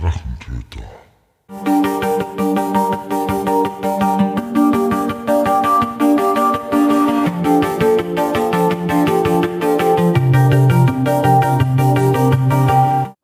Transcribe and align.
Drachentöter. 0.00 0.82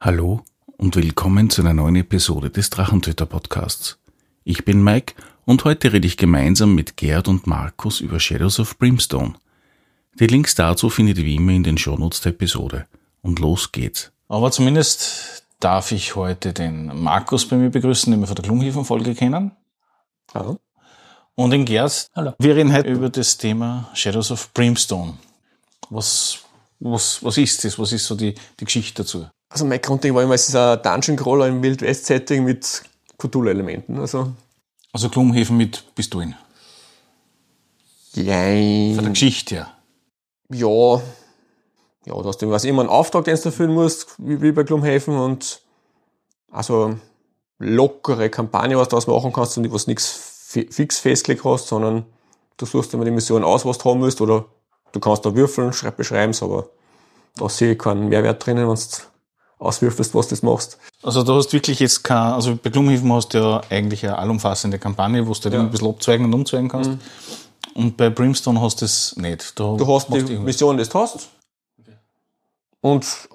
Hallo 0.01 0.43
und 0.79 0.97
willkommen 0.97 1.51
zu 1.51 1.61
einer 1.61 1.75
neuen 1.75 1.97
Episode 1.97 2.49
des 2.49 2.71
Drachentöter 2.71 3.27
Podcasts. 3.27 3.99
Ich 4.45 4.65
bin 4.65 4.83
Mike 4.83 5.15
und 5.45 5.65
heute 5.65 5.93
rede 5.93 6.07
ich 6.07 6.17
gemeinsam 6.17 6.75
mit 6.75 6.97
Gerd 6.97 7.29
und 7.29 7.47
Markus 7.47 8.01
über 8.01 8.19
Shadows 8.19 8.59
of 8.59 8.79
Brimstone. 8.79 9.35
Die 10.19 10.27
Links 10.27 10.55
dazu 10.55 10.89
findet 10.89 11.19
ihr 11.19 11.27
wie 11.27 11.37
immer 11.37 11.53
in 11.53 11.65
den 11.65 11.77
Shownotes 11.77 12.23
der 12.23 12.33
Episode. 12.33 12.87
Und 13.21 13.41
los 13.41 13.73
geht's. 13.73 14.11
Aber 14.29 14.51
zumindest 14.51 15.42
darf 15.63 15.93
ich 15.93 16.17
heute 16.17 16.53
den 16.53 16.87
Markus 17.03 17.49
bei 17.49 17.57
mir 17.57 17.71
begrüßen, 17.71 18.11
den 18.11 18.21
wir 18.21 18.27
von 18.27 18.37
der 18.37 18.45
Klumhäfen-Folge 18.45 19.15
kennen. 19.15 19.53
Hallo. 20.35 20.59
Und 21.35 21.51
den 21.51 21.65
Gerd. 21.65 22.09
Hallo. 22.15 22.33
Wir 22.39 22.57
reden 22.57 22.73
heute 22.73 22.89
über 22.89 23.09
das 23.09 23.39
Thema 23.39 23.89
Shadows 23.95 24.31
of 24.31 24.53
Brimstone. 24.53 25.15
Was, 25.89 26.41
was, 26.81 27.23
was 27.23 27.39
ist 27.39 27.65
das? 27.65 27.79
Was 27.79 27.93
ist 27.93 28.07
so 28.07 28.15
die, 28.15 28.35
die 28.59 28.65
Geschichte 28.65 29.03
dazu? 29.03 29.27
Also 29.49 29.65
mein 29.65 29.81
Grundding 29.81 30.15
war 30.15 30.23
immer, 30.23 30.35
es 30.35 30.49
ist 30.49 30.57
ein 30.57 30.83
Dungeon 30.83 31.17
Crawler 31.17 31.47
im 31.49 31.63
Wild 31.63 31.83
West 31.83 32.07
Setting 32.07 32.45
mit 32.45 32.83
Cthulhu-Elementen. 33.19 33.99
Also, 34.01 34.33
Also 34.93 35.09
Klumhäfen 35.09 35.57
mit 35.57 35.95
Pistolen. 35.95 36.35
Von 38.15 38.25
der 38.25 38.95
jein. 38.95 39.13
Geschichte 39.13 39.55
her. 39.55 39.73
Ja. 40.53 41.01
Ja, 42.07 42.15
du 42.15 42.25
hast 42.25 42.43
was 42.49 42.65
immer 42.65 42.81
einen 42.83 42.91
Auftrag, 42.91 43.25
den 43.25 43.37
du 43.37 43.43
erfüllen 43.45 43.73
musst, 43.75 44.15
wie, 44.19 44.41
wie 44.43 44.53
bei 44.53 44.63
Glumhaven 44.65 45.17
und 45.17 45.61
also 46.51 46.95
lockere 47.59 48.29
Kampagne, 48.29 48.77
was 48.77 48.89
du 48.89 48.97
daraus 48.97 49.07
machen 49.07 49.33
kannst 49.33 49.57
und 49.59 49.73
was 49.73 49.87
nichts 49.87 50.09
fi- 50.47 50.69
fix 50.71 50.99
festgelegt 50.99 51.45
hast, 51.45 51.69
sondern 51.69 52.05
du 52.57 52.67
suchst 52.67 52.93
immer 52.95 53.05
die 53.05 53.11
Mission 53.13 53.45
aus, 53.45 53.65
was 53.65 53.79
du 53.79 53.91
haben 53.91 54.03
willst, 54.03 54.21
oder 54.21 54.47
du 54.93 55.01
kannst 55.01 55.25
da 55.25 55.35
würfeln, 55.35 55.73
schreib, 55.73 55.97
beschreib's, 55.97 56.43
aber 56.43 56.67
da 57.37 57.49
sehe 57.49 57.73
ich 57.73 57.79
keinen 57.79 58.09
Mehrwert 58.09 58.45
drinnen, 58.45 58.69
wenn 58.69 58.75
du 58.75 58.81
auswürfelst, 59.61 60.13
was 60.15 60.27
du 60.27 60.33
das 60.35 60.43
machst. 60.43 60.79
Also 61.05 61.23
du 61.23 61.35
hast 61.35 61.53
wirklich 61.53 61.79
jetzt 61.79 62.03
kein, 62.03 62.33
also 62.33 62.57
bei 62.61 62.69
Klumhäfen 62.71 63.13
hast 63.13 63.29
du 63.33 63.39
ja 63.39 63.61
eigentlich 63.71 64.05
eine 64.05 64.19
allumfassende 64.19 64.79
Kampagne, 64.81 65.25
wo 65.27 65.33
du 65.33 65.41
halt 65.45 65.55
Ja. 65.55 65.61
ein 65.61 65.71
bisschen 65.71 65.89
abzweigen 65.89 66.27
und 66.27 66.35
umzweigen 66.35 66.69
kannst. 66.69 66.91
Und 67.75 67.97
bei 67.97 68.11
Brimstone 68.11 68.61
hast 68.61 68.81
du 68.81 68.85
das 68.87 69.15
nicht. 69.17 69.59
Da 69.59 69.77
Du 69.77 69.87
hast 69.95 70.13
die 70.13 70.21
du- 70.25 70.41
Mission, 70.41 70.77
die 70.77 70.85
du 70.85 70.95
hast. 70.99 71.29
Und 72.83 73.29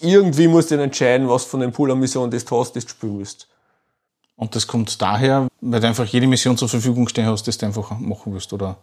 irgendwie 0.00 0.46
musst 0.46 0.70
du 0.70 0.76
dann 0.76 0.84
entscheiden, 0.84 1.28
was 1.28 1.44
von 1.44 1.60
dem 1.60 1.72
Pool 1.72 1.90
an 1.90 1.98
Missionen 1.98 2.30
das 2.30 2.44
du 2.44 2.60
hast, 2.60 2.76
das 2.76 2.84
du 2.84 2.90
spielen 2.90 3.18
willst. 3.18 3.48
Und 4.36 4.54
das 4.54 4.66
kommt 4.66 5.00
daher, 5.00 5.48
weil 5.60 5.80
du 5.80 5.86
einfach 5.86 6.04
jede 6.06 6.26
Mission 6.26 6.56
zur 6.56 6.68
Verfügung 6.68 7.08
stehen 7.08 7.26
hast, 7.26 7.48
das 7.48 7.58
du 7.58 7.66
einfach 7.66 7.98
machen 7.98 8.32
willst, 8.32 8.52
oder? 8.52 8.76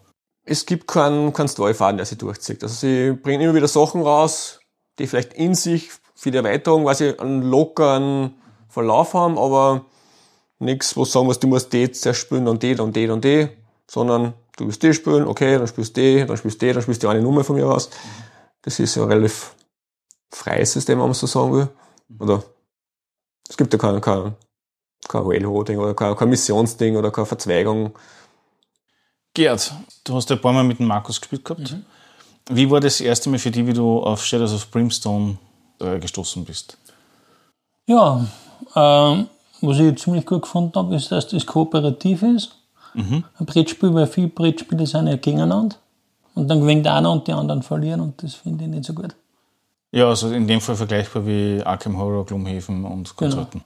Es 0.44 0.66
gibt 0.66 0.88
keinen, 0.88 1.34
keinen 1.34 1.50
Storyfaden, 1.50 1.98
der 1.98 2.06
sich 2.06 2.18
durchzieht. 2.18 2.64
Also 2.64 2.76
sie 2.76 3.12
bringen 3.12 3.42
immer 3.42 3.54
wieder 3.54 3.68
Sachen 3.68 4.02
raus, 4.02 4.60
die 4.98 5.08
vielleicht 5.08 5.34
in 5.34 5.54
sich 5.56 5.92
für 6.16 6.32
die 6.32 6.38
Erweiterung, 6.38 6.86
weil 6.86 6.96
sie 6.96 7.20
einen 7.20 7.44
lockeren 7.44 8.34
Verlauf 8.70 9.14
haben, 9.14 9.38
aber 9.38 9.86
nichts, 10.60 10.96
wo 10.96 11.04
du 11.04 11.10
sagen 11.10 11.26
musst, 11.28 11.44
du 11.44 11.48
musst 11.48 11.74
die 11.74 11.92
zuerst 11.92 12.22
spielen, 12.22 12.46
dann 12.46 12.58
die, 12.58 12.74
dann 12.74 12.94
die, 12.94 13.08
dann 13.08 13.22
die, 13.22 13.50
sondern 13.88 14.34
du 14.58 14.66
willst 14.66 14.82
die 14.82 14.94
spielen, 14.94 15.28
okay, 15.28 15.58
dann 15.58 15.68
spielst 15.68 15.98
du 15.98 16.02
die, 16.02 16.26
dann 16.26 16.38
spielst 16.38 16.62
du 16.62 16.66
die, 16.66 16.74
dann 16.74 16.82
spielst 16.82 17.04
du 17.04 17.08
eine 17.10 17.22
Nummer 17.22 17.44
von 17.44 17.56
mir 17.56 17.68
aus. 17.68 17.90
Das 18.62 18.80
ist 18.80 18.96
ja 18.96 19.06
relativ 19.06 19.54
freies 20.32 20.74
System, 20.74 21.00
wenn 21.00 21.06
man 21.06 21.14
so 21.14 21.28
sagen 21.28 21.54
will. 21.54 21.70
Oder 22.20 22.44
es 23.50 23.58
gibt 23.58 23.74
ja 23.74 23.80
kein, 23.80 24.02
kein, 24.02 24.34
kein 25.08 25.22
Railroading 25.24 25.78
oder 25.78 25.94
kein, 25.94 26.16
kein 26.16 26.30
Missionsding 26.30 26.96
oder 26.96 27.12
keine 27.12 27.26
Verzweigung. 27.26 27.94
Gerd, 29.34 29.74
du 30.04 30.16
hast 30.16 30.30
ja 30.30 30.36
ein 30.36 30.42
paar 30.42 30.54
Mal 30.54 30.64
mit 30.64 30.80
dem 30.80 30.88
Markus 30.88 31.20
gespielt 31.20 31.46
gehabt. 31.46 31.76
Wie 32.50 32.70
war 32.70 32.80
das 32.80 33.00
erste 33.00 33.30
Mal 33.30 33.40
für 33.40 33.52
dich, 33.52 33.66
wie 33.66 33.74
du 33.74 34.02
auf 34.02 34.26
Shadows 34.26 34.54
of 34.54 34.70
Brimstone 34.72 35.38
äh, 35.80 36.00
gestoßen 36.00 36.44
bist? 36.44 36.78
Ja, 37.86 38.26
ähm, 38.76 39.28
was 39.62 39.80
ich 39.80 39.98
ziemlich 39.98 40.26
gut 40.26 40.42
gefunden 40.42 40.74
habe, 40.76 40.96
ist, 40.96 41.12
dass 41.12 41.28
das 41.28 41.46
kooperativ 41.46 42.24
ist. 42.24 42.58
Ein 42.94 43.46
Brettspiel, 43.46 43.94
weil 43.94 44.08
viele 44.08 44.28
Brettspiele 44.28 44.86
sind 44.86 45.08
ja 45.08 45.16
gegeneinander. 45.16 45.78
Und 46.34 46.48
dann 46.48 46.62
gewinnt 46.62 46.88
einer 46.88 47.12
und 47.12 47.28
die 47.28 47.34
anderen 47.34 47.62
verlieren 47.62 48.02
und 48.02 48.22
das 48.24 48.36
finde 48.36 48.64
ich 48.64 48.70
nicht 48.70 48.86
so 48.86 48.94
gut. 48.94 49.16
Ja, 49.92 50.08
also 50.08 50.32
in 50.32 50.48
dem 50.48 50.62
Fall 50.62 50.76
vergleichbar 50.76 51.26
wie 51.26 51.62
Arkham 51.64 51.98
Horror, 51.98 52.26
Gloomhaven 52.26 52.86
und 52.86 53.16
Konsorten. 53.16 53.64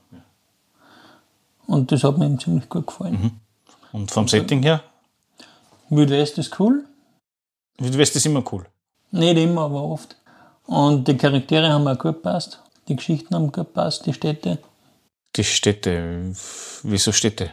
Und 1.66 1.90
das 1.92 2.02
hat 2.04 2.18
mir 2.18 2.26
eben 2.26 2.38
ziemlich 2.38 2.68
gut 2.68 2.86
gefallen. 2.86 3.40
Und 3.92 4.10
vom 4.10 4.28
Setting 4.28 4.62
her? 4.62 4.82
Wild 5.88 6.10
West 6.10 6.38
ist 6.38 6.58
cool. 6.58 6.84
Wild 7.78 7.96
West 7.96 8.16
ist 8.16 8.26
immer 8.26 8.42
cool. 8.52 8.66
Nicht 9.12 9.38
immer, 9.38 9.62
aber 9.62 9.82
oft. 9.82 10.16
Und 10.66 11.06
die 11.06 11.16
Charaktere 11.16 11.72
haben 11.72 11.86
auch 11.86 11.98
gut 11.98 12.14
gepasst. 12.14 12.60
Die 12.88 12.96
Geschichten 12.96 13.34
haben 13.34 13.46
gut 13.46 13.54
gepasst, 13.54 14.04
die 14.06 14.12
Städte. 14.12 14.58
Die 15.36 15.44
Städte, 15.44 16.32
wieso 16.82 17.12
Städte? 17.12 17.50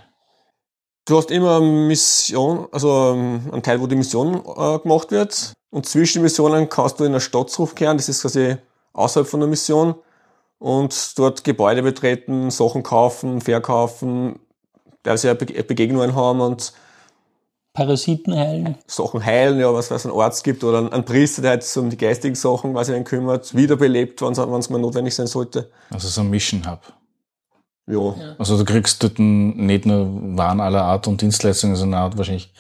Du 1.06 1.18
hast 1.18 1.32
immer 1.32 1.58
eine 1.58 1.66
Mission, 1.66 2.68
also 2.72 3.14
ähm, 3.14 3.42
einen 3.52 3.62
Teil, 3.62 3.82
wo 3.82 3.88
die 3.88 3.96
Mission 3.96 4.36
äh, 4.36 4.80
gemacht 4.80 5.12
wird. 5.12 5.54
Und 5.70 5.86
zwischen 5.86 6.20
den 6.20 6.24
Missionen 6.24 6.70
kannst 6.70 7.00
du 7.00 7.04
in 7.04 7.12
eine 7.12 7.20
Stadt 7.20 7.50
zurückkehren. 7.50 7.98
Das 7.98 8.08
ist 8.08 8.22
quasi 8.22 8.56
außerhalb 8.94 9.28
von 9.28 9.42
der 9.42 9.50
Mission. 9.50 9.96
Und 10.60 11.20
dort 11.20 11.44
Gebäude 11.44 11.84
betreten, 11.84 12.50
Sachen 12.52 12.84
kaufen, 12.84 13.42
verkaufen, 13.42 14.40
teilweise 15.04 15.28
ja 15.28 15.34
Be- 15.34 15.64
Begegnungen 15.64 16.16
haben 16.16 16.40
und 16.40 16.72
Parasiten 17.74 18.38
heilen. 18.38 18.78
Sachen 18.88 19.26
heilen, 19.26 19.60
ja, 19.60 19.74
was 19.74 19.92
es 19.92 20.06
einen 20.06 20.16
Arzt 20.18 20.44
gibt 20.44 20.64
oder 20.64 20.90
einen 20.90 21.04
Priester, 21.04 21.42
der 21.42 21.56
jetzt 21.56 21.76
um 21.76 21.90
die 21.90 21.98
geistigen 21.98 22.36
Sachen 22.36 22.74
quasi 22.74 22.94
einen 22.94 23.04
kümmert, 23.04 23.54
wiederbelebt, 23.56 24.22
wenn 24.22 24.32
es 24.32 24.70
mal 24.70 24.80
notwendig 24.80 25.16
sein 25.16 25.28
sollte. 25.28 25.70
Also 25.90 26.08
so 26.08 26.22
ein 26.22 26.30
Mission 26.30 26.70
Hub. 26.70 26.80
Ja. 27.88 28.36
Also 28.38 28.58
du 28.58 28.66
kriegst 28.66 29.04
dort 29.04 29.20
nicht 29.20 29.86
nur 29.86 30.38
Waren 30.38 30.62
aller 30.62 30.84
Art 30.84 31.08
und 31.08 31.22
Dienstleistungen, 31.22 31.76
sondern 31.76 32.02
auch 32.12 32.18
wahrscheinlich 32.18 32.54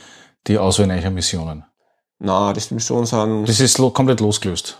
die 0.48 0.58
Auswahl 0.58 0.92
eicher 0.92 1.12
Missionen. 1.12 1.64
Na, 2.20 2.54
das 2.54 2.72
Missionen 2.72 3.06
sind 3.06 3.48
Das 3.48 3.60
ist 3.60 3.78
lo 3.78 3.90
komplett 3.90 4.20
losgelöst. 4.20 4.78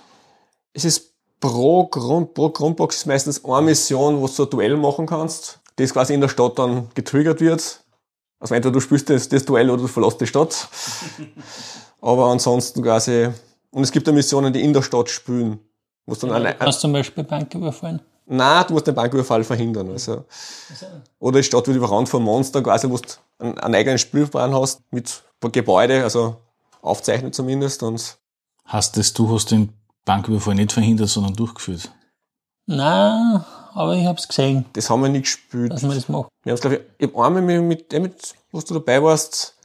Es 0.74 0.86
ist 0.86 1.14
pro, 1.40 1.88
Grund, 1.88 2.34
pro 2.34 2.50
Grundbox 2.50 2.98
ist 2.98 3.06
meistens 3.06 3.44
eine 3.44 3.62
Mission, 3.62 4.18
wo 4.18 4.28
du 4.28 4.32
so 4.32 4.44
ein 4.44 4.50
Duell 4.50 4.78
machen 4.78 5.06
kannst, 5.06 5.60
das 5.76 5.94
quasi 5.94 6.14
in 6.14 6.22
der 6.22 6.30
Stadt 6.30 6.58
dann 6.58 6.90
getriggert 6.94 7.42
wird. 7.42 7.82
Also 8.40 8.56
entweder 8.56 8.74
du 8.74 8.80
spielst 8.80 9.10
das, 9.10 9.30
das 9.30 9.46
Duell 9.46 9.70
oder 9.70 9.84
du 9.84 9.88
verlässt 9.88 10.20
die 10.20 10.28
Stadt. 10.28 10.68
Aber 12.02 12.28
ansonsten 12.28 12.82
quasi, 12.82 13.30
und 13.72 13.84
es 13.84 13.92
gibt 13.92 14.08
ja 14.08 14.14
Missionen, 14.14 14.52
die 14.52 14.62
in 14.62 14.74
der 14.74 14.82
Stadt 14.82 15.10
spielen. 15.10 15.60
Wo 16.06 16.14
du 16.14 16.22
dann 16.22 16.30
Du 16.30 16.36
eine, 16.36 16.56
kannst 16.56 16.82
zum 16.82 16.92
Beispiel 16.92 17.24
Bank 17.24 17.54
überfallen. 17.56 18.02
Nein, 18.26 18.66
du 18.68 18.74
musst 18.74 18.88
den 18.88 18.96
Banküberfall 18.96 19.44
verhindern. 19.44 19.90
Also. 19.92 20.26
Oder 21.20 21.40
die 21.40 21.44
Stadt 21.44 21.68
wird 21.68 21.78
überrannt 21.78 22.10
von 22.10 22.24
Monster, 22.24 22.62
quasi, 22.62 22.90
wo 22.90 22.98
du 22.98 23.08
einen, 23.40 23.58
einen 23.58 23.76
eigenen 23.76 23.98
Spielplan 23.98 24.54
hast, 24.56 24.82
mit 24.92 25.24
Gebäude, 25.52 26.04
also 26.04 26.38
aufzeichnet 26.82 27.36
zumindest. 27.36 27.84
Und 27.84 28.18
Hast 28.66 28.96
das, 28.98 29.14
du 29.14 29.34
hast 29.34 29.52
den 29.52 29.74
Banküberfall 30.06 30.56
nicht 30.56 30.72
verhindert, 30.72 31.10
sondern 31.10 31.34
durchgeführt. 31.34 31.92
Nein, 32.66 33.44
aber 33.74 33.96
ich 33.96 34.06
hab's 34.06 34.28
gesehen, 34.28 34.66
das 34.74 34.90
haben 34.90 35.02
wir 35.02 35.10
nicht 35.10 35.24
gespielt. 35.24 35.74
dass 35.74 35.82
man 35.82 35.96
das 35.96 36.08
macht. 36.08 36.30
Wir 36.44 36.52
haben 36.52 36.56
es, 36.56 36.62
glaube 36.62 36.76
ich, 36.78 36.82
ich 36.98 37.08
hab 37.08 37.20
einmal 37.20 37.42
mit, 37.42 37.62
mit 37.62 37.92
dem, 37.92 38.04
mit, 38.04 38.36
wo 38.52 38.62
du 38.62 38.74
dabei 38.76 39.04
warst, 39.04 39.56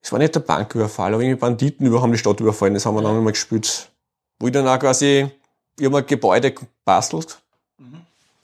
es 0.00 0.10
war 0.10 0.18
nicht 0.18 0.34
der 0.34 0.40
Banküberfall, 0.40 1.14
aber 1.14 1.22
irgendwie 1.22 1.38
Banditen 1.38 1.86
über, 1.86 2.02
haben 2.02 2.10
die 2.10 2.18
Stadt 2.18 2.40
überfallen, 2.40 2.74
das 2.74 2.84
haben 2.84 2.96
wir 2.96 3.02
dann 3.02 3.16
einmal 3.16 3.32
gespielt. 3.32 3.88
Wo 4.40 4.48
ich 4.48 4.52
dann 4.52 4.66
auch 4.66 4.78
quasi, 4.78 5.30
ich 5.78 5.86
habe 5.86 5.98
ein 5.98 6.06
Gebäude 6.06 6.52
gebastelt. 6.52 7.38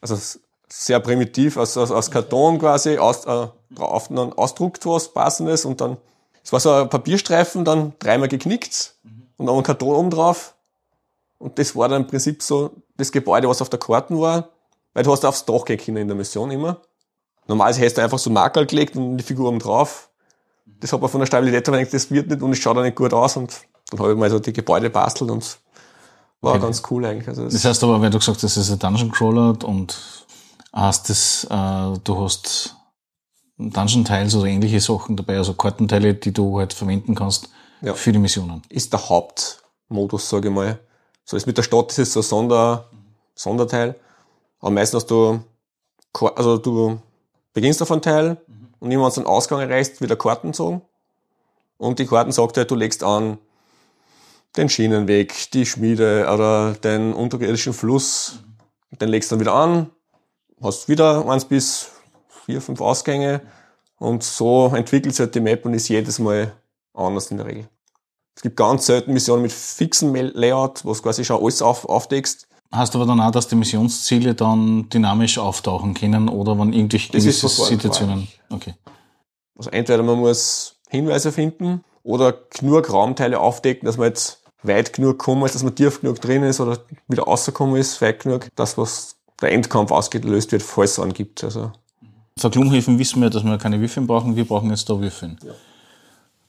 Also 0.01 0.15
s- 0.15 0.41
sehr 0.69 1.01
primitiv, 1.01 1.57
aus, 1.57 1.77
aus, 1.77 1.91
aus 1.91 2.11
Karton 2.11 2.59
quasi, 2.59 2.99
aus, 2.99 3.25
äh, 3.25 3.49
drauf 3.71 4.09
dann 4.09 4.33
ausdruckt 4.35 4.85
was 4.87 5.13
Passendes 5.13 5.65
und 5.65 5.81
dann, 5.81 5.97
es 6.45 6.53
war 6.53 6.61
so 6.61 6.73
ein 6.73 6.89
Papierstreifen, 6.91 7.65
dann 7.65 7.93
dreimal 7.99 8.29
geknickt 8.29 8.95
und 9.37 9.47
dann 9.47 9.57
ein 9.57 9.63
Karton 9.63 9.95
oben 9.97 10.11
drauf. 10.11 10.55
Und 11.39 11.59
das 11.59 11.75
war 11.77 11.89
dann 11.89 12.03
im 12.03 12.09
Prinzip 12.09 12.43
so 12.43 12.71
das 12.97 13.13
Gebäude, 13.13 13.49
was 13.49 13.63
auf 13.63 13.71
der 13.71 13.79
Karten 13.79 14.21
war, 14.21 14.49
weil 14.93 15.05
du 15.05 15.13
hast 15.13 15.25
aufs 15.25 15.45
Dach 15.45 15.65
können 15.65 15.97
in 15.97 16.09
der 16.09 16.17
Mission 16.17 16.51
immer. 16.51 16.81
Normalerweise 17.47 17.85
hast 17.85 17.95
du 17.97 18.03
einfach 18.03 18.19
so 18.19 18.29
Makel 18.31 18.67
gelegt 18.67 18.97
und 18.97 19.17
die 19.17 19.25
Figur 19.25 19.49
oben 19.49 19.59
drauf. 19.59 20.11
Das 20.81 20.93
hat 20.93 21.01
man 21.01 21.09
von 21.09 21.21
der 21.21 21.27
Stabilität 21.27 21.67
her 21.67 21.79
gedacht, 21.79 21.95
das 21.95 22.11
wird 22.11 22.29
nicht 22.29 22.43
und 22.43 22.53
es 22.53 22.59
schaut 22.59 22.77
auch 22.77 22.83
nicht 22.83 22.97
gut 22.97 23.13
aus 23.15 23.37
und 23.37 23.61
dann 23.91 24.01
habe 24.01 24.13
ich 24.13 24.19
mal 24.19 24.29
so 24.29 24.39
die 24.39 24.53
Gebäude 24.53 24.91
bastelt 24.91 25.31
und 25.31 25.59
war 26.41 26.55
Okay. 26.55 26.63
ganz 26.63 26.83
cool 26.91 27.05
eigentlich. 27.05 27.29
Also 27.29 27.45
das, 27.45 27.53
Das 27.55 27.65
heißt 27.65 27.85
aber, 27.85 28.01
weil 28.01 28.11
du 28.11 28.19
gesagt 28.19 28.37
hast, 28.43 28.57
das 28.57 28.57
ist 28.57 28.71
ein 28.71 28.79
Dungeon 28.79 29.11
Crawler 29.11 29.57
und 29.65 29.99
hast 30.73 31.11
das, 31.11 31.45
äh, 31.51 31.99
du 32.05 32.21
hast 32.23 32.77
Dungeon 33.57 34.05
Tiles 34.05 34.35
oder 34.37 34.47
ähnliche 34.47 34.81
Sachen 34.81 35.17
dabei, 35.17 35.37
also 35.39 35.55
Kartenteile, 35.55 36.15
die 36.15 36.33
du 36.33 36.59
halt 36.59 36.73
verwenden 36.73 37.15
kannst 37.15 37.49
Ja. 37.81 37.95
für 37.95 38.13
die 38.13 38.19
Missionen. 38.19 38.63
ist 38.69 38.93
der 38.93 39.09
Hauptmodus, 39.09 40.29
sage 40.29 40.49
ich 40.49 40.55
mal. 40.55 40.79
So 41.25 41.37
ist 41.37 41.47
mit 41.47 41.59
der 41.59 41.63
Stadt 41.63 41.97
ist 41.99 42.13
so 42.13 42.21
ein 42.21 42.23
Sonder, 42.23 42.89
Sonderteil. 43.35 43.97
Aber 44.61 44.71
meistens 44.71 45.03
hast 45.03 45.11
du 45.11 45.41
also 46.35 46.57
du 46.59 46.99
beginnst 47.53 47.83
auf 47.83 47.93
einen 47.93 48.03
Teil 48.03 48.39
und 48.81 48.91
immer 48.91 49.05
wenn 49.05 49.11
du 49.15 49.21
den 49.21 49.27
Ausgang 49.27 49.61
erreichst, 49.61 50.01
wieder 50.01 50.17
Karten 50.17 50.53
zogen. 50.55 50.83
Und 51.77 51.99
die 51.99 52.07
Karten 52.07 52.33
sagt 52.33 52.57
halt, 52.57 52.71
du 52.71 52.75
legst 52.75 53.05
an 53.05 53.39
den 54.57 54.69
Schienenweg, 54.69 55.51
die 55.53 55.67
Schmiede 55.67 56.29
oder 56.33 56.75
den 56.75 57.13
unterirdischen 57.13 57.73
Fluss. 57.73 58.41
Den 59.01 59.09
legst 59.09 59.31
du 59.31 59.35
dann 59.37 59.41
wieder 59.41 59.55
an, 59.55 59.91
hast 60.63 60.89
wieder 60.89 61.29
eins 61.29 61.45
bis 61.45 61.91
vier, 62.47 62.61
fünf 62.61 62.81
Ausgänge 62.81 63.43
und 63.99 64.23
so 64.23 64.73
entwickelt 64.75 65.15
sich 65.15 65.21
halt 65.21 65.35
die 65.35 65.41
Map 65.41 65.67
und 65.67 65.75
ist 65.75 65.89
jedes 65.89 66.19
Mal 66.19 66.53
anders 66.95 67.31
in 67.31 67.37
der 67.37 67.47
Regel. 67.47 67.69
Es 68.35 68.43
gibt 68.43 68.57
ganz 68.57 68.87
selten 68.87 69.13
Missionen 69.13 69.43
mit 69.43 69.53
fixem 69.53 70.15
Layout, 70.15 70.85
wo 70.85 70.95
du 70.95 71.03
quasi 71.03 71.25
schon 71.25 71.43
alles 71.43 71.61
auf, 71.61 71.85
aufdeckst. 71.85 72.47
Heißt 72.75 72.95
aber 72.95 73.07
dann 73.07 73.21
auch, 73.21 73.31
dass 73.31 73.49
die 73.49 73.57
Missionsziele 73.57 74.35
dann 74.35 74.89
dynamisch 74.91 75.39
auftauchen 75.39 75.95
können 75.95 76.29
oder 76.29 76.59
wenn 76.59 76.73
irgendwelche 76.73 77.11
gewisse 77.11 77.49
Situationen. 77.49 78.29
Okay. 78.51 78.75
Also 79.57 79.71
entweder 79.71 80.03
man 80.03 80.19
muss 80.19 80.77
Hinweise 80.89 81.33
finden 81.33 81.83
oder 82.09 82.33
genug 82.59 82.91
Raumteile 82.91 83.39
aufdecken, 83.39 83.85
dass 83.85 83.99
man 83.99 84.09
jetzt 84.09 84.43
weit 84.63 84.95
genug 84.95 85.19
kommen 85.19 85.45
ist, 85.45 85.55
dass 85.55 85.63
man 85.63 85.75
tief 85.75 86.01
genug 86.01 86.19
drin 86.23 86.43
ist 86.43 86.59
oder 86.59 86.79
wieder 87.07 87.25
rausgekommen 87.25 87.77
ist, 87.77 88.01
weit 88.01 88.23
genug, 88.23 88.49
dass 88.57 88.79
was 88.79 89.17
der 89.43 89.53
Endkampf 89.53 89.91
ausgelöst 89.91 90.51
wird, 90.53 90.63
falls 90.63 90.93
es 90.93 91.01
einen 91.01 91.13
gibt. 91.13 91.45
Also. 91.45 91.71
Für 92.39 92.49
Klumhäfen 92.49 92.99
wissen 92.99 93.21
wir, 93.21 93.29
dass 93.29 93.45
wir 93.45 93.59
keine 93.59 93.79
Würfeln 93.79 94.07
brauchen, 94.07 94.37
wir 94.37 94.47
brauchen 94.47 94.71
jetzt 94.71 94.89
da 94.89 94.99
Würfeln. 94.99 95.39
Ja. 95.45 95.53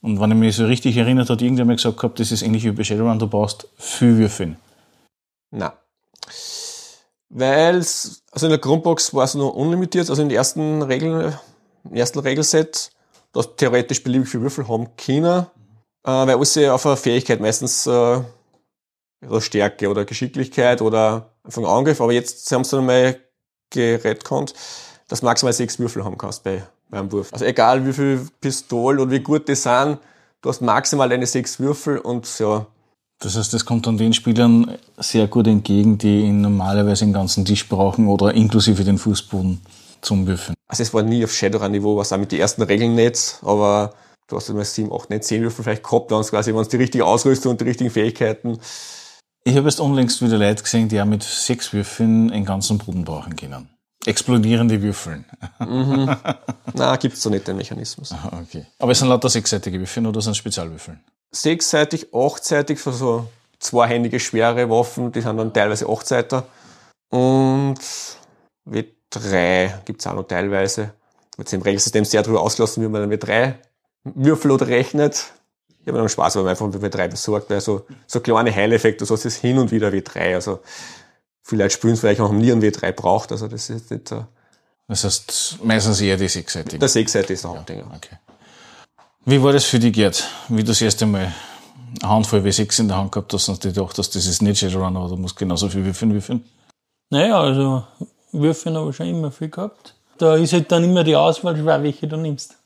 Und 0.02 0.22
wenn 0.22 0.32
ich 0.32 0.38
mich 0.38 0.56
so 0.56 0.66
richtig 0.66 0.96
erinnert, 0.96 1.30
hat 1.30 1.42
irgendjemand 1.42 1.80
gesagt 1.80 1.98
gehabt, 1.98 2.22
das 2.22 2.32
ist 2.32 2.42
ähnlich 2.42 2.64
wie 2.64 2.72
bei 2.72 2.86
Shadowrun, 2.86 3.20
du 3.20 3.28
brauchst 3.28 3.68
viel 3.76 4.18
Würfeln. 4.18 4.56
Nein. 5.52 5.74
Weil 7.28 7.76
es, 7.76 8.24
also 8.32 8.46
in 8.46 8.52
der 8.52 8.60
Grundbox 8.60 9.14
war 9.14 9.26
es 9.26 9.36
nur 9.36 9.54
unlimitiert, 9.58 10.10
also 10.10 10.22
in 10.22 10.30
den 10.30 10.38
ersten 10.38 10.82
Regeln, 10.84 11.34
im 11.84 11.96
ersten 11.96 12.20
Regelset, 12.20 12.92
du 13.34 13.40
hast 13.40 13.58
theoretisch 13.58 14.04
beliebig 14.04 14.30
viele 14.30 14.44
Würfel 14.44 14.68
haben 14.68 14.96
können, 14.98 15.46
äh, 16.04 16.12
weil 16.12 16.36
alles 16.36 16.58
auf 16.58 16.86
eine 16.86 16.98
Fähigkeit 16.98 17.40
meistens 17.40 17.86
äh, 17.88 18.22
oder 19.28 19.42
Stärke 19.42 19.90
oder 19.90 20.06
Geschicklichkeit 20.06 20.82
oder 20.82 21.34
einfach 21.44 21.64
Angriff, 21.64 22.02
aber 22.02 22.14
jetzt 22.14 22.52
haben 22.52 22.64
sie 22.64 22.76
dann 22.76 22.86
mal 22.86 23.20
gerettet, 23.70 24.54
dass 25.08 25.20
du 25.20 25.26
maximal 25.26 25.54
sechs 25.54 25.78
Würfel 25.80 26.04
haben 26.04 26.18
kannst 26.18 26.44
bei, 26.44 26.64
beim 26.90 27.12
Wurf. 27.12 27.34
Also 27.34 27.46
egal 27.46 27.86
wie 27.86 27.94
viel 27.94 28.28
Pistolen 28.40 29.00
und 29.00 29.12
wie 29.12 29.20
gut 29.20 29.48
die 29.48 29.56
sind, 29.56 30.00
du 30.42 30.50
hast 30.50 30.62
maximal 30.62 31.10
deine 31.10 31.26
sechs 31.26 31.60
Würfel 31.60 32.00
und 32.00 32.40
ja, 32.40 32.66
das 33.22 33.36
heißt, 33.36 33.54
das 33.54 33.66
kommt 33.66 33.86
dann 33.86 33.98
den 33.98 34.14
Spielern 34.14 34.78
sehr 34.98 35.28
gut 35.28 35.46
entgegen, 35.48 35.98
die 35.98 36.22
ihn 36.22 36.40
normalerweise 36.40 37.04
den 37.04 37.12
ganzen 37.12 37.44
Tisch 37.44 37.68
brauchen 37.68 38.08
oder 38.08 38.34
inklusive 38.34 38.86
den 38.86 38.98
Fußboden 38.98 39.60
zum 40.00 40.26
Würfeln. 40.26 40.56
Also 40.70 40.84
es 40.84 40.94
war 40.94 41.04
nie 41.04 41.24
auf 41.24 41.34
Shadowrun-Niveau, 41.34 41.98
was 41.98 42.14
auch 42.14 42.18
mit 42.18 42.32
den 42.32 42.40
ersten 42.40 42.62
Regeln 42.62 42.96
nicht, 42.96 43.40
aber 43.42 43.94
du 44.28 44.38
hast 44.38 44.50
immer 44.50 44.64
sieben, 44.64 44.94
acht, 44.94 45.10
neun, 45.10 45.22
zehn 45.22 45.42
Würfel 45.42 45.64
vielleicht 45.64 45.84
gehabt, 45.84 46.12
dann 46.12 46.24
quasi, 46.24 46.54
wenn 46.54 46.62
es 46.62 46.70
die 46.70 46.78
richtige 46.78 47.06
Ausrüstung 47.06 47.52
und 47.52 47.62
die 47.62 47.66
richtigen 47.66 47.90
Fähigkeiten. 47.90 48.60
Ich 49.44 49.58
habe 49.58 49.68
jetzt 49.68 49.80
unlängst 49.80 50.22
wieder 50.22 50.38
Leute 50.38 50.64
gesehen, 50.64 50.88
die 50.88 51.02
auch 51.02 51.06
mit 51.06 51.24
sechs 51.24 51.74
Würfeln 51.74 52.32
einen 52.32 52.46
ganzen 52.46 52.78
Boden 52.78 53.04
brauchen 53.04 53.36
können. 53.36 53.70
Explodierende 54.06 54.82
Würfeln. 54.82 55.26
Mhm. 55.60 56.16
Na, 56.74 56.96
gibt's 56.96 57.22
so 57.22 57.30
nicht 57.30 57.48
den 57.48 57.58
Mechanismus. 57.58 58.14
Aha, 58.14 58.42
okay. 58.42 58.66
Aber 58.78 58.92
es 58.94 59.00
sind 59.00 59.10
lauter 59.10 59.30
sechsseitige 59.30 59.80
Würfeln 59.80 60.06
oder 60.06 60.22
sind 60.22 60.38
Spezialwürfeln? 60.38 61.04
sechsseitig, 61.32 62.14
achtseitig 62.14 62.80
für 62.80 62.94
so 62.94 63.28
zweihändige 63.60 64.20
schwere 64.20 64.70
Waffen, 64.70 65.12
die 65.12 65.22
sind 65.22 65.38
dann 65.38 65.54
teilweise 65.54 65.88
achtseiter. 65.88 66.46
Und 67.10 67.80
W3 69.14 69.84
gibt's 69.86 70.08
auch 70.08 70.14
noch 70.14 70.28
teilweise. 70.28 70.94
Jetzt 71.38 71.54
im 71.54 71.62
Regelsystem 71.62 72.06
sehr 72.06 72.22
darüber 72.22 72.42
ausgelassen, 72.42 72.84
wie 72.84 72.88
man 72.88 73.10
dann 73.10 73.12
W3 73.12 73.56
würfelt 74.04 74.54
oder 74.54 74.68
rechnet. 74.68 75.32
Ich 75.82 75.88
habe 75.88 75.98
dann 75.98 76.10
Spaß, 76.10 76.36
weil 76.36 76.44
man 76.44 76.50
einfach 76.52 76.68
mit 76.68 76.82
W3 76.82 77.08
besorgt, 77.08 77.50
weil 77.50 77.62
so, 77.62 77.86
so 78.06 78.20
kleine 78.20 78.54
Heileffekte, 78.54 79.06
so 79.06 79.14
ist 79.14 79.26
es 79.26 79.38
hin 79.38 79.58
und 79.58 79.72
wieder 79.72 79.90
W3. 79.90 80.36
Also, 80.36 80.60
viele 81.44 81.64
Leute 81.64 81.74
spielen 81.74 81.94
es 81.94 82.02
vielleicht 82.02 82.20
noch 82.20 82.32
nie 82.32 82.52
einen 82.52 82.62
W3 82.62 82.92
braucht, 82.92 83.32
also 83.32 83.48
das 83.48 83.70
ist 83.70 83.90
nicht 83.90 84.10
so. 84.10 84.26
Das 84.88 85.04
heißt, 85.04 85.60
meistens 85.64 86.02
eher 86.02 86.18
die 86.18 86.28
sechsseitige. 86.28 86.80
Der 86.80 86.90
sechsseitige 86.90 87.34
ist 87.34 87.44
der 87.44 87.52
Hauptding. 87.52 87.80
Ja, 87.80 87.86
okay. 87.96 88.18
Wie 89.26 89.42
war 89.42 89.54
das 89.54 89.66
für 89.66 89.80
dich, 89.80 89.94
Gerd? 89.94 90.28
Wie 90.50 90.64
du 90.64 90.70
das 90.70 90.82
erste 90.82 91.06
Mal 91.06 91.34
eine 92.02 92.10
Handvoll 92.10 92.42
W6 92.42 92.82
in 92.82 92.88
der 92.88 92.98
Hand 92.98 93.12
gehabt 93.12 93.32
hast 93.34 93.48
und 93.50 93.64
dir 93.64 93.72
gedacht 93.72 93.98
hast, 93.98 94.16
das 94.16 94.26
ist 94.26 94.42
nicht 94.42 94.60
Shadowrun, 94.60 94.98
aber 94.98 95.10
du 95.10 95.18
musst 95.18 95.38
genauso 95.38 95.70
viel 95.70 95.86
würfeln 95.86 96.14
würfeln? 96.14 96.44
Naja, 97.12 97.40
also 97.40 97.84
würfeln 98.32 98.76
habe 98.76 98.90
ich 98.90 98.96
schon 98.96 99.08
immer 99.08 99.32
viel 99.32 99.50
gehabt. 99.50 99.96
Da 100.18 100.36
ist 100.36 100.54
halt 100.54 100.72
dann 100.72 100.84
immer 100.84 101.04
die 101.04 101.16
Auswahl 101.16 101.58
schwer, 101.58 101.82
welche 101.82 102.08
du 102.08 102.18
nimmst. 102.18 102.58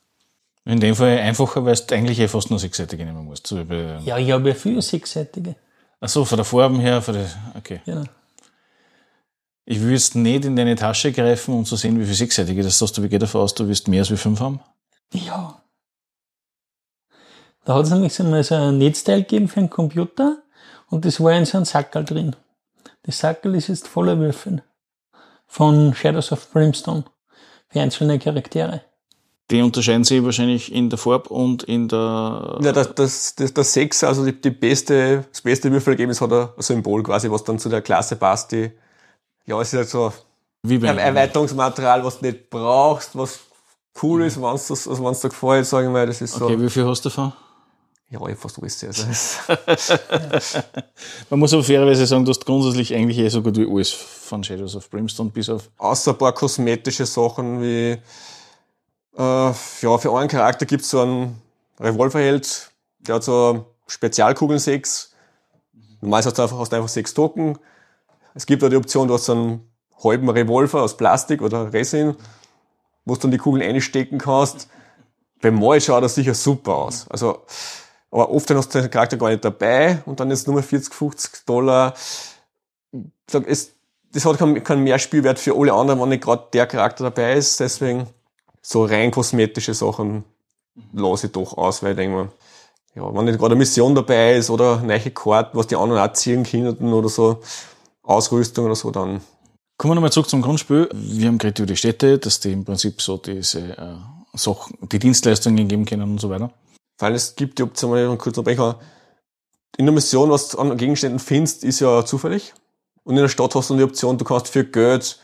In 0.66 0.80
dem 0.80 0.96
Fall 0.96 1.20
einfacher, 1.20 1.66
weil 1.66 1.76
du 1.76 1.96
eigentlich 1.96 2.20
eh 2.20 2.28
fast 2.28 2.50
nur 2.50 2.60
sechsseitige 2.60 3.06
nehmen 3.06 3.26
musst. 3.26 3.48
So 3.48 3.60
ja, 3.60 4.18
ich 4.18 4.32
habe 4.32 4.50
ja 4.50 4.56
viele 4.56 4.82
sechsseitige. 4.82 5.56
Ach 6.00 6.10
so, 6.10 6.26
von 6.26 6.38
der 6.38 6.46
Farben 6.46 6.80
her, 6.80 7.02
von 7.02 7.16
der, 7.16 7.30
okay. 7.56 7.82
Genau. 7.86 8.04
Ich 9.66 9.82
will 9.82 9.92
jetzt 9.92 10.16
nicht 10.16 10.46
in 10.46 10.56
deine 10.56 10.76
Tasche 10.76 11.12
greifen, 11.12 11.54
um 11.54 11.66
zu 11.66 11.76
sehen, 11.76 12.00
wie 12.00 12.04
viele 12.04 12.16
sechsseitige 12.16 12.64
das 12.64 12.82
hast. 12.82 12.98
Du, 12.98 13.04
wie 13.04 13.10
geht 13.10 13.22
davon 13.22 13.42
aus, 13.42 13.54
du 13.54 13.68
wirst 13.68 13.88
mehr 13.88 14.02
als 14.02 14.12
wie 14.12 14.18
fünf 14.18 14.40
haben? 14.40 14.60
Ja, 15.14 15.62
da 17.66 17.76
hat 17.76 17.86
es 17.86 17.92
nämlich 17.92 18.14
so 18.14 18.56
ein 18.56 18.78
Netzteil 18.78 19.22
gegeben 19.22 19.48
für 19.48 19.60
einen 19.62 19.70
Computer 19.70 20.38
und 20.90 21.06
das 21.06 21.22
war 21.22 21.32
in 21.34 21.46
so 21.46 21.58
einem 21.58 21.66
Sackel 21.66 22.04
drin. 22.04 22.36
Das 23.04 23.20
Sackel 23.20 23.56
ist 23.56 23.70
jetzt 23.70 23.88
voller 23.88 24.20
Würfel 24.20 24.64
von 25.54 25.94
Shadows 25.94 26.32
of 26.32 26.52
Brimstone 26.52 27.04
für 27.70 27.80
einzelne 27.80 28.18
Charaktere. 28.18 28.82
Die 29.52 29.62
unterscheiden 29.62 30.04
sich 30.04 30.24
wahrscheinlich 30.24 30.74
in 30.74 30.90
der 30.90 30.98
Farbe 30.98 31.30
und 31.30 31.62
in 31.64 31.88
der. 31.88 32.58
Ja, 32.62 32.72
das, 32.72 32.96
das, 32.96 33.36
das, 33.36 33.54
das 33.54 33.74
6, 33.74 34.04
also 34.04 34.26
die, 34.26 34.40
die 34.42 34.50
beste, 34.50 35.26
das 35.30 35.42
beste 35.42 35.72
Würfelergebnis 35.72 36.22
hat 36.22 36.34
ein 36.34 36.50
Symbol 36.58 37.04
quasi, 37.04 37.30
was 37.30 37.44
dann 37.44 37.60
zu 37.60 37.70
der 37.70 37.84
Klasse 37.84 38.16
passt. 38.16 38.52
Die, 38.52 38.72
ja, 39.46 39.62
es 39.62 39.72
ist 39.72 39.78
halt 39.78 39.90
so 39.90 40.12
Wie 40.64 40.76
ein 40.88 40.98
Erweiterungsmaterial, 40.98 42.04
was 42.04 42.20
du 42.20 42.26
nicht 42.26 42.50
brauchst, 42.50 43.16
was 43.16 43.42
cool 44.02 44.24
ist, 44.24 44.42
wenn 44.42 44.56
es 44.56 44.72
also 44.72 45.12
dir 45.12 45.30
gefällt, 45.30 45.68
sagen 45.68 45.88
wir 45.88 45.92
mal. 45.92 46.08
Das 46.08 46.20
ist 46.20 46.34
so. 46.34 46.46
Okay, 46.46 46.60
wie 46.60 46.70
viel 46.70 46.88
hast 46.88 47.06
du 47.06 47.10
davon? 47.10 47.32
Ja, 48.14 48.28
ich 48.28 48.38
fast 48.38 48.60
alles. 48.60 48.84
Also 48.84 49.06
Man 51.32 51.40
muss 51.40 51.52
aber 51.52 51.64
fairerweise 51.64 52.06
sagen, 52.06 52.26
du 52.26 52.30
hast 52.30 52.46
grundsätzlich 52.46 52.94
eigentlich 52.94 53.18
eh 53.18 53.28
so 53.28 53.42
gut 53.42 53.58
wie 53.58 53.68
alles 53.68 53.90
von 53.90 54.44
Shadows 54.44 54.76
of 54.76 54.88
Brimstone 54.92 55.32
bis 55.32 55.50
auf. 55.50 55.72
Außer 55.80 56.12
ein 56.12 56.18
paar 56.20 56.32
kosmetische 56.32 57.08
Sachen 57.08 57.60
wie, 57.60 57.98
äh, 59.18 59.18
ja, 59.18 59.54
für 59.98 60.16
einen 60.16 60.30
Charakter 60.30 60.68
gibt's 60.68 60.92
so 60.92 61.02
einen 61.02 61.42
Revolverheld, 61.80 62.72
der 63.00 63.16
hat 63.16 63.24
so 63.24 63.66
Spezialkugeln 63.88 64.60
6. 64.60 65.16
Normalerweise 66.02 66.30
hast 66.30 66.38
du 66.38 66.42
einfach, 66.44 66.60
hast 66.60 66.72
du 66.72 66.76
einfach 66.76 66.90
sechs 66.90 67.16
Token. 67.16 67.58
Es 68.36 68.46
gibt 68.46 68.64
auch 68.64 68.70
die 68.70 68.76
Option, 68.76 69.08
du 69.08 69.16
hast 69.16 69.26
so 69.26 69.34
einen 69.34 69.72
halben 70.04 70.30
Revolver 70.30 70.84
aus 70.84 70.98
Plastik 70.98 71.42
oder 71.42 71.74
Resin, 71.74 72.16
wo 73.06 73.16
du 73.16 73.22
dann 73.22 73.32
die 73.32 73.40
Kugeln 73.40 73.68
einstecken 73.68 74.20
kannst. 74.20 74.70
Beim 75.42 75.60
Mal 75.60 75.82
schaut 75.82 76.04
das 76.04 76.14
sicher 76.14 76.36
super 76.36 76.76
aus. 76.76 77.08
Also, 77.10 77.40
aber 78.14 78.30
oft 78.30 78.48
hast 78.52 78.76
du 78.76 78.80
den 78.80 78.92
Charakter 78.92 79.18
gar 79.18 79.30
nicht 79.30 79.44
dabei 79.44 80.04
und 80.06 80.20
dann 80.20 80.30
ist 80.30 80.48
nur 80.48 80.62
40, 80.62 80.94
50 80.94 81.46
Dollar. 81.48 81.96
Sag, 83.28 83.48
es, 83.48 83.72
das 84.12 84.24
hat 84.26 84.38
keinen 84.38 84.64
kein 84.64 84.84
Mehrspielwert 84.84 85.40
für 85.40 85.58
alle 85.58 85.74
anderen, 85.74 86.00
wenn 86.00 86.10
nicht 86.10 86.24
gerade 86.24 86.44
der 86.54 86.68
Charakter 86.68 87.06
dabei 87.06 87.34
ist. 87.34 87.60
Deswegen 87.60 88.06
so 88.62 88.86
rein 88.86 89.10
kosmetische 89.10 89.74
Sachen 89.74 90.26
lasse 90.94 91.26
ich 91.26 91.34
doch 91.34 91.58
aus, 91.58 91.82
weil 91.82 91.92
ich 91.92 91.98
denke 91.98 92.16
mir, 92.16 92.30
ja, 92.94 93.16
wenn 93.16 93.26
nicht 93.26 93.40
gerade 93.40 93.54
eine 93.54 93.60
Mission 93.60 93.96
dabei 93.96 94.36
ist 94.36 94.52
oder 94.52 94.78
neue 94.82 95.10
Karten, 95.10 95.58
was 95.58 95.66
die 95.66 95.76
anderen 95.76 96.08
auch 96.08 96.14
ziehen 96.14 96.44
können 96.44 96.94
oder 96.94 97.10
so, 97.10 97.42
Ausrüstung 98.04 98.66
oder 98.66 98.76
so, 98.76 98.92
dann. 98.92 99.22
Kommen 99.78 99.92
wir 99.92 99.96
nochmal 99.96 100.12
zurück 100.12 100.30
zum 100.30 100.44
Grundspiel. 100.44 100.88
Wir 100.94 101.30
haben 101.30 101.40
geredet 101.40 101.58
über 101.58 101.68
die 101.68 101.78
Städte, 101.78 102.20
dass 102.20 102.40
die 102.40 102.52
im 102.52 102.64
Prinzip 102.64 103.02
so 103.02 103.18
diese 103.18 103.76
äh, 103.76 103.96
Sachen, 104.36 104.78
die 104.92 105.00
Dienstleistungen 105.00 105.68
geben 105.68 105.86
können 105.86 106.04
und 106.04 106.22
so 106.22 106.30
weiter. 106.30 106.52
Weil 107.04 107.16
es 107.16 107.36
gibt 107.36 107.60
die 107.60 107.64
Option, 107.64 107.92
wenn 107.92 108.14
ich 108.14 108.18
kurz 108.18 108.38
unterbrechen 108.38 108.76
in 109.76 109.86
der 109.86 109.94
Mission, 109.94 110.30
was 110.30 110.48
du 110.48 110.60
an 110.60 110.78
Gegenständen 110.78 111.20
findest, 111.20 111.66
ist 111.66 111.82
ja 111.82 112.06
zufällig. 112.06 112.54
Und 113.04 113.18
in 113.18 113.22
der 113.22 113.28
Stadt 113.28 113.54
hast 113.56 113.70
du 113.70 113.76
die 113.76 113.84
Option, 113.84 114.18
du 114.18 114.24
kannst 114.24 114.48
für 114.48 114.64
Geld 114.64 115.20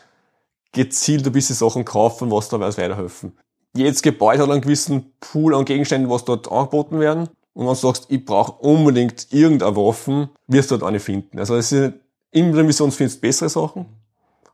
gezielt 0.72 1.24
ein 1.24 1.32
bisschen 1.32 1.56
Sachen 1.56 1.86
kaufen, 1.86 2.30
was 2.30 2.50
da 2.50 2.60
weiterhelfen. 2.60 3.32
Jedes 3.74 4.02
Gebäude 4.02 4.42
hat 4.42 4.50
einen 4.50 4.60
gewissen 4.60 5.14
Pool 5.20 5.54
an 5.54 5.64
Gegenständen, 5.64 6.10
was 6.10 6.26
dort 6.26 6.52
angeboten 6.52 7.00
werden. 7.00 7.30
Und 7.54 7.64
wenn 7.64 7.72
du 7.72 7.74
sagst, 7.74 8.06
ich 8.10 8.26
brauche 8.26 8.60
unbedingt 8.60 9.32
irgendeine 9.32 9.74
Waffen, 9.74 10.28
wirst 10.48 10.70
du 10.70 10.76
dort 10.76 10.86
eine 10.86 11.00
finden. 11.00 11.38
Also 11.38 11.56
es 11.56 11.72
ist, 11.72 11.94
in 12.30 12.52
der 12.52 12.62
Mission 12.62 12.92
findest 12.92 13.18
du 13.18 13.20
bessere 13.22 13.48
Sachen. 13.48 13.86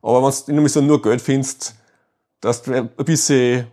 Aber 0.00 0.23
wenn 0.23 0.30
du 0.30 0.37
in 0.47 0.54
der 0.54 0.62
Mission 0.62 0.87
nur 0.87 1.02
Geld 1.02 1.21
findest, 1.21 1.75
dass 2.40 2.62
du 2.62 2.73
ein 2.73 2.88
bisschen 3.04 3.66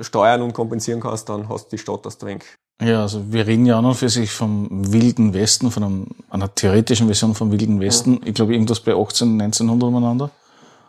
steuern 0.00 0.40
und 0.40 0.54
kompensieren 0.54 1.00
kannst, 1.00 1.28
dann 1.28 1.50
hast 1.50 1.66
du 1.66 1.76
die 1.76 1.78
Stadt 1.78 2.06
das 2.06 2.16
Drink. 2.16 2.46
Ja, 2.80 3.02
also 3.02 3.32
wir 3.32 3.46
reden 3.46 3.64
ja 3.64 3.78
an 3.78 3.86
und 3.86 3.94
für 3.94 4.08
sich 4.08 4.30
vom 4.30 4.92
Wilden 4.92 5.32
Westen, 5.32 5.70
von 5.70 5.82
einem, 5.82 6.06
einer 6.28 6.54
theoretischen 6.54 7.06
Version 7.06 7.34
vom 7.34 7.50
Wilden 7.50 7.80
Westen. 7.80 8.14
Ja. 8.14 8.26
Ich 8.26 8.34
glaube, 8.34 8.52
irgendwas 8.52 8.80
bei 8.80 8.94
18, 8.94 9.40
1900 9.40 9.88
umeinander. 9.88 10.30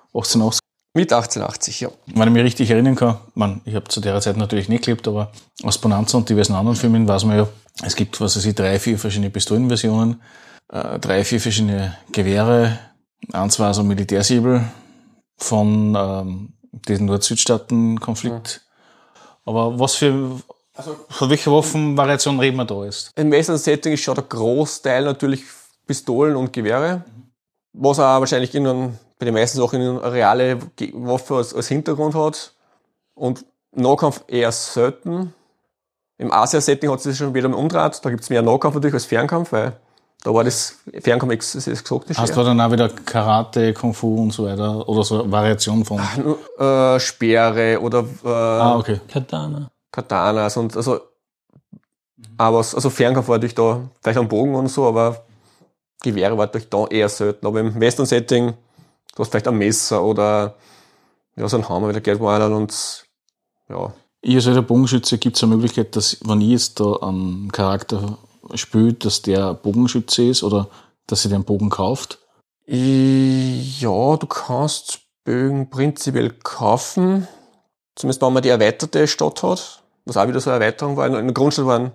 1880. 0.07 0.59
Mit 0.93 1.13
1880, 1.13 1.81
ja. 1.81 1.89
Wenn 2.07 2.27
ich 2.27 2.33
mich 2.33 2.43
richtig 2.43 2.71
erinnern 2.71 2.95
kann, 2.95 3.17
man, 3.35 3.61
ich 3.65 3.75
habe 3.75 3.87
zu 3.87 4.01
der 4.01 4.19
Zeit 4.19 4.35
natürlich 4.35 4.67
nicht 4.67 4.85
gelebt, 4.85 5.07
aber 5.07 5.31
aus 5.63 5.77
Bonanza 5.77 6.17
und 6.17 6.27
diversen 6.27 6.55
anderen 6.55 6.75
Filmen 6.75 7.07
weiß 7.07 7.23
man 7.25 7.37
ja, 7.37 7.47
es 7.83 7.95
gibt, 7.95 8.19
was 8.19 8.35
weiß 8.35 8.45
ich, 8.45 8.55
drei, 8.55 8.79
vier 8.79 8.97
verschiedene 8.97 9.29
Pistolenversionen, 9.29 10.21
äh, 10.69 10.97
drei, 10.99 11.23
vier 11.23 11.39
verschiedene 11.39 11.95
Gewehre, 12.11 12.79
eins 13.31 13.59
war 13.59 13.73
so 13.73 13.81
ein 13.81 13.87
Militärsäbel 13.87 14.63
von 15.37 15.95
ähm, 15.95 16.53
diesen 16.87 17.05
Nord-Südstaaten-Konflikt. 17.05 18.61
Aber 19.45 19.79
was 19.79 19.95
für, 19.95 20.41
also, 20.77 20.95
von 21.09 21.29
welcher 21.29 21.51
Waffenvariation 21.51 22.39
reden 22.39 22.57
wir 22.57 22.65
da 22.65 22.85
jetzt? 22.85 23.11
Im 23.15 23.31
Western-Setting 23.31 23.93
ist 23.93 24.01
schon 24.01 24.13
der 24.13 24.25
Großteil 24.25 25.03
natürlich 25.03 25.43
Pistolen 25.87 26.35
und 26.35 26.53
Gewehre, 26.53 27.03
was 27.73 27.99
auch 27.99 28.19
wahrscheinlich 28.19 28.53
in 28.53 28.67
einem, 28.67 28.99
bei 29.17 29.25
den 29.25 29.33
meisten 29.33 29.57
Sachen 29.57 29.81
eine 29.81 30.13
reale 30.13 30.59
Waffe 30.93 31.37
als, 31.37 31.53
als 31.53 31.67
Hintergrund 31.67 32.13
hat. 32.13 32.53
Und 33.15 33.43
Nahkampf 33.73 34.23
eher 34.27 34.51
selten. 34.51 35.33
Im 36.19 36.31
Asia-Setting 36.31 36.91
hat 36.91 37.01
sich 37.01 37.17
schon 37.17 37.33
wieder 37.33 37.47
umgedreht. 37.55 37.99
Da 38.03 38.09
gibt's 38.11 38.29
mehr 38.29 38.43
Nahkampf 38.43 38.75
natürlich 38.75 38.93
als 38.93 39.05
Fernkampf, 39.05 39.51
weil 39.51 39.73
da 40.23 40.33
war 40.33 40.43
das 40.43 40.75
Fernkampf 40.99 41.31
ex 41.31 41.67
exotisch. 41.67 42.17
Hast 42.17 42.35
du 42.35 42.43
dann 42.43 42.61
auch 42.61 42.71
wieder 42.71 42.89
Karate, 42.89 43.73
Kung 43.73 43.93
Fu 43.93 44.21
und 44.21 44.31
so 44.31 44.45
weiter? 44.45 44.87
Oder 44.87 45.03
so 45.03 45.31
Variation 45.31 45.85
von? 45.85 45.99
Ach, 45.99 46.95
äh, 46.95 46.99
Speere 46.99 47.79
oder 47.81 48.05
äh, 48.23 48.27
ah, 48.27 48.77
okay. 48.77 48.99
Katana. 49.07 49.71
Katanas 49.97 50.57
und 50.57 50.77
also 50.77 50.99
aber 52.37 52.57
also 52.57 52.89
Fernkampf 52.89 53.27
war 53.27 53.37
natürlich 53.37 53.55
da, 53.55 53.89
vielleicht 54.01 54.19
am 54.19 54.27
Bogen 54.27 54.55
und 54.55 54.67
so, 54.67 54.85
aber 54.85 55.25
Gewehre 56.03 56.37
war 56.37 56.45
natürlich 56.45 56.69
da 56.69 56.85
eher 56.87 57.09
selten. 57.09 57.45
Aber 57.45 57.59
im 57.59 57.79
Western-Setting, 57.79 58.53
du 59.15 59.19
hast 59.19 59.29
vielleicht 59.29 59.47
ein 59.47 59.57
Messer 59.57 60.03
oder 60.03 60.55
ja, 61.35 61.47
so 61.47 61.57
ein 61.57 61.67
Hammer 61.67 61.89
wieder 61.89 62.01
Geld 62.01 62.19
und 62.19 63.05
ja. 63.69 63.93
Ich 64.21 64.35
als 64.35 64.47
alter 64.47 64.61
Bogenschütze 64.61 65.17
gibt 65.17 65.35
es 65.35 65.43
eine 65.43 65.55
Möglichkeit, 65.55 65.95
dass, 65.95 66.17
wenn 66.25 66.41
ich 66.41 66.49
jetzt 66.49 66.79
da 66.79 66.93
einen 66.97 67.51
Charakter 67.51 68.17
spiele, 68.55 68.93
dass 68.93 69.21
der 69.21 69.53
Bogenschütze 69.53 70.23
ist 70.23 70.43
oder 70.43 70.69
dass 71.05 71.21
sie 71.21 71.29
den 71.29 71.43
Bogen 71.43 71.69
kauft? 71.69 72.19
Ja, 72.65 74.17
du 74.17 74.27
kannst 74.27 74.99
Bögen 75.23 75.69
prinzipiell 75.69 76.31
kaufen. 76.31 77.27
Zumindest 77.95 78.21
wenn 78.21 78.33
man 78.33 78.43
die 78.43 78.49
erweiterte 78.49 79.07
Stadt 79.07 79.43
hat, 79.43 79.83
was 80.07 80.17
auch 80.17 80.27
wieder 80.27 80.39
so 80.39 80.49
eine 80.49 80.63
Erweiterung 80.63 80.97
war. 80.97 81.07
In 81.07 81.13
der 81.13 81.33
Grundstadt 81.33 81.65
waren 81.65 81.91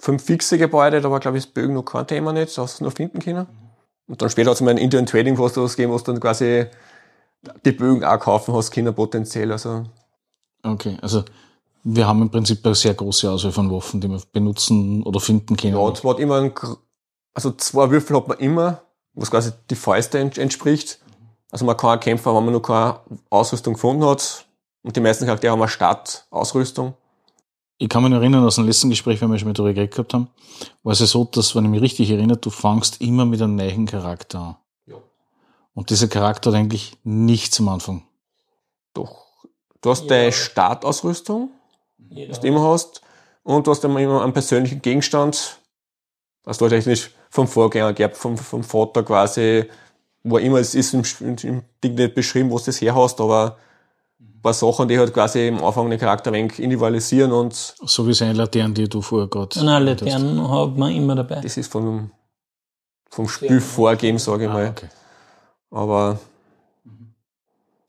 fünf 0.00 0.24
fixe 0.24 0.58
Gebäude, 0.58 1.00
da 1.00 1.10
war, 1.10 1.20
glaube 1.20 1.38
ich, 1.38 1.44
das 1.44 1.52
Bögen 1.52 1.74
noch 1.74 1.84
kein 1.84 2.06
Thema 2.06 2.32
nicht, 2.32 2.56
da 2.56 2.62
hast 2.62 2.80
du 2.80 2.84
nur 2.84 2.92
finden 2.92 3.20
können. 3.20 3.46
Und 4.08 4.20
dann 4.20 4.30
später 4.30 4.50
hat 4.50 4.56
es 4.56 4.60
mal 4.60 4.72
ein 4.72 4.78
Indian 4.78 5.06
Trading 5.06 5.36
Post 5.36 5.56
was 5.56 5.76
gegeben, 5.76 5.92
wo 5.92 5.98
du 5.98 6.04
dann 6.04 6.20
quasi 6.20 6.66
die 7.64 7.72
Bögen 7.72 8.04
auch 8.04 8.18
kaufen 8.18 8.54
hast, 8.54 8.70
Kinder 8.70 8.92
potenziell. 8.92 9.52
Also. 9.52 9.84
Okay, 10.62 10.98
also 11.00 11.24
wir 11.84 12.06
haben 12.06 12.22
im 12.22 12.30
Prinzip 12.30 12.64
eine 12.64 12.74
sehr 12.74 12.94
große 12.94 13.30
Auswahl 13.30 13.52
von 13.52 13.70
Waffen, 13.70 14.00
die 14.00 14.08
wir 14.08 14.20
benutzen 14.32 15.02
oder 15.02 15.20
finden 15.20 15.56
können. 15.56 15.74
Ja, 15.74 15.88
es 15.88 16.04
war 16.04 16.18
immer 16.18 16.40
ein, 16.40 16.52
also 17.34 17.52
zwei 17.52 17.90
Würfel 17.90 18.16
hat 18.16 18.28
man 18.28 18.38
immer, 18.38 18.82
was 19.14 19.30
quasi 19.30 19.52
die 19.70 19.76
Fäuste 19.76 20.18
entspricht. 20.18 21.00
Also 21.50 21.64
man 21.64 21.76
kann 21.76 22.00
kämpfen, 22.00 22.34
wenn 22.34 22.44
man 22.44 22.54
noch 22.54 22.60
keine 22.60 23.00
Ausrüstung 23.28 23.74
gefunden 23.74 24.04
hat. 24.04 24.46
Und 24.82 24.96
die 24.96 25.00
meisten 25.00 25.26
Charaktere 25.26 25.52
haben 25.52 25.60
eine 25.60 25.68
Startausrüstung. 25.68 26.94
Ich 27.82 27.88
kann 27.88 28.02
mich 28.02 28.12
erinnern, 28.12 28.44
aus 28.44 28.56
dem 28.56 28.66
letzten 28.66 28.90
Gespräch, 28.90 29.22
wenn 29.22 29.32
wir 29.32 29.38
schon 29.38 29.48
mit 29.48 29.58
darüber 29.58 29.72
geredet 29.72 29.94
gehabt 29.94 30.12
haben, 30.12 30.28
war 30.82 30.92
es 30.92 31.00
ja 31.00 31.06
so, 31.06 31.24
dass, 31.24 31.56
wenn 31.56 31.64
ich 31.64 31.70
mich 31.70 31.80
richtig 31.80 32.10
erinnere, 32.10 32.36
du 32.36 32.50
fangst 32.50 33.00
immer 33.00 33.24
mit 33.24 33.40
einem 33.40 33.56
neuen 33.56 33.86
Charakter 33.86 34.38
an. 34.38 34.56
Ja. 34.84 34.96
Und 35.72 35.88
dieser 35.88 36.08
Charakter 36.08 36.50
hat 36.50 36.58
eigentlich 36.58 36.92
nichts 37.04 37.58
am 37.58 37.70
Anfang. 37.70 38.02
Doch. 38.92 39.24
Du 39.80 39.88
hast 39.88 40.02
ja. 40.02 40.08
deine 40.08 40.30
Startausrüstung, 40.30 41.52
ja. 42.10 42.28
was 42.28 42.40
du 42.40 42.48
immer 42.48 42.62
hast, 42.70 43.00
und 43.44 43.66
du 43.66 43.70
hast 43.70 43.82
immer 43.82 44.22
einen 44.22 44.34
persönlichen 44.34 44.82
Gegenstand, 44.82 45.58
was 46.44 46.58
du 46.58 46.68
halt 46.68 46.86
nicht 46.86 47.10
vom 47.30 47.48
Vorgänger 47.48 47.94
gehabt, 47.94 48.18
vom, 48.18 48.36
vom 48.36 48.62
Vater 48.62 49.02
quasi, 49.04 49.64
wo 50.22 50.36
immer 50.36 50.58
es 50.58 50.74
ist 50.74 50.92
im, 50.92 51.02
im 51.20 51.62
Ding 51.82 51.94
nicht 51.94 52.14
beschrieben, 52.14 52.50
wo 52.50 52.58
du 52.58 52.64
das 52.66 52.82
her 52.82 52.94
hast, 52.94 53.22
aber 53.22 53.56
paar 54.42 54.54
Sachen, 54.54 54.88
die 54.88 54.98
halt 54.98 55.12
quasi 55.12 55.48
im 55.48 55.62
Anfang 55.62 55.90
den 55.90 55.98
Charakter 55.98 56.30
ein 56.30 56.34
wenig 56.34 56.58
individualisieren 56.58 57.32
und. 57.32 57.54
So 57.54 58.06
wie 58.06 58.14
seine 58.14 58.34
Laternen, 58.34 58.74
die 58.74 58.88
du 58.88 59.02
vorher 59.02 59.28
gerade. 59.28 59.64
Nein, 59.64 59.84
Laternen 59.84 60.50
hat 60.50 60.76
man 60.76 60.92
immer 60.92 61.14
dabei. 61.14 61.40
Das 61.40 61.56
ist 61.56 61.70
vom, 61.70 62.10
vom 63.10 63.28
Spiel 63.28 63.60
vorgeben, 63.60 64.18
sage 64.18 64.44
ich 64.44 64.50
ah, 64.50 64.54
mal. 64.54 64.68
Okay. 64.68 64.88
Aber 65.70 66.18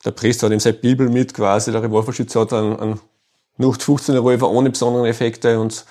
der 0.04 0.12
Priester 0.12 0.48
hat 0.48 0.54
ihm 0.54 0.60
seine 0.60 0.78
Bibel 0.78 1.10
mit 1.10 1.34
quasi, 1.34 1.72
der 1.72 1.84
Revolverschütze 1.84 2.40
hat 2.40 2.54
einen, 2.54 2.80
einen 2.80 3.00
15 3.58 4.16
Revolver 4.16 4.50
ohne 4.50 4.70
besondere 4.70 5.08
Effekte 5.08 5.60
und 5.60 5.86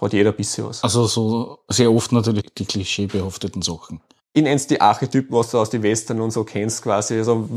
hat 0.00 0.12
jeder 0.12 0.30
ein 0.30 0.36
bisschen 0.36 0.66
was. 0.66 0.82
Also 0.82 1.06
so 1.06 1.58
sehr 1.68 1.90
oft 1.90 2.12
natürlich 2.12 2.46
die 2.56 2.66
klischeebehafteten 2.66 3.62
Sachen. 3.62 4.00
In 4.32 4.46
eins 4.46 4.66
die 4.66 4.80
Archetypen, 4.80 5.34
was 5.34 5.50
du 5.50 5.58
aus 5.58 5.70
den 5.70 5.82
Western 5.82 6.20
und 6.20 6.30
so 6.30 6.44
kennst 6.44 6.82
quasi. 6.82 7.16
Also 7.16 7.48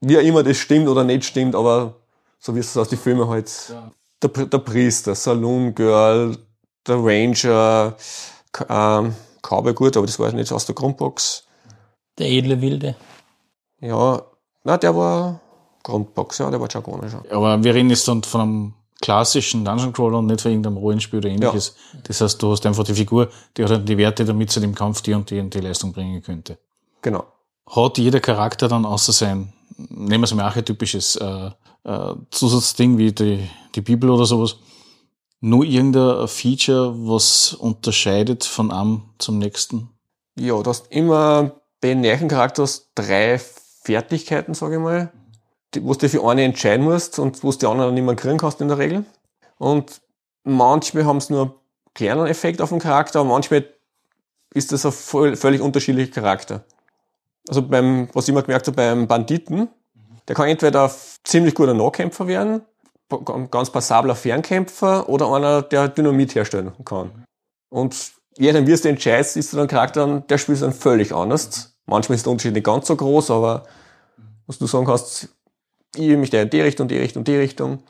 wie 0.00 0.18
auch 0.18 0.22
immer 0.22 0.42
das 0.42 0.56
stimmt 0.56 0.88
oder 0.88 1.04
nicht 1.04 1.24
stimmt, 1.24 1.54
aber 1.54 1.94
so 2.38 2.54
wie 2.54 2.60
es 2.60 2.76
aus 2.76 2.88
den 2.88 2.98
Filmen 2.98 3.28
halt. 3.28 3.50
Ja. 3.68 3.90
Der, 4.22 4.46
der 4.46 4.58
Priester, 4.58 5.14
Saloon 5.14 5.74
Girl, 5.74 6.36
der 6.86 6.96
Ranger, 6.96 7.96
ähm, 8.68 9.14
Cowboy 9.42 9.72
gut, 9.72 9.96
aber 9.96 10.06
das 10.06 10.18
war 10.18 10.30
nicht 10.32 10.52
aus 10.52 10.66
der 10.66 10.74
Grundbox. 10.74 11.44
Der 12.18 12.28
edle 12.28 12.60
Wilde. 12.60 12.96
Ja, 13.80 14.22
na, 14.64 14.76
der 14.76 14.94
war 14.94 15.40
Grundbox, 15.82 16.38
ja, 16.38 16.50
der 16.50 16.60
war 16.60 16.68
Jargon 16.70 17.08
schon. 17.08 17.22
Aber 17.30 17.62
wir 17.62 17.74
reden 17.74 17.88
jetzt 17.88 18.06
dann 18.06 18.22
von 18.22 18.40
einem 18.40 18.74
klassischen 19.00 19.64
Dungeon 19.64 19.94
Crawler 19.94 20.18
und 20.18 20.26
nicht 20.26 20.42
von 20.42 20.50
irgendeinem 20.50 20.76
Rollenspiel 20.76 21.20
oder 21.20 21.30
ähnliches. 21.30 21.74
Ja. 21.94 22.00
Das 22.04 22.20
heißt, 22.20 22.42
du 22.42 22.52
hast 22.52 22.66
einfach 22.66 22.84
die 22.84 22.94
Figur, 22.94 23.30
die 23.56 23.64
hat 23.64 23.88
die 23.88 23.96
Werte, 23.96 24.26
damit 24.26 24.50
sie 24.50 24.60
dem 24.60 24.74
Kampf 24.74 25.00
die 25.00 25.14
und 25.14 25.30
die, 25.30 25.40
und 25.40 25.54
die 25.54 25.60
Leistung 25.60 25.92
bringen 25.92 26.22
könnte. 26.22 26.58
Genau. 27.00 27.24
Hat 27.66 27.96
jeder 27.96 28.20
Charakter 28.20 28.68
dann 28.68 28.84
außer 28.84 29.12
sein 29.12 29.54
nehmen 29.76 30.22
wir 30.22 30.24
es 30.24 30.34
mal 30.34 30.44
archetypisches 30.44 31.16
äh, 31.16 31.50
äh, 31.84 32.14
Zusatzding 32.30 32.98
wie 32.98 33.12
die, 33.12 33.48
die 33.74 33.80
Bibel 33.80 34.10
oder 34.10 34.26
sowas, 34.26 34.56
nur 35.40 35.64
irgendein 35.64 36.28
Feature, 36.28 36.94
was 37.08 37.54
unterscheidet 37.54 38.44
von 38.44 38.70
einem 38.70 39.02
zum 39.18 39.38
nächsten? 39.38 39.88
Ja, 40.38 40.60
du 40.62 40.70
hast 40.70 40.92
immer 40.92 41.60
bei 41.80 41.88
den 41.88 42.00
Märchencharakters 42.02 42.90
drei 42.94 43.38
Fertigkeiten, 43.38 44.54
sage 44.54 44.76
ich 44.76 44.80
mal, 44.80 45.12
wo 45.80 45.94
du 45.94 46.08
für 46.08 46.28
eine 46.28 46.44
entscheiden 46.44 46.84
musst 46.84 47.18
und 47.18 47.42
wo 47.42 47.50
du 47.52 47.58
die 47.58 47.66
anderen 47.66 47.94
nicht 47.94 48.04
mehr 48.04 48.16
kriegen 48.16 48.38
kannst 48.38 48.60
in 48.60 48.68
der 48.68 48.78
Regel. 48.78 49.04
Und 49.56 50.02
manchmal 50.44 51.06
haben 51.06 51.20
sie 51.20 51.32
nur 51.32 51.42
einen 51.42 51.54
kleinen 51.94 52.26
Effekt 52.26 52.60
auf 52.60 52.68
den 52.68 52.78
Charakter, 52.78 53.24
manchmal 53.24 53.66
ist 54.52 54.72
das 54.72 54.84
ein 54.84 54.92
völlig 55.36 55.60
unterschiedlicher 55.60 56.20
Charakter 56.20 56.64
also 57.50 57.62
beim, 57.62 58.08
was 58.12 58.24
ich 58.24 58.28
immer 58.28 58.42
gemerkt 58.42 58.68
habe, 58.68 58.76
beim 58.76 59.08
Banditen, 59.08 59.68
der 60.28 60.36
kann 60.36 60.48
entweder 60.48 60.88
ziemlich 61.24 61.52
guter 61.52 61.74
Nahkämpfer 61.74 62.28
werden, 62.28 62.62
ganz 63.50 63.70
passabler 63.70 64.14
Fernkämpfer 64.14 65.08
oder 65.08 65.32
einer, 65.32 65.62
der 65.62 65.88
Dynamit 65.88 66.36
herstellen 66.36 66.72
kann. 66.84 67.10
Und 67.68 68.12
je 68.38 68.52
nachdem, 68.52 68.68
wie 68.68 68.76
du 68.76 68.88
entscheidest, 68.88 69.36
ist 69.36 69.52
dann 69.52 69.62
ein 69.62 69.66
Charakter, 69.66 70.20
der 70.20 70.38
spielt 70.38 70.62
dann 70.62 70.72
völlig 70.72 71.12
anders. 71.12 71.76
Manchmal 71.86 72.14
ist 72.14 72.26
der 72.26 72.30
Unterschied 72.30 72.54
nicht 72.54 72.66
ganz 72.66 72.86
so 72.86 72.94
groß, 72.94 73.32
aber 73.32 73.64
was 74.46 74.58
du 74.58 74.68
sagen 74.68 74.86
kannst, 74.86 75.28
ich 75.96 76.16
mich 76.16 76.30
der 76.30 76.42
in 76.42 76.50
die 76.50 76.60
Richtung, 76.60 76.86
die 76.86 76.98
Richtung, 76.98 77.24
die 77.24 77.34
Richtung. 77.34 77.82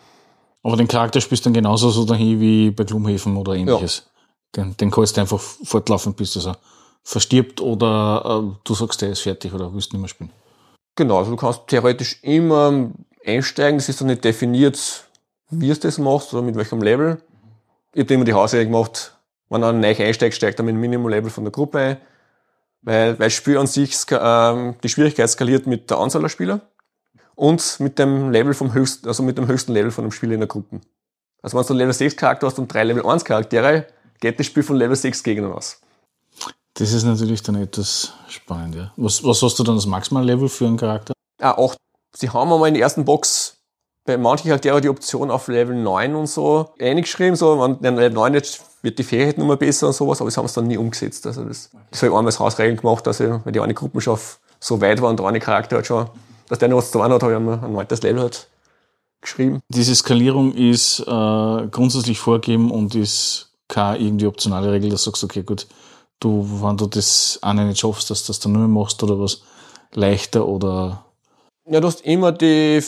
Aber 0.62 0.78
den 0.78 0.88
Charakter 0.88 1.20
spielst 1.20 1.44
du 1.44 1.48
dann 1.48 1.54
genauso 1.54 1.90
so 1.90 2.06
dahin 2.06 2.40
wie 2.40 2.70
bei 2.70 2.84
Glumhäfen 2.84 3.36
oder 3.36 3.52
ähnliches. 3.52 4.10
Ja. 4.56 4.64
Den, 4.64 4.76
den 4.78 4.90
kannst 4.90 5.18
du 5.18 5.20
einfach 5.20 5.38
fortlaufen, 5.38 6.14
bis 6.14 6.32
du 6.32 6.40
so 6.40 6.54
verstirbt 7.02 7.60
oder 7.60 8.52
äh, 8.52 8.56
du 8.64 8.74
sagst, 8.74 9.02
der 9.02 9.10
ist 9.10 9.20
fertig 9.20 9.52
oder 9.52 9.72
willst 9.72 9.92
nicht 9.92 10.00
mehr 10.00 10.08
spielen? 10.08 10.30
Genau, 10.96 11.18
also 11.18 11.30
du 11.30 11.36
kannst 11.36 11.66
theoretisch 11.68 12.22
immer 12.22 12.90
einsteigen, 13.24 13.78
das 13.78 13.88
ist 13.88 14.00
dann 14.00 14.08
nicht 14.08 14.24
definiert, 14.24 15.04
wie 15.50 15.68
du 15.68 15.76
das 15.76 15.98
machst 15.98 16.32
oder 16.32 16.42
mit 16.42 16.56
welchem 16.56 16.82
Level. 16.82 17.22
Ich 17.92 18.04
habe 18.04 18.14
immer 18.14 18.24
die 18.24 18.34
Hausregel 18.34 18.66
gemacht, 18.66 19.16
wenn 19.48 19.62
er 19.62 19.72
neu 19.72 19.96
einsteigt, 19.96 20.34
steigt 20.34 20.60
er 20.60 20.64
mit 20.64 20.74
dem 20.74 20.80
Minimum-Level 20.80 21.30
von 21.30 21.44
der 21.44 21.50
Gruppe 21.52 21.78
ein, 21.78 21.96
weil, 22.82 23.18
weil 23.18 23.26
das 23.26 23.32
Spiel 23.32 23.58
an 23.58 23.66
sich 23.66 23.96
ähm, 24.10 24.76
die 24.82 24.88
Schwierigkeit 24.88 25.28
skaliert 25.28 25.66
mit 25.66 25.90
der 25.90 25.98
Anzahl 25.98 26.22
der 26.22 26.28
Spieler 26.28 26.60
und 27.34 27.80
mit 27.80 27.98
dem 27.98 28.30
Level 28.30 28.54
vom 28.54 28.74
höchsten, 28.74 29.08
also 29.08 29.22
mit 29.22 29.38
dem 29.38 29.48
höchsten 29.48 29.72
Level 29.72 29.90
von 29.90 30.04
dem 30.04 30.12
Spieler 30.12 30.34
in 30.34 30.40
der 30.40 30.48
Gruppe. 30.48 30.80
Also 31.42 31.56
wenn 31.56 31.66
du 31.66 31.72
einen 31.72 31.78
Level 31.78 31.94
6 31.94 32.16
Charakter 32.16 32.46
hast 32.46 32.58
und 32.58 32.72
drei 32.72 32.84
Level 32.84 33.04
1 33.04 33.24
Charaktere, 33.24 33.86
geht 34.20 34.38
das 34.38 34.46
Spiel 34.46 34.62
von 34.62 34.76
Level 34.76 34.96
6 34.96 35.22
Gegnern 35.22 35.52
aus. 35.52 35.80
Das 36.74 36.92
ist 36.92 37.04
natürlich 37.04 37.42
dann 37.42 37.56
etwas 37.56 38.12
spannend, 38.28 38.74
ja. 38.76 38.92
Was, 38.96 39.24
was 39.24 39.42
hast 39.42 39.58
du 39.58 39.64
dann 39.64 39.74
als 39.74 39.86
Maximal-Level 39.86 40.48
für 40.48 40.66
einen 40.66 40.76
Charakter? 40.76 41.12
Ah, 41.40 41.52
8. 41.52 41.76
Sie 42.16 42.30
haben 42.30 42.52
einmal 42.52 42.68
in 42.68 42.74
der 42.74 42.82
ersten 42.82 43.04
Box 43.04 43.56
bei 44.04 44.16
manchen 44.16 44.48
Charakteren 44.48 44.80
die 44.80 44.88
Option 44.88 45.30
auf 45.30 45.48
Level 45.48 45.76
9 45.76 46.14
und 46.14 46.26
so 46.26 46.70
eingeschrieben, 46.80 47.36
so, 47.36 47.60
wenn 47.60 47.80
der 47.82 47.92
Level 47.92 48.14
9 48.14 48.34
jetzt 48.34 48.62
wird 48.82 48.98
die 48.98 49.04
Fähigkeit 49.04 49.38
nur 49.38 49.56
besser 49.56 49.88
und 49.88 49.92
sowas, 49.92 50.20
aber 50.20 50.28
das 50.28 50.36
haben 50.36 50.48
sie 50.48 50.54
dann 50.54 50.68
nie 50.68 50.78
umgesetzt. 50.78 51.26
Also 51.26 51.44
das, 51.44 51.70
das 51.90 52.00
habe 52.00 52.12
ich 52.12 52.16
einmal 52.16 52.26
als 52.26 52.38
Hausregeln 52.38 52.78
gemacht, 52.78 53.06
dass 53.06 53.20
ich, 53.20 53.28
weil 53.28 53.52
die 53.52 53.60
eine 53.60 53.74
Gruppe 53.74 54.00
schon 54.00 54.18
so 54.58 54.80
weit 54.80 55.02
war 55.02 55.10
und 55.10 55.18
der 55.18 55.26
eine 55.26 55.38
Charakter 55.38 55.76
halt 55.76 55.86
schon 55.86 56.08
dass 56.50 56.58
der 56.58 56.68
noch 56.68 56.78
was 56.78 56.90
zu 56.90 56.98
tun 56.98 57.02
hat, 57.10 57.22
habe 57.22 57.32
ich 57.32 57.36
einmal 57.36 57.64
ein 57.64 57.72
neues 57.72 58.02
Level 58.02 58.22
halt 58.22 58.48
geschrieben. 59.20 59.60
Diese 59.68 59.94
Skalierung 59.94 60.52
ist 60.52 60.98
äh, 61.00 61.04
grundsätzlich 61.70 62.18
vorgegeben 62.18 62.70
und 62.72 62.94
ist 62.96 63.52
keine 63.68 63.98
irgendwie 63.98 64.26
optionale 64.26 64.72
Regel, 64.72 64.90
dass 64.90 65.04
du 65.04 65.10
sagst, 65.10 65.22
okay, 65.22 65.44
gut, 65.44 65.68
du, 66.20 66.62
wenn 66.62 66.76
du 66.76 66.86
das 66.86 67.38
eine 67.42 67.66
nicht 67.66 67.80
schaffst, 67.80 68.10
dass 68.10 68.24
du 68.24 68.28
das 68.28 68.40
dann 68.40 68.52
nur 68.52 68.66
mehr 68.66 68.82
machst 68.82 69.02
oder 69.02 69.18
was 69.18 69.42
leichter 69.92 70.46
oder. 70.46 71.04
Ja, 71.68 71.80
du 71.80 71.86
hast 71.88 72.02
immer 72.02 72.32
die, 72.32 72.82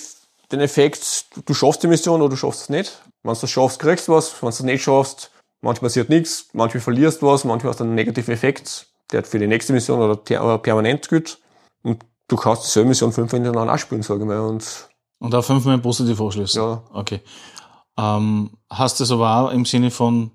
den 0.51 0.61
Effekt, 0.61 1.27
du 1.45 1.55
schaffst 1.55 1.83
die 1.83 1.89
Mission 1.89 2.21
oder 2.21 2.31
du 2.31 2.37
schaffst 2.37 2.63
es 2.63 2.69
nicht. 2.69 3.03
Wenn 3.23 3.35
du 3.35 3.41
das 3.41 3.51
schaffst, 3.51 3.79
kriegst 3.79 4.09
du 4.09 4.13
was. 4.13 4.33
Wenn 4.41 4.49
du 4.49 4.55
es 4.55 4.63
nicht 4.63 4.83
schaffst, 4.83 5.31
manchmal 5.61 5.89
passiert 5.89 6.09
nichts, 6.09 6.49
manchmal 6.53 6.81
verlierst 6.81 7.23
du 7.23 7.27
was, 7.27 7.45
manchmal 7.45 7.71
hast 7.71 7.81
du 7.81 7.85
einen 7.85 7.95
negativen 7.95 8.35
Effekt, 8.35 8.87
der 9.11 9.25
für 9.25 9.39
die 9.39 9.47
nächste 9.47 9.73
Mission 9.73 10.01
oder 10.01 10.17
permanent 10.59 11.09
gilt. 11.09 11.39
Und 11.83 12.05
du 12.29 12.37
kannst 12.37 12.65
dieselbe 12.65 12.91
Mission 12.91 13.13
fünfmal 13.13 13.41
hintereinander 13.41 13.75
auch 13.75 13.79
spielen, 13.79 14.03
sage 14.03 14.21
ich 14.21 14.27
mal. 14.27 14.41
Und, 14.41 14.89
und 15.19 15.35
auch 15.35 15.45
fünfmal 15.45 15.79
positiv 15.79 16.21
abschließen? 16.21 16.63
Ja. 16.63 16.83
Okay. 16.93 17.21
Ähm, 17.99 18.51
hast 18.71 18.99
du 18.99 19.05
das 19.05 19.11
aber 19.11 19.37
auch 19.37 19.51
im 19.51 19.65
Sinne 19.65 19.91
von, 19.91 20.31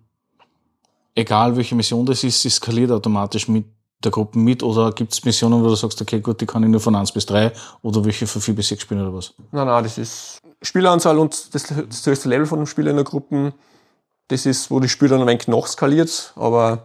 egal 1.17 1.57
welche 1.57 1.75
Mission 1.75 2.05
das 2.05 2.23
ist, 2.23 2.41
sie 2.41 2.49
skaliert 2.49 2.91
automatisch 2.91 3.47
mit 3.47 3.65
der 4.03 4.11
Gruppe 4.11 4.37
mit 4.37 4.61
oder 4.61 4.91
gibt 4.91 5.11
es 5.11 5.25
Missionen, 5.25 5.63
wo 5.63 5.67
du 5.67 5.75
sagst, 5.75 5.99
okay, 6.01 6.19
gut, 6.19 6.39
die 6.39 6.45
kann 6.45 6.61
ich 6.63 6.69
nur 6.69 6.79
von 6.79 6.95
1 6.95 7.11
bis 7.11 7.25
3 7.25 7.51
oder 7.81 8.05
welche 8.05 8.27
von 8.27 8.41
4 8.41 8.55
bis 8.55 8.67
6 8.67 8.83
spielen 8.83 9.01
oder 9.01 9.13
was? 9.13 9.33
Nein, 9.51 9.65
nein, 9.65 9.83
das 9.83 9.97
ist 9.97 10.39
Spieleranzahl 10.61 11.17
und 11.17 11.53
das, 11.55 11.63
das 11.63 12.05
höchste 12.05 12.29
Level 12.29 12.45
von 12.45 12.59
dem 12.59 12.67
Spieler 12.67 12.91
in 12.91 12.97
der 12.97 13.05
Gruppe. 13.05 13.53
Das 14.27 14.45
ist, 14.45 14.69
wo 14.69 14.79
die 14.79 14.89
Spieler 14.89 15.11
dann 15.11 15.21
ein 15.21 15.27
wenig 15.27 15.47
noch 15.47 15.65
skaliert, 15.65 16.33
aber 16.35 16.83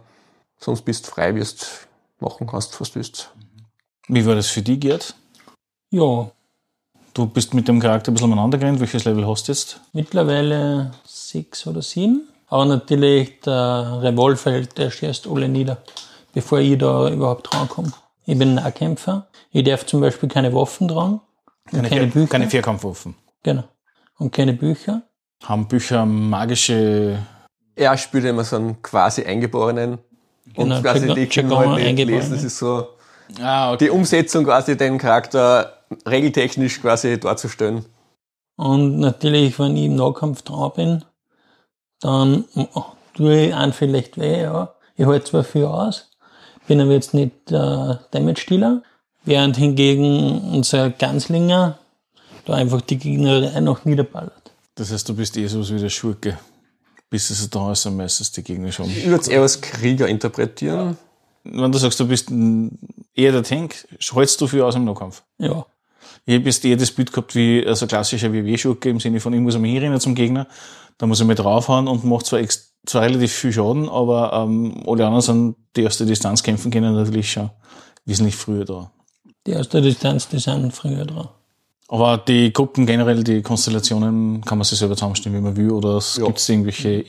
sonst 0.59 0.81
bist 0.81 1.05
du 1.05 1.11
frei, 1.11 1.35
wirst 1.35 1.87
machen 2.19 2.47
kannst, 2.47 2.79
was 2.81 2.89
du 2.91 2.95
willst. 2.95 3.29
Wie 4.07 4.25
war 4.25 4.35
das 4.35 4.47
für 4.47 4.61
dich, 4.61 4.79
Gerd? 4.79 5.15
Ja. 5.91 6.31
Du 7.13 7.27
bist 7.27 7.53
mit 7.53 7.67
dem 7.67 7.79
Charakter 7.79 8.11
ein 8.11 8.15
bisschen 8.15 8.31
umeinander 8.31 8.57
gerannt. 8.57 8.79
Welches 8.79 9.05
Level 9.05 9.27
hast 9.27 9.47
du 9.47 9.51
jetzt? 9.51 9.79
Mittlerweile 9.91 10.91
6 11.05 11.67
oder 11.67 11.83
7. 11.83 12.27
Aber 12.53 12.65
natürlich 12.65 13.39
der 13.39 13.97
Revolver 14.03 14.51
hält 14.51 14.77
der 14.77 14.91
erst 15.01 15.25
alle 15.25 15.49
nieder, 15.49 15.79
bevor 16.35 16.59
ich 16.59 16.77
da 16.77 17.09
überhaupt 17.09 17.51
rankomme. 17.51 17.91
Ich 18.27 18.37
bin 18.37 18.53
Nahkämpfer. 18.53 19.25
Ich 19.51 19.63
darf 19.63 19.87
zum 19.87 20.01
Beispiel 20.01 20.29
keine 20.29 20.53
Waffen 20.53 20.87
tragen. 20.87 21.19
Keine, 21.65 21.89
keine 21.89 22.05
Bücher. 22.05 22.27
Keine 22.27 22.47
Vierkampfwaffen. 22.47 23.15
Genau. 23.41 23.63
Und 24.19 24.31
keine 24.31 24.53
Bücher. 24.53 25.01
Haben 25.43 25.67
Bücher 25.67 26.05
magische. 26.05 27.17
Er 27.75 27.97
spielt 27.97 28.25
immer 28.25 28.43
so 28.43 28.57
einen 28.57 28.79
quasi 28.83 29.23
Eingeborenen. 29.23 29.97
Genau, 30.53 30.75
und 30.75 30.83
quasi 30.83 31.11
die 31.11 31.25
können 31.25 31.57
halt 31.57 31.95
nicht 31.95 32.07
lesen. 32.07 32.33
Das 32.33 32.43
ist 32.43 32.59
so 32.59 32.87
ah, 33.41 33.73
okay. 33.73 33.85
die 33.85 33.89
Umsetzung 33.89 34.45
quasi 34.45 34.77
den 34.77 34.99
Charakter 34.99 35.79
regeltechnisch 36.07 36.79
quasi 36.79 37.19
darzustellen. 37.19 37.83
Und 38.57 38.99
natürlich, 38.99 39.57
wenn 39.57 39.75
ich 39.75 39.85
im 39.85 39.95
Nahkampf 39.95 40.43
dran 40.43 40.71
bin, 40.75 41.05
dann 42.03 42.45
tue 43.15 43.47
ich 43.47 43.55
einen 43.55 43.73
vielleicht 43.73 44.19
weh, 44.19 44.41
ja. 44.41 44.73
Ich 44.95 45.05
halte 45.05 45.29
zwar 45.29 45.43
viel 45.43 45.65
aus, 45.65 46.09
bin 46.67 46.81
aber 46.81 46.91
jetzt 46.91 47.13
nicht 47.13 47.51
äh, 47.51 47.95
Damage-Dealer, 48.11 48.83
während 49.23 49.57
hingegen 49.57 50.53
unser 50.53 50.89
Ganzlinger 50.89 51.79
da 52.45 52.53
einfach 52.53 52.81
die 52.81 52.97
Gegner 52.97 53.61
noch 53.61 53.85
niederballert. 53.85 54.51
Das 54.75 54.91
heißt, 54.91 55.07
du 55.07 55.15
bist 55.15 55.37
eh 55.37 55.47
so 55.47 55.67
wie 55.69 55.79
der 55.79 55.89
Schurke. 55.89 56.37
Bis 57.09 57.29
es 57.29 57.49
da 57.49 57.71
ist, 57.71 57.85
dann 57.85 57.95
meistens 57.95 58.31
die 58.31 58.43
Gegner 58.43 58.71
schon. 58.71 58.89
Ich 58.89 59.05
würde 59.05 59.21
es 59.21 59.27
eher 59.27 59.41
als 59.41 59.61
Krieger 59.61 60.07
interpretieren. 60.07 60.97
Wenn 61.43 61.71
du 61.71 61.77
sagst, 61.77 61.99
du 61.99 62.07
bist 62.07 62.31
eher 62.31 63.31
der 63.31 63.43
Tank, 63.43 63.87
hältst 64.13 64.41
du 64.41 64.47
viel 64.47 64.61
aus 64.61 64.75
im 64.75 64.85
Nahkampf? 64.85 65.21
Ja. 65.37 65.65
Ich 66.25 66.35
habe 66.35 66.45
jetzt 66.45 66.63
eher 66.63 66.77
das 66.77 66.91
Bild 66.91 67.11
gehabt 67.11 67.35
wie 67.35 67.65
also 67.65 67.85
klassischer 67.85 68.31
WW-Schurke 68.31 68.89
im 68.89 68.99
Sinne 68.99 69.19
von, 69.19 69.33
ich 69.33 69.41
muss 69.41 69.55
einmal 69.55 69.71
hinrennen 69.71 69.99
zum 69.99 70.15
Gegner, 70.15 70.47
da 70.97 71.05
muss 71.05 71.19
ich 71.19 71.27
mal 71.27 71.35
draufhauen 71.35 71.87
und 71.87 72.05
macht 72.05 72.25
zwar, 72.25 72.39
zwar 72.85 73.01
relativ 73.01 73.33
viel 73.33 73.51
Schaden, 73.51 73.89
aber 73.89 74.31
ähm, 74.33 74.83
alle 74.87 75.05
anderen 75.05 75.21
sind, 75.21 75.55
die 75.75 75.85
aus 75.85 75.97
der 75.97 76.07
Distanz 76.07 76.41
kämpfen 76.43 76.71
können, 76.71 76.95
natürlich 76.95 77.31
schon 77.31 77.49
wesentlich 78.05 78.35
früher 78.35 78.65
da. 78.65 78.91
Die 79.45 79.55
aus 79.55 79.67
der 79.67 79.81
Distanz, 79.81 80.29
die 80.29 80.39
sind 80.39 80.71
früher 80.71 81.05
dran. 81.05 81.27
Aber 81.89 82.17
die 82.17 82.53
Gruppen 82.53 82.85
generell, 82.85 83.23
die 83.23 83.41
Konstellationen, 83.41 84.41
kann 84.45 84.57
man 84.57 84.65
sich 84.65 84.79
selber 84.79 84.95
zusammenstellen, 84.95 85.37
wie 85.37 85.41
man 85.41 85.57
will, 85.57 85.71
oder 85.71 85.99
ja. 86.17 86.25
gibt 86.25 86.39
es 86.39 86.47
irgendwelche 86.47 87.05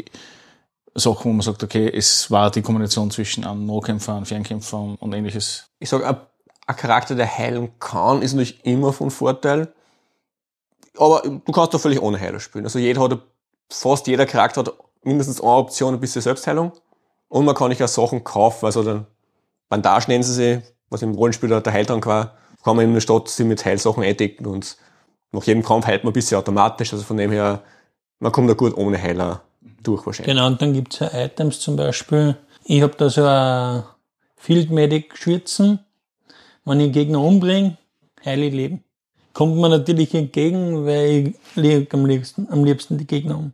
Sachen, 0.94 1.24
wo 1.24 1.32
man 1.32 1.42
sagt, 1.42 1.62
okay, 1.62 1.90
es 1.92 2.30
war 2.30 2.50
die 2.50 2.62
Kombination 2.62 3.10
zwischen 3.10 3.44
einem 3.44 3.66
Nahkämpfer, 3.66 4.14
einem 4.14 4.26
Fernkämpfer 4.26 4.96
und 4.98 5.12
ähnliches? 5.12 5.70
Ich 5.78 5.88
sage, 5.88 6.06
ein, 6.66 6.77
Charakter, 6.77 7.14
der 7.14 7.27
heilen 7.27 7.79
kann, 7.79 8.22
ist 8.22 8.33
natürlich 8.33 8.64
immer 8.64 8.92
von 8.92 9.11
Vorteil. 9.11 9.72
Aber 10.96 11.22
du 11.22 11.53
kannst 11.53 11.74
doch 11.74 11.81
völlig 11.81 12.00
ohne 12.00 12.20
Heiler 12.20 12.40
spielen. 12.40 12.64
Also 12.64 12.79
jeder 12.79 13.03
hat, 13.03 13.18
fast 13.70 14.07
jeder 14.07 14.27
Charakter 14.27 14.61
hat 14.61 14.74
mindestens 15.03 15.40
eine 15.40 15.50
Option, 15.50 15.94
ein 15.94 16.00
bisschen 16.00 16.22
Selbstheilung. 16.22 16.72
Und 17.29 17.44
man 17.44 17.55
kann 17.55 17.70
sich 17.70 17.83
auch 17.83 17.88
Sachen 17.88 18.22
kaufen, 18.22 18.66
also 18.66 18.83
dann 18.83 19.07
Bandage 19.68 20.09
nennen 20.09 20.22
sie 20.22 20.35
sie, 20.35 20.62
was 20.88 21.03
im 21.03 21.14
Rollenspiel 21.14 21.48
der 21.48 21.72
Heiltrank 21.72 22.07
war, 22.07 22.35
kann 22.62 22.77
man 22.77 22.85
in 22.85 22.94
der 22.94 23.00
Stadt 23.00 23.29
sich 23.29 23.44
mit 23.44 23.64
Heilsachen 23.64 24.03
eindecken 24.03 24.46
und 24.46 24.77
nach 25.33 25.42
jedem 25.42 25.64
Kampf 25.64 25.87
heilt 25.87 26.05
man 26.05 26.12
ein 26.12 26.14
bisschen 26.14 26.38
automatisch. 26.38 26.92
Also 26.92 27.05
von 27.05 27.16
dem 27.16 27.33
her, 27.33 27.62
man 28.20 28.33
kommt 28.33 28.48
da 28.48 28.55
gut 28.55 28.77
ohne 28.77 29.00
Heiler 29.00 29.42
durch 29.83 30.07
wahrscheinlich. 30.07 30.35
Genau, 30.35 30.46
und 30.46 30.62
dann 30.62 30.72
gibt's 30.72 31.00
ja 31.00 31.12
Items 31.12 31.61
zum 31.61 31.77
Beispiel. 31.77 32.37
Ich 32.64 32.83
habe 32.83 32.94
da 32.96 33.11
so 33.11 33.24
ein 33.24 33.83
Field 34.37 34.70
Medic 34.70 35.16
Schürzen. 35.16 35.81
Wenn 36.64 36.81
ich 36.81 36.85
einen 36.85 36.92
Gegner 36.92 37.20
umbringe, 37.20 37.77
heile 38.24 38.46
ich 38.46 38.55
Leben. 38.55 38.85
Kommt 39.33 39.57
mir 39.57 39.68
natürlich 39.68 40.14
entgegen, 40.14 40.87
weil 40.87 41.09
ich 41.11 41.57
lege 41.57 41.92
am 41.92 42.07
liebsten, 42.07 42.48
am 42.50 42.64
liebsten 42.64 42.98
die 42.98 43.07
Gegner 43.07 43.38
um. 43.38 43.53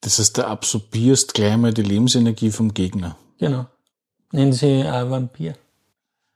Das 0.00 0.18
heißt, 0.18 0.38
du 0.38 0.46
absorbierst 0.46 1.34
gleich 1.34 1.56
mal 1.56 1.72
die 1.72 1.82
Lebensenergie 1.82 2.50
vom 2.50 2.74
Gegner. 2.74 3.16
Genau. 3.38 3.66
Nennen 4.32 4.52
sie 4.52 4.84
auch 4.84 5.10
Vampir. 5.10 5.54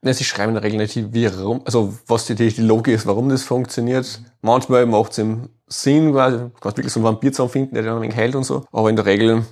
Ja, 0.04 0.12
sie 0.12 0.24
schreiben 0.24 0.50
in 0.50 0.54
der 0.54 0.62
Regel 0.62 0.78
nicht, 0.78 1.14
wie, 1.14 1.26
warum, 1.26 1.62
also 1.64 1.94
was 2.06 2.26
die, 2.26 2.34
die 2.34 2.60
Logik 2.60 2.94
ist, 2.94 3.06
warum 3.06 3.30
das 3.30 3.42
funktioniert. 3.42 4.20
Manchmal 4.42 4.84
macht 4.84 5.12
es 5.12 5.18
im 5.18 5.48
Sinn, 5.66 6.12
weil 6.12 6.32
du 6.32 6.50
kannst 6.60 6.76
wirklich 6.76 6.92
so 6.92 7.00
einen 7.00 7.04
Vampir 7.04 7.32
zusammenfinden, 7.32 7.74
der 7.74 7.84
dann 7.84 7.96
ein 7.96 8.02
wenig 8.02 8.16
heilt 8.16 8.34
und 8.34 8.44
so. 8.44 8.66
Aber 8.70 8.90
in 8.90 8.96
der 8.96 9.06
Regel, 9.06 9.46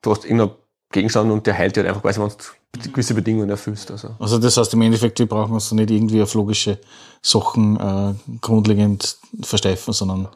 du 0.00 0.10
hast 0.10 0.24
irgendeinen 0.24 0.52
Gegenstand 0.90 1.30
und 1.30 1.46
der 1.46 1.58
heilt 1.58 1.76
dir 1.76 1.80
halt 1.80 1.88
einfach, 1.88 2.02
quasi, 2.02 2.20
wenn 2.20 2.28
du 2.28 2.36
gewisse 2.72 3.14
Bedingungen 3.14 3.50
erfüllst. 3.50 3.90
Also. 3.90 4.16
also 4.18 4.38
das 4.38 4.56
heißt 4.56 4.72
im 4.74 4.82
Endeffekt, 4.82 5.18
wir 5.18 5.26
brauchen 5.26 5.52
uns 5.52 5.70
nicht 5.72 5.90
irgendwie 5.90 6.22
auf 6.22 6.34
logische 6.34 6.78
Sachen 7.20 7.78
äh, 7.78 8.14
grundlegend 8.40 9.18
versteifen, 9.42 9.92
sondern 9.92 10.28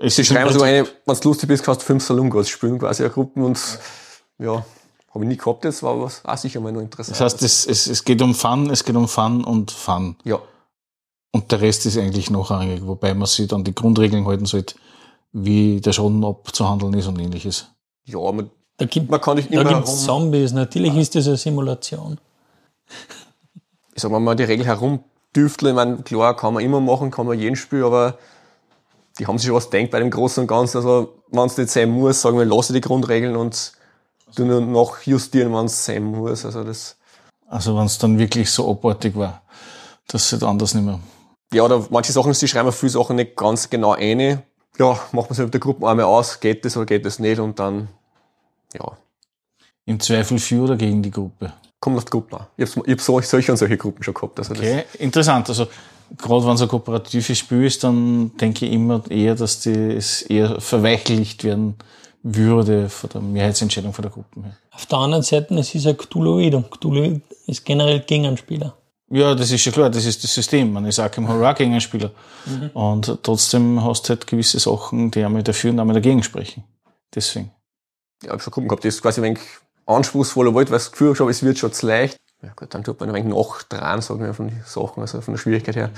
es 0.00 0.16
Sie 0.16 0.24
schreiben 0.24 0.52
so 0.52 0.62
eine, 0.62 0.86
wenn 1.06 1.16
du 1.16 1.28
lustig 1.28 1.48
bist, 1.48 1.62
kannst 1.62 1.82
du 1.82 1.86
fünf 1.86 2.04
Salungos 2.04 2.48
spielen, 2.48 2.78
quasi 2.78 3.04
eine 3.04 3.12
Gruppen 3.12 3.42
und 3.42 3.60
ja, 4.38 4.64
habe 5.14 5.24
ich 5.24 5.28
nie 5.28 5.36
gehabt, 5.36 5.64
das 5.64 5.82
war 5.82 6.00
was 6.00 6.24
auch 6.24 6.36
sicher 6.36 6.60
mal 6.60 6.72
noch 6.72 6.80
interessant. 6.80 7.14
Das 7.14 7.20
heißt, 7.20 7.42
es, 7.42 7.66
es, 7.66 7.86
es 7.86 8.04
geht 8.04 8.20
um 8.20 8.34
Fun, 8.34 8.70
es 8.70 8.84
geht 8.84 8.96
um 8.96 9.06
Fun 9.06 9.44
und 9.44 9.70
Fun. 9.70 10.16
Ja. 10.24 10.40
Und 11.30 11.50
der 11.52 11.60
Rest 11.60 11.86
ist 11.86 11.96
eigentlich 11.96 12.30
nachrangig, 12.30 12.86
wobei 12.86 13.14
man 13.14 13.26
sich 13.26 13.48
dann 13.48 13.64
die 13.64 13.74
Grundregeln 13.74 14.26
halten 14.26 14.46
sollte, 14.46 14.74
wie 15.32 15.80
der 15.80 15.92
Schaden 15.92 16.24
abzuhandeln 16.24 16.94
ist 16.94 17.06
und 17.06 17.18
ähnliches. 17.18 17.66
Ja, 18.04 18.18
man, 18.32 18.50
da 18.76 18.86
gibt, 18.86 19.10
man 19.10 19.20
kann 19.20 19.36
nicht 19.36 19.50
immer. 19.50 19.64
Da 19.64 19.72
gibt 19.74 19.88
Zombies, 19.88 20.52
natürlich 20.52 20.96
ist 20.96 21.14
das 21.14 21.26
eine 21.26 21.36
Simulation. 21.36 22.18
Ich 23.94 24.02
sag 24.02 24.10
mal, 24.10 24.20
mal 24.20 24.34
die 24.34 24.44
Regel 24.44 24.66
herumdüfteln, 24.66 25.70
ich 25.70 25.76
meine, 25.76 25.96
klar, 25.98 26.36
kann 26.36 26.54
man 26.54 26.64
immer 26.64 26.80
machen, 26.80 27.10
kann 27.10 27.26
man 27.26 27.38
jeden 27.38 27.56
Spiel, 27.56 27.84
aber 27.84 28.18
die 29.18 29.26
haben 29.26 29.38
sich 29.38 29.46
schon 29.46 29.56
was 29.56 29.70
denkt 29.70 29.92
bei 29.92 30.00
dem 30.00 30.10
Großen 30.10 30.42
und 30.42 30.48
Ganzen. 30.48 30.78
Also, 30.78 31.14
wenn 31.30 31.46
es 31.46 31.56
nicht 31.56 31.70
sein 31.70 31.90
muss, 31.90 32.20
sagen 32.20 32.36
wir, 32.38 32.44
lasse 32.44 32.72
die 32.72 32.80
Grundregeln 32.80 33.36
und 33.36 33.72
du 34.34 34.44
nur 34.44 34.60
noch 34.60 35.02
justieren, 35.02 35.52
wenn 35.52 35.66
es 35.66 35.84
sein 35.84 36.04
muss. 36.04 36.44
Also 36.44 36.64
das. 36.64 36.96
Also 37.46 37.76
wenn 37.76 37.86
es 37.86 37.98
dann 37.98 38.18
wirklich 38.18 38.50
so 38.50 38.68
abartig 38.70 39.14
war, 39.16 39.42
dass 40.08 40.32
es 40.32 40.42
anders 40.42 40.74
nicht 40.74 40.84
mehr. 40.84 40.98
Ja, 41.52 41.62
oder 41.62 41.86
manche 41.90 42.12
Sachen, 42.12 42.34
sie 42.34 42.48
schreiben 42.48 42.72
viele 42.72 42.90
Sachen 42.90 43.16
nicht 43.16 43.36
ganz 43.36 43.70
genau 43.70 43.92
eine. 43.92 44.42
Ja, 44.78 44.98
macht 45.12 45.30
man 45.30 45.34
sich 45.34 45.44
mit 45.44 45.54
der 45.54 45.60
Gruppe 45.60 45.86
einmal 45.86 46.06
aus, 46.06 46.40
geht 46.40 46.64
das 46.64 46.76
oder 46.76 46.86
geht 46.86 47.06
das 47.06 47.20
nicht 47.20 47.38
und 47.38 47.60
dann, 47.60 47.88
ja. 48.74 48.96
Im 49.86 50.00
Zweifel 50.00 50.38
für 50.38 50.62
oder 50.62 50.76
gegen 50.76 51.02
die 51.02 51.10
Gruppe? 51.10 51.52
Kommt 51.80 51.98
auf 51.98 52.04
die 52.04 52.10
Gruppe 52.10 52.40
an. 52.40 52.46
Ich 52.56 52.76
habe 52.76 52.90
hab 52.90 53.00
solche 53.00 53.52
und 53.52 53.58
solche 53.58 53.76
Gruppen 53.76 54.02
schon 54.02 54.14
gehabt. 54.14 54.38
Also 54.38 54.54
okay, 54.54 54.84
interessant. 54.98 55.48
Also 55.48 55.66
gerade 56.16 56.46
wenn 56.46 56.54
es 56.54 56.62
ein 56.62 56.68
kooperatives 56.68 57.38
Spiel 57.38 57.64
ist, 57.64 57.84
dann 57.84 58.34
denke 58.36 58.66
ich 58.66 58.72
immer 58.72 59.02
eher, 59.10 59.34
dass 59.34 59.60
das 59.60 60.22
eher 60.22 60.60
verweichlicht 60.60 61.44
werden 61.44 61.74
würde 62.22 62.88
von 62.88 63.10
der 63.10 63.20
Mehrheitsentscheidung 63.20 63.92
von 63.92 64.02
der 64.02 64.10
Gruppe. 64.10 64.56
Auf 64.70 64.86
der 64.86 64.98
anderen 64.98 65.22
Seite, 65.22 65.54
es 65.56 65.74
ist 65.74 65.86
ein 65.86 65.96
Cthulhuid 65.96 66.54
und 66.54 66.70
Cthulhu 66.70 67.20
ist 67.46 67.64
generell 67.64 68.00
gegen 68.00 68.26
einen 68.26 68.38
Spieler. 68.38 68.74
Ja, 69.10 69.34
das 69.34 69.50
ist 69.50 69.64
ja 69.64 69.70
klar, 69.70 69.90
das 69.90 70.06
ist 70.06 70.24
das 70.24 70.32
System. 70.32 70.72
Man 70.72 70.86
ist 70.86 70.98
Arkham 70.98 71.28
Horror 71.28 71.54
gegen 71.54 71.72
einen 71.72 71.80
Spieler. 71.80 72.10
Mhm. 72.46 72.70
Und 72.70 73.18
trotzdem 73.22 73.84
hast 73.84 74.04
du 74.04 74.10
halt 74.10 74.26
gewisse 74.26 74.58
Sachen, 74.58 75.10
die 75.10 75.22
einmal 75.22 75.42
dafür 75.42 75.70
und 75.70 75.80
einmal 75.80 75.94
dagegen 75.94 76.22
sprechen. 76.22 76.64
Deswegen. 77.14 77.50
Ich 78.22 78.28
habe 78.28 78.40
schon 78.40 78.50
Gruppen 78.52 78.68
gehabt, 78.68 78.84
das 78.84 78.94
ist 78.94 79.02
quasi 79.02 79.20
ein 79.20 79.24
wenig 79.24 79.40
anspruchsvoller 79.86 80.54
Wald, 80.54 80.70
weil 80.70 80.78
das 80.78 80.92
Gefühl 80.92 81.18
habe, 81.18 81.30
es 81.30 81.42
wird 81.42 81.58
schon 81.58 81.72
zu 81.72 81.86
leicht. 81.86 82.16
Ja 82.42 82.52
gut, 82.54 82.74
dann 82.74 82.84
tut 82.84 83.00
man 83.00 83.08
ein 83.08 83.14
wenig 83.14 83.28
noch 83.28 83.62
dran, 83.62 84.00
sagen 84.00 84.20
wir, 84.20 84.34
von 84.34 84.48
den 84.48 84.62
Sachen, 84.66 85.00
also 85.00 85.20
von 85.20 85.34
der 85.34 85.38
Schwierigkeit 85.38 85.76
her. 85.76 85.90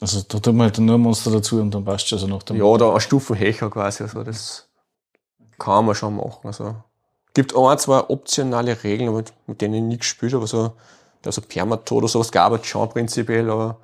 Also 0.00 0.22
da 0.22 0.38
tut 0.38 0.54
man 0.54 0.66
halt 0.66 0.78
nur 0.78 0.96
ein 0.96 1.00
Monster 1.00 1.30
dazu 1.30 1.60
und 1.60 1.72
dann 1.72 1.84
passt 1.84 2.06
es 2.06 2.12
also 2.12 2.26
noch. 2.26 2.42
Ja, 2.50 2.64
oder 2.64 2.90
eine 2.90 3.00
Stufenhecher 3.00 3.68
quasi. 3.70 4.04
Also 4.04 4.22
das 4.22 4.68
kann 5.58 5.86
man 5.86 5.94
schon 5.94 6.16
machen. 6.16 6.46
Also 6.46 6.76
gibt 7.34 7.56
ein, 7.56 7.78
zwei 7.78 8.00
optionale 8.00 8.82
Regeln, 8.82 9.14
mit, 9.14 9.32
mit 9.46 9.60
denen 9.60 9.74
ich 9.74 9.82
nie 9.82 9.98
gespielt 9.98 10.32
habe. 10.32 10.42
Also, 10.42 10.74
also 11.24 11.40
Permatod 11.40 11.98
oder 11.98 12.08
sowas 12.08 12.32
gab 12.32 12.52
es 12.52 12.66
schon 12.66 12.88
prinzipiell, 12.88 13.50
aber. 13.50 13.78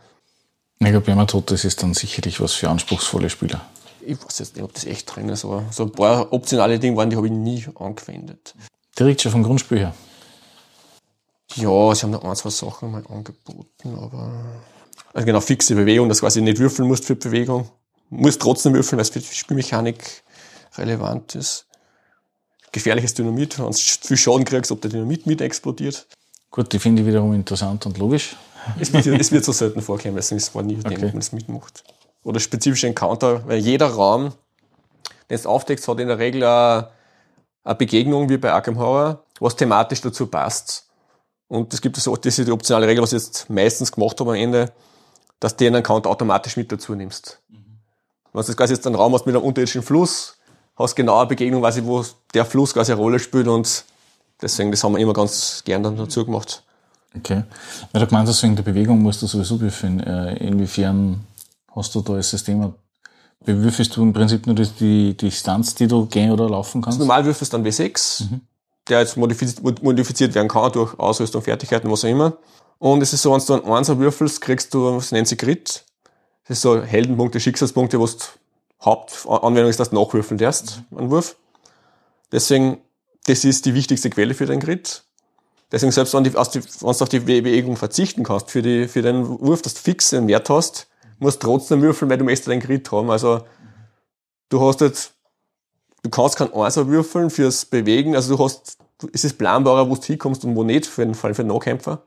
Ich 0.80 0.86
glaube, 0.86 1.02
Permatod, 1.02 1.50
das 1.50 1.64
ist 1.64 1.82
dann 1.82 1.94
sicherlich 1.94 2.40
was 2.40 2.52
für 2.52 2.68
anspruchsvolle 2.68 3.30
Spieler. 3.30 3.60
Ich 4.06 4.22
weiß 4.22 4.38
jetzt 4.38 4.56
nicht, 4.56 4.64
ob 4.64 4.72
das 4.72 4.84
echt 4.84 5.14
drin 5.14 5.28
ist, 5.28 5.44
aber 5.44 5.64
so 5.70 5.84
ein 5.84 5.92
paar 5.92 6.32
optionale 6.32 6.78
Dinge 6.78 6.96
waren, 6.96 7.10
die 7.10 7.16
habe 7.16 7.26
ich 7.26 7.32
nie 7.32 7.64
angewendet. 7.74 8.54
Direkt 8.98 9.22
schon 9.22 9.32
vom 9.32 9.42
Grundspiel 9.42 9.78
her? 9.78 9.94
Ja, 11.56 11.94
sie 11.94 12.02
haben 12.02 12.10
noch 12.10 12.24
ein, 12.24 12.36
zwei 12.36 12.50
Sachen 12.50 12.90
mal 12.90 13.04
angeboten, 13.06 13.96
aber 13.98 14.44
also 15.14 15.26
genau, 15.26 15.40
fixe 15.40 15.76
Bewegung, 15.76 16.08
dass 16.08 16.20
quasi 16.20 16.42
nicht 16.42 16.58
würfeln 16.58 16.88
musst 16.88 17.04
für 17.04 17.14
Bewegung. 17.14 17.68
Muss 18.10 18.38
trotzdem 18.38 18.74
würfeln, 18.74 18.98
weil 18.98 19.02
es 19.02 19.10
für 19.10 19.20
die 19.20 19.26
Spielmechanik 19.26 20.24
relevant 20.76 21.36
ist. 21.36 21.66
Gefährliches 22.72 23.14
Dynamit, 23.14 23.58
wenn 23.58 23.66
du 23.66 23.72
viel 23.72 24.16
Schaden 24.16 24.44
kriegst, 24.44 24.72
ob 24.72 24.80
der 24.80 24.90
Dynamit 24.90 25.26
mit 25.26 25.40
explodiert. 25.40 26.08
Gut, 26.50 26.72
die 26.72 26.80
finde 26.80 27.02
ich 27.02 27.08
wiederum 27.08 27.32
interessant 27.32 27.86
und 27.86 27.98
logisch. 27.98 28.36
Es 28.80 28.92
wird, 28.92 29.06
es 29.06 29.30
wird 29.30 29.44
so 29.44 29.52
selten 29.52 29.82
vorkommen, 29.82 30.16
deswegen 30.16 30.38
ist 30.38 30.54
es 30.54 30.62
nie 30.62 30.78
okay. 30.78 30.96
wenn 31.00 31.10
man 31.10 31.18
es 31.18 31.32
mitmacht. 31.32 31.84
Oder 32.24 32.40
spezifische 32.40 32.86
Encounter, 32.86 33.46
weil 33.46 33.58
jeder 33.58 33.86
Raum, 33.86 34.32
den 35.30 35.34
es 35.36 35.46
aufdeckst, 35.46 35.86
hat 35.86 36.00
in 36.00 36.08
der 36.08 36.18
Regel 36.18 36.42
eine, 36.42 36.88
eine 37.62 37.74
Begegnung 37.76 38.28
wie 38.28 38.38
bei 38.38 38.52
Arkham 38.52 38.78
Horror, 38.78 39.22
was 39.40 39.56
thematisch 39.56 40.00
dazu 40.00 40.26
passt. 40.26 40.88
Und 41.48 41.72
es 41.72 41.80
gibt 41.80 41.96
so, 41.96 42.16
das 42.16 42.38
ist 42.38 42.48
die 42.48 42.52
optionale 42.52 42.86
Regel, 42.86 43.02
was 43.02 43.12
ich 43.12 43.22
jetzt 43.22 43.50
meistens 43.50 43.92
gemacht 43.92 44.18
habe 44.18 44.30
am 44.30 44.36
Ende, 44.36 44.72
dass 45.38 45.56
du 45.56 45.64
den 45.64 45.76
Account 45.76 46.06
automatisch 46.06 46.56
mit 46.56 46.72
dazu 46.72 46.94
nimmst. 46.94 47.38
Mhm. 47.48 47.78
Wenn 48.32 48.44
du 48.44 48.54
quasi 48.54 48.74
jetzt 48.74 48.86
einen 48.86 48.96
Raum 48.96 49.12
hast 49.12 49.26
mit 49.26 49.34
einem 49.34 49.44
unterirdischen 49.44 49.82
Fluss, 49.82 50.38
hast 50.76 50.94
genau 50.94 51.18
eine 51.18 51.26
Begegnung, 51.26 51.60
quasi, 51.60 51.84
wo 51.84 52.04
der 52.32 52.44
Fluss 52.44 52.72
quasi 52.72 52.92
eine 52.92 53.00
Rolle 53.00 53.18
spielt 53.18 53.46
und 53.46 53.84
deswegen, 54.40 54.70
das 54.70 54.82
haben 54.82 54.92
wir 54.92 55.00
immer 55.00 55.12
ganz 55.12 55.62
gern 55.64 55.82
dann 55.82 55.96
dazu 55.96 56.24
gemacht. 56.24 56.62
Okay. 57.16 57.44
Weil 57.92 58.00
du 58.00 58.06
gemeint 58.08 58.28
hast, 58.28 58.42
wegen 58.42 58.56
der 58.56 58.64
Bewegung 58.64 59.00
musst 59.00 59.22
du 59.22 59.26
sowieso 59.26 59.60
würfeln. 59.60 60.00
Äh, 60.00 60.36
inwiefern 60.38 61.24
hast 61.74 61.94
du 61.94 62.00
da 62.00 62.14
als 62.14 62.30
System 62.30 62.74
Bewürfelst 63.44 63.94
du 63.96 64.02
im 64.02 64.12
Prinzip 64.12 64.46
nur 64.46 64.56
die, 64.56 64.66
die 64.68 65.14
Distanz, 65.14 65.74
die 65.74 65.86
du 65.86 66.06
gehen 66.06 66.30
oder 66.30 66.48
laufen 66.48 66.80
kannst? 66.80 66.98
Also 66.98 67.06
normal 67.06 67.26
würfelst 67.26 67.52
du 67.52 67.58
dann 67.58 67.66
W6, 67.66 68.24
mhm. 68.24 68.40
der 68.88 69.00
jetzt 69.00 69.18
modifiziert, 69.18 69.82
modifiziert 69.82 70.34
werden 70.34 70.48
kann 70.48 70.72
durch 70.72 70.98
Ausrüstung, 70.98 71.42
Fertigkeiten, 71.42 71.90
was 71.90 72.04
auch 72.04 72.08
immer. 72.08 72.38
Und 72.78 73.02
es 73.02 73.12
ist 73.12 73.22
so, 73.22 73.32
wenn 73.32 73.44
du 73.44 73.62
einen 73.62 73.72
Einser 73.72 73.98
würfelst, 73.98 74.40
kriegst 74.40 74.72
du, 74.72 74.96
was 74.96 75.12
nennt 75.12 75.28
sich 75.28 75.38
Grit. 75.38 75.84
Das 76.46 76.58
ist 76.58 76.62
so 76.62 76.82
Heldenpunkte, 76.82 77.38
Schicksalspunkte, 77.38 78.00
wo 78.00 78.06
du 78.06 78.12
Hauptanwendung 78.82 79.70
ist, 79.70 79.80
dass 79.80 79.90
du 79.90 79.96
nachwürfeln 79.96 80.38
darfst, 80.38 80.82
mhm. 80.90 80.98
einen 80.98 81.10
Wurf. 81.10 81.36
Deswegen, 82.32 82.78
das 83.26 83.44
ist 83.44 83.66
die 83.66 83.74
wichtigste 83.74 84.08
Quelle 84.08 84.32
für 84.32 84.46
deinen 84.46 84.60
Grit. 84.60 85.04
Deswegen, 85.70 85.92
selbst 85.92 86.14
wenn, 86.14 86.24
die, 86.24 86.32
wenn 86.34 86.42
du 86.44 86.86
auf 86.86 87.08
die 87.08 87.20
Bewegung 87.20 87.76
verzichten 87.76 88.24
kannst, 88.24 88.50
für, 88.50 88.62
die, 88.62 88.88
für 88.88 89.02
deinen 89.02 89.28
Wurf, 89.40 89.60
dass 89.60 89.74
du 89.74 89.80
fix 89.80 90.14
einen 90.14 90.28
Wert 90.28 90.48
hast, 90.48 90.86
musst 91.18 91.40
trotzdem 91.40 91.82
würfeln, 91.82 92.10
weil 92.10 92.18
du 92.18 92.24
möchtest 92.24 92.48
deinen 92.48 92.60
Grit 92.60 92.90
haben. 92.92 93.10
Also, 93.10 93.42
du 94.48 94.60
hast 94.60 94.80
jetzt, 94.80 95.14
du 96.02 96.10
kannst 96.10 96.36
keinen 96.36 96.52
Einser 96.52 96.86
würfeln 96.88 97.30
fürs 97.30 97.64
Bewegen, 97.64 98.14
also 98.16 98.36
du 98.36 98.44
hast, 98.44 98.78
es 99.12 99.24
ist 99.24 99.38
planbarer, 99.38 99.88
wo 99.88 99.94
du 99.94 100.02
hinkommst 100.02 100.44
und 100.44 100.56
wo 100.56 100.64
nicht, 100.64 100.86
für 100.86 101.04
den 101.04 101.14
Fall 101.14 101.34
für 101.34 101.42
den 101.42 101.48
Nahkämpfer. 101.48 102.02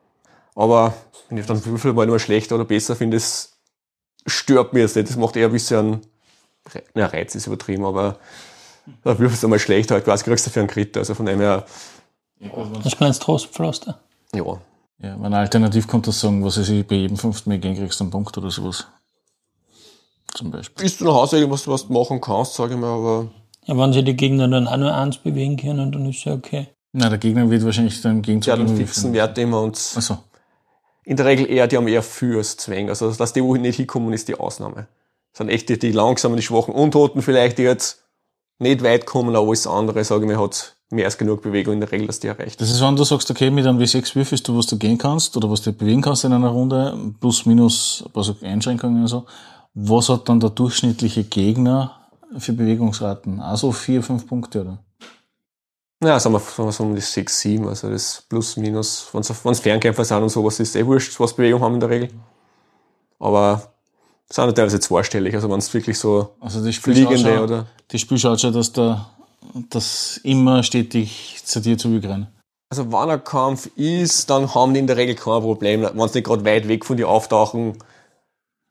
Aber 0.56 0.94
wenn 1.30 1.38
ich 1.38 1.46
dann 1.46 1.64
Würfel 1.66 1.94
mal 1.94 2.08
nur 2.08 2.20
schlechter 2.20 2.56
oder 2.56 2.66
besser 2.66 2.96
finde, 2.96 3.18
das 3.18 3.58
stört 4.26 4.74
mir 4.74 4.82
jetzt 4.82 4.96
nicht. 4.96 5.10
Das 5.10 5.18
macht 5.18 5.36
eher 5.36 5.48
ein 5.48 5.52
bisschen, 5.52 6.02
na, 6.94 7.06
Reiz 7.06 7.36
ist 7.36 7.48
übertrieben, 7.48 7.86
aber 7.86 8.18
da 9.04 9.20
würfelst 9.20 9.44
du 9.44 9.48
mal 9.48 9.60
schlechter, 9.60 9.96
halt 9.96 10.06
quasi 10.06 10.24
kriegst 10.24 10.46
du 10.46 10.50
für 10.50 10.60
einen 10.60 10.70
Crit. 10.70 10.98
Also 10.98 11.14
von 11.14 11.26
dem 11.26 11.40
her. 11.40 11.66
Das 12.40 12.86
ist 12.86 12.98
kleines 12.98 13.20
Trostpflaster. 13.20 14.00
Ja. 14.34 14.60
Ja, 15.00 15.16
wenn 15.22 15.34
alternativ 15.34 15.88
kommt 15.88 16.08
das 16.08 16.20
sagen, 16.20 16.44
was 16.44 16.58
ich 16.58 16.88
bei 16.88 16.96
jedem 16.96 17.18
fünften 17.18 17.50
Mal 17.50 17.60
gehen 17.60 17.76
kriegst, 17.76 18.02
einen 18.02 18.10
Punkt 18.10 18.38
oder 18.38 18.50
sowas. 18.50 18.88
Zum 20.34 20.52
Beispiel. 20.52 20.86
Ist 20.86 21.00
du 21.00 21.06
nach 21.06 21.14
Hause 21.14 21.50
was, 21.50 21.68
was 21.68 21.88
du 21.88 21.94
machen 21.94 22.20
kannst, 22.20 22.56
sage 22.56 22.74
ich 22.74 22.80
mal, 22.80 22.98
aber. 22.98 23.28
Ja, 23.66 23.78
wenn 23.78 23.94
sie 23.94 24.04
die 24.04 24.16
Gegner 24.16 24.48
dann 24.48 24.68
auch 24.68 24.78
nur 24.78 24.94
eins 24.94 25.18
bewegen 25.18 25.58
können, 25.58 25.92
dann 25.92 26.10
ist 26.10 26.24
ja 26.24 26.34
okay. 26.34 26.68
Na, 26.94 27.10
der 27.10 27.18
Gegner 27.18 27.50
wird 27.50 27.64
wahrscheinlich 27.64 28.02
dann 28.02 28.18
im 28.18 28.22
Gegenzug. 28.22 28.54
Ja, 28.54 28.60
einen 28.60 28.76
fixen 28.76 29.14
Wert 29.14 29.38
immer 29.38 29.62
und. 29.62 29.78
Ach 29.96 30.02
so 30.02 30.18
in 31.08 31.16
der 31.16 31.26
Regel 31.26 31.50
eher, 31.50 31.68
die 31.68 31.78
haben 31.78 31.88
eher 31.88 32.04
fürs 32.04 32.58
Zwängen. 32.58 32.90
Also, 32.90 33.10
dass 33.14 33.32
die, 33.32 33.42
wo 33.42 33.56
nicht 33.56 33.78
hinkommen, 33.78 34.12
ist 34.12 34.28
die 34.28 34.36
Ausnahme. 34.36 34.88
Das 35.32 35.38
sind 35.38 35.48
echt 35.48 35.70
die, 35.70 35.80
die 35.80 35.94
langsamen, 35.94 36.36
die 36.36 36.44
schwachen 36.44 36.74
Untoten 36.74 37.22
vielleicht, 37.22 37.58
die 37.58 37.64
jetzt 37.64 38.04
nicht 38.60 38.84
weit 38.84 39.06
kommen, 39.06 39.34
aber 39.34 39.48
alles 39.48 39.68
andere, 39.68 40.04
sage 40.04 40.26
ich 40.26 40.32
mal, 40.32 40.44
hat 40.44 40.76
mehr 40.90 41.06
als 41.06 41.18
genug 41.18 41.42
Bewegung 41.42 41.74
in 41.74 41.80
der 41.80 41.92
Regel, 41.92 42.08
dass 42.08 42.20
die 42.20 42.28
erreicht. 42.28 42.62
Das 42.62 42.72
ist, 42.72 42.82
wenn 42.82 42.96
du 42.96 43.04
sagst, 43.04 43.30
okay, 43.30 43.50
mit 43.50 43.66
einem 43.66 43.80
W6 43.80 44.16
würfelst 44.16 44.48
du, 44.48 44.58
was 44.58 44.68
du 44.68 44.78
gehen 44.78 44.98
kannst 44.98 45.36
oder 45.36 45.50
was 45.50 45.62
du 45.62 45.74
bewegen 45.74 46.02
kannst 46.02 46.24
in 46.24 46.34
einer 46.34 46.50
Runde, 46.50 46.98
plus 47.20 47.46
minus 47.46 48.04
ein 48.06 48.12
paar 48.12 48.24
so 48.24 48.36
Einschränkungen 48.42 49.02
und 49.02 49.08
so. 49.08 49.26
Was 49.74 50.10
hat 50.10 50.30
dann 50.30 50.40
der 50.40 50.50
durchschnittliche 50.50 51.26
Gegner 51.26 52.10
für 52.38 52.54
Bewegungsraten? 52.54 53.40
Also 53.40 53.72
vier, 53.72 54.02
fünf 54.02 54.28
Punkte, 54.28 54.62
oder? 54.62 54.84
Ja, 56.04 56.20
sagen 56.20 56.36
wir, 56.36 56.40
sagen 56.40 56.68
wir 56.68 56.72
so 56.72 56.84
um 56.84 56.96
die 56.96 57.02
6, 57.02 57.40
7, 57.40 57.68
also 57.68 57.90
das 57.90 58.24
plus, 58.30 58.56
minus, 58.56 59.08
wenn 59.14 59.22
es 59.22 59.60
Fernkämpfer 59.60 60.06
sind 60.06 60.22
und 60.22 60.30
sowas, 60.30 60.60
ist 60.60 60.76
eh 60.76 60.86
wurscht, 60.86 61.20
was 61.20 61.36
Bewegung 61.36 61.62
haben 61.62 61.74
in 61.76 61.80
der 61.80 61.90
Regel. 61.90 62.10
Aber 63.20 63.74
das 64.28 64.36
sind 64.36 64.56
teilweise 64.56 64.80
zweistellig, 64.80 65.34
also 65.34 65.50
wenn 65.50 65.58
es 65.58 65.74
wirklich 65.74 65.98
so 65.98 66.36
also 66.40 66.64
die 66.64 66.74
fliegende 66.74 67.18
schon, 67.18 67.40
oder. 67.40 67.66
Die 67.92 67.98
Spiel 67.98 68.20
schaut 68.20 68.40
schon, 68.40 68.54
dass 68.54 68.72
da 68.72 69.17
das 69.70 70.20
immer 70.24 70.64
stetig 70.64 71.42
zu 71.44 71.60
dir 71.60 71.78
zugerennen. 71.78 72.28
Also 72.70 72.92
wenn 72.92 73.10
ein 73.10 73.24
Kampf 73.24 73.70
ist, 73.76 74.30
dann 74.30 74.54
haben 74.54 74.74
die 74.74 74.82
in 74.82 74.88
der 74.88 74.98
Regel 74.98 75.16
kein 75.16 75.42
Problem, 75.42 75.84
wenn 75.84 76.08
sie 76.08 76.18
nicht 76.18 76.26
gerade 76.26 76.44
weit 76.44 76.68
weg 76.68 76.84
von 76.86 76.98
dir 76.98 77.08
auftauchen, 77.08 77.78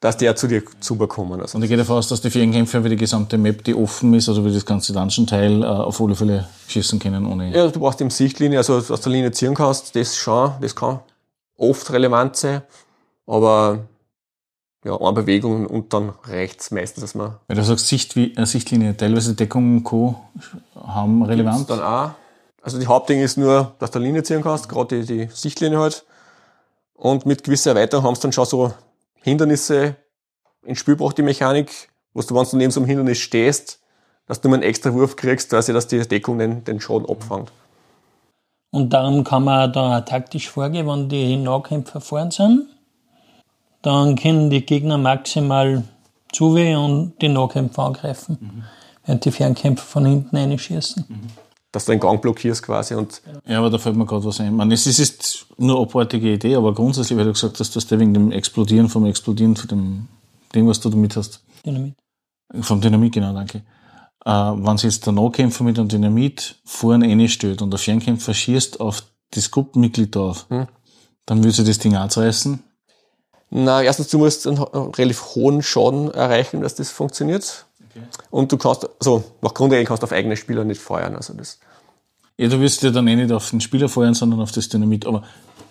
dass 0.00 0.18
die 0.18 0.26
ja 0.26 0.36
zu 0.36 0.46
dir 0.46 0.62
zubekommen. 0.80 1.40
Also. 1.40 1.56
Und 1.56 1.64
ich 1.64 1.68
gehe 1.68 1.78
davon 1.78 1.96
aus, 1.96 2.08
dass 2.08 2.20
die 2.20 2.28
Fernkämpfer 2.28 2.84
wie 2.84 2.90
die 2.90 2.96
gesamte 2.96 3.38
Map, 3.38 3.64
die 3.64 3.74
offen 3.74 4.12
ist, 4.12 4.28
also 4.28 4.44
wie 4.44 4.52
das 4.52 4.66
ganze 4.66 4.92
Dungeon-Teil, 4.92 5.62
äh, 5.62 5.66
auf 5.66 6.00
alle 6.00 6.14
Fälle 6.14 6.48
schießen 6.68 6.98
können 6.98 7.24
ohne. 7.26 7.54
Ja, 7.54 7.68
du 7.68 7.80
brauchst 7.80 8.00
eben 8.02 8.10
Sichtlinie, 8.10 8.58
also 8.58 8.76
aus 8.76 9.00
der 9.00 9.12
Linie 9.12 9.32
ziehen 9.32 9.54
kannst, 9.54 9.96
das 9.96 10.16
schon, 10.16 10.52
das 10.60 10.76
kann 10.76 11.00
oft 11.56 11.90
relevant 11.90 12.36
sein, 12.36 12.62
aber 13.26 13.86
ja, 14.86 14.96
eine 15.00 15.12
Bewegung 15.12 15.66
und 15.66 15.92
dann 15.92 16.12
reicht's 16.24 16.70
meistens, 16.70 17.02
dass 17.02 17.14
man. 17.14 17.36
Weil 17.48 17.56
du 17.56 17.64
sagst 17.64 17.88
Sicht, 17.88 18.16
wie, 18.16 18.34
äh, 18.34 18.46
Sichtlinie, 18.46 18.96
teilweise 18.96 19.34
Deckung 19.34 19.78
und 19.78 19.84
Co. 19.84 20.16
haben 20.74 21.22
relevant. 21.22 21.68
Dann 21.68 21.80
auch. 21.80 22.10
Also 22.62 22.78
die 22.78 22.86
Hauptding 22.86 23.20
ist 23.20 23.36
nur, 23.36 23.74
dass 23.78 23.90
du 23.90 23.98
Linie 23.98 24.22
ziehen 24.22 24.42
kannst, 24.42 24.68
gerade 24.68 25.02
die, 25.02 25.06
die 25.06 25.28
Sichtlinie 25.32 25.78
halt. 25.78 26.04
Und 26.94 27.26
mit 27.26 27.44
gewisser 27.44 27.70
Erweiterung 27.70 28.04
haben 28.04 28.14
sie 28.14 28.22
dann 28.22 28.32
schon 28.32 28.46
so 28.46 28.72
Hindernisse 29.22 29.96
ins 30.66 30.78
Spiel 30.78 30.96
braucht 30.96 31.18
die 31.18 31.22
Mechanik, 31.22 31.88
wo 32.12 32.20
du, 32.22 32.34
wenn 32.34 32.44
du 32.44 32.56
neben 32.56 32.70
so 32.70 32.80
einem 32.80 32.88
Hindernis 32.88 33.18
stehst, 33.18 33.80
dass 34.26 34.40
du 34.40 34.48
mal 34.48 34.56
einen 34.56 34.64
extra 34.64 34.92
Wurf 34.92 35.16
kriegst, 35.16 35.52
dass, 35.52 35.66
dass 35.66 35.86
die 35.86 36.00
Deckung 36.00 36.38
den, 36.38 36.64
den 36.64 36.80
Schaden 36.80 37.08
abfängt. 37.08 37.52
Und 38.72 38.92
darum 38.92 39.24
kann 39.24 39.44
man 39.44 39.72
da 39.72 40.00
taktisch 40.00 40.50
vorgehen, 40.50 40.86
wenn 40.86 41.08
die 41.08 41.36
Nahkämpfer 41.36 42.00
vorn 42.00 42.30
sind, 42.30 42.66
dann 43.82 44.16
können 44.16 44.50
die 44.50 44.64
Gegner 44.64 44.98
maximal 44.98 45.84
zuwehen 46.32 46.78
und 46.78 47.22
die 47.22 47.28
Nahkämpfer 47.28 47.84
angreifen, 47.84 48.38
mhm. 48.40 48.64
während 49.04 49.24
die 49.24 49.30
Fernkämpfer 49.30 49.84
von 49.84 50.06
hinten 50.06 50.36
reinschießen. 50.36 51.04
Mhm 51.08 51.46
dass 51.76 51.84
du 51.84 51.92
den 51.92 52.00
Gang 52.00 52.22
blockierst 52.22 52.62
quasi. 52.62 52.94
Und 52.94 53.20
ja, 53.46 53.58
aber 53.58 53.68
da 53.68 53.76
fällt 53.76 53.96
mir 53.96 54.06
gerade 54.06 54.24
was 54.24 54.40
ein. 54.40 54.46
Ich 54.46 54.52
meine, 54.52 54.72
es 54.72 54.86
ist 54.86 55.46
nur 55.58 55.76
eine 55.76 55.86
abartige 55.86 56.32
Idee, 56.32 56.54
aber 56.54 56.72
grundsätzlich, 56.72 57.18
weil 57.18 57.26
du 57.26 57.32
gesagt 57.32 57.60
hast, 57.60 57.76
dass 57.76 57.86
der 57.86 58.00
wegen 58.00 58.14
dem 58.14 58.32
Explodieren, 58.32 58.88
vom 58.88 59.04
Explodieren, 59.04 59.56
von 59.56 59.68
dem 59.68 60.08
Ding, 60.54 60.66
was 60.66 60.80
du 60.80 60.88
damit 60.88 61.16
hast. 61.16 61.44
Dynamit. 61.66 61.94
Vom 62.62 62.80
Dynamit, 62.80 63.12
genau, 63.12 63.34
danke. 63.34 63.58
Äh, 64.24 64.30
wenn 64.30 64.78
sich 64.78 64.90
jetzt 64.90 65.04
der 65.04 65.12
Nahkämpfer 65.12 65.64
mit 65.64 65.78
einem 65.78 65.88
Dynamit 65.88 66.56
vorne 66.64 67.06
reinstellt 67.08 67.60
und 67.60 67.70
der 67.70 67.78
Fernkämpfer 67.78 68.32
schießt 68.32 68.80
auf 68.80 69.02
das 69.32 69.50
Gruppenmitglied 69.50 70.14
drauf, 70.14 70.46
hm. 70.48 70.68
dann 71.26 71.44
würde 71.44 71.52
sich 71.52 71.66
das 71.66 71.78
Ding 71.78 71.94
anzureißen. 71.94 72.62
Na, 73.50 73.82
erstens, 73.82 74.08
du 74.08 74.18
musst 74.18 74.46
einen 74.46 74.58
relativ 74.58 75.34
hohen 75.34 75.62
Schaden 75.62 76.10
erreichen, 76.12 76.62
dass 76.62 76.74
das 76.74 76.90
funktioniert. 76.90 77.66
Okay. 77.90 78.04
Und 78.30 78.50
du 78.50 78.58
kannst, 78.58 78.88
also 78.98 79.24
nach 79.40 79.54
Grundregeln 79.54 79.86
kannst 79.86 80.02
du 80.02 80.06
auf 80.06 80.12
eigene 80.12 80.36
Spieler 80.36 80.64
nicht 80.64 80.80
feuern. 80.80 81.14
Also 81.14 81.32
das 81.32 81.58
ja, 82.38 82.48
du 82.48 82.60
wirst 82.60 82.82
ja 82.82 82.90
dann 82.90 83.08
eh 83.08 83.16
nicht 83.16 83.32
auf 83.32 83.48
den 83.48 83.60
Spieler 83.60 83.88
feuern, 83.88 84.12
sondern 84.12 84.40
auf 84.40 84.52
das 84.52 84.68
Dynamit. 84.68 85.06
Aber 85.06 85.22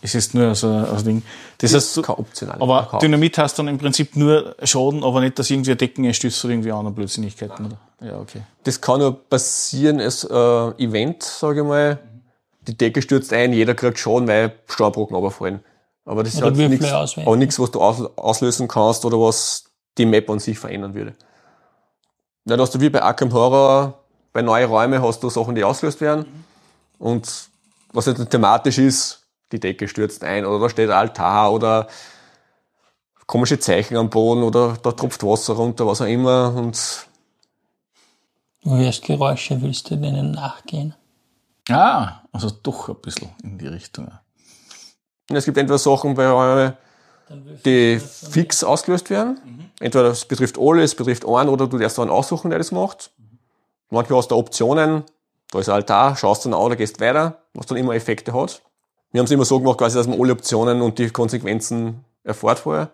es 0.01 0.15
ist 0.15 0.33
nur 0.33 0.55
so 0.55 0.67
ein 0.67 1.03
Ding. 1.03 1.23
Das, 1.59 1.71
das 1.71 1.95
heißt, 1.97 2.03
kein 2.03 2.15
optional. 2.15 2.57
Aber 2.59 2.87
Kauf. 2.89 3.01
Dynamit 3.01 3.37
hast 3.37 3.59
dann 3.59 3.67
im 3.67 3.77
Prinzip 3.77 4.15
nur 4.15 4.55
Schaden, 4.63 5.03
aber 5.03 5.21
nicht, 5.21 5.37
dass 5.37 5.49
irgendwie 5.49 5.71
ein 5.71 5.77
Decken 5.77 6.05
einstößt 6.05 6.45
oder 6.45 6.53
irgendwie 6.53 6.71
andere 6.71 6.93
Blödsinnigkeiten, 6.93 7.67
oder? 7.67 7.77
Ja, 8.01 8.19
okay. 8.19 8.41
Das 8.63 8.81
kann 8.81 8.99
nur 8.99 9.13
passieren 9.29 9.99
als 9.99 10.23
äh, 10.23 10.83
Event, 10.83 11.21
sage 11.21 11.61
ich 11.61 11.67
mal. 11.67 11.99
Die 12.67 12.75
Decke 12.75 13.03
stürzt 13.03 13.31
ein, 13.31 13.53
jeder 13.53 13.75
kriegt 13.75 13.99
Schaden, 13.99 14.27
weil 14.27 14.53
Staubbrocken 14.67 15.15
runterfallen. 15.15 15.59
Aber 16.05 16.23
das 16.23 16.33
ist 16.33 16.37
Oder 16.37 16.47
halt 16.47 16.57
Würfel 16.57 17.37
nichts, 17.37 17.59
was 17.59 17.71
du 17.71 17.81
aus, 17.81 18.01
auslösen 18.15 18.67
kannst 18.67 19.05
oder 19.05 19.19
was 19.19 19.65
die 19.97 20.05
Map 20.05 20.29
an 20.29 20.39
sich 20.39 20.59
verändern 20.59 20.93
würde. 20.93 21.15
Ja, 22.45 22.55
da 22.57 22.63
hast 22.63 22.75
du 22.75 22.79
wie 22.79 22.89
bei 22.89 23.01
Arkham 23.01 23.33
Horror, 23.33 23.99
bei 24.31 24.43
neuen 24.43 24.69
Räumen 24.69 25.01
hast 25.01 25.23
du 25.23 25.29
Sachen, 25.29 25.55
die 25.55 25.63
ausgelöst 25.63 25.99
werden. 26.01 26.25
Und 26.99 27.49
was 27.91 28.05
jetzt 28.05 28.29
thematisch 28.29 28.77
ist, 28.77 29.25
die 29.51 29.59
Decke 29.59 29.87
stürzt 29.87 30.23
ein 30.23 30.45
oder 30.45 30.59
da 30.59 30.69
steht 30.69 30.89
ein 30.89 30.97
Altar 30.97 31.51
oder 31.51 31.87
komische 33.25 33.57
Zeichen 33.57 33.97
am 33.97 34.09
Boden 34.09 34.43
oder 34.43 34.77
da 34.81 34.91
tropft 34.91 35.23
Wasser 35.23 35.53
runter, 35.53 35.87
was 35.87 36.01
auch 36.01 36.07
immer. 36.07 36.53
Und 36.55 37.07
Du 38.63 38.75
hörst 38.75 39.03
Geräusche, 39.03 39.61
willst 39.61 39.91
du 39.91 39.95
denen 39.95 40.31
nachgehen? 40.31 40.95
Ah, 41.69 42.21
also 42.31 42.49
doch 42.49 42.89
ein 42.89 42.95
bisschen 43.01 43.29
in 43.43 43.57
die 43.57 43.67
Richtung. 43.67 44.11
Ja. 45.29 45.37
es 45.37 45.45
gibt 45.45 45.57
entweder 45.57 45.77
Sachen 45.77 46.13
bei 46.13 46.27
Räumen, 46.27 46.73
die 47.65 47.99
fix 47.99 48.63
ausgelöst 48.63 49.09
werden. 49.09 49.39
Entweder 49.79 50.09
es 50.09 50.25
betrifft 50.25 50.57
alle, 50.59 50.83
es 50.83 50.95
betrifft 50.95 51.27
einen 51.27 51.49
oder 51.49 51.67
du 51.67 51.77
darfst 51.77 51.99
einen 51.99 52.11
aussuchen, 52.11 52.49
der 52.49 52.59
das 52.59 52.71
macht. 52.71 53.11
Manchmal 53.89 54.19
hast 54.19 54.31
du 54.31 54.35
Optionen, 54.35 55.03
da 55.51 55.59
ist 55.59 55.69
ein 55.69 55.75
Altar, 55.75 56.15
schaust 56.15 56.45
dann 56.45 56.53
an 56.53 56.59
oder 56.59 56.75
gehst 56.75 56.99
weiter, 56.99 57.39
was 57.53 57.65
dann 57.65 57.77
immer 57.77 57.93
Effekte 57.93 58.33
hat. 58.33 58.61
Wir 59.11 59.19
haben 59.19 59.25
es 59.25 59.31
immer 59.31 59.45
so 59.45 59.59
gemacht, 59.59 59.77
quasi, 59.77 59.97
dass 59.97 60.07
man 60.07 60.19
alle 60.19 60.33
Optionen 60.33 60.81
und 60.81 60.99
die 60.99 61.09
Konsequenzen 61.09 62.03
erfährt 62.23 62.59
vorher. 62.59 62.91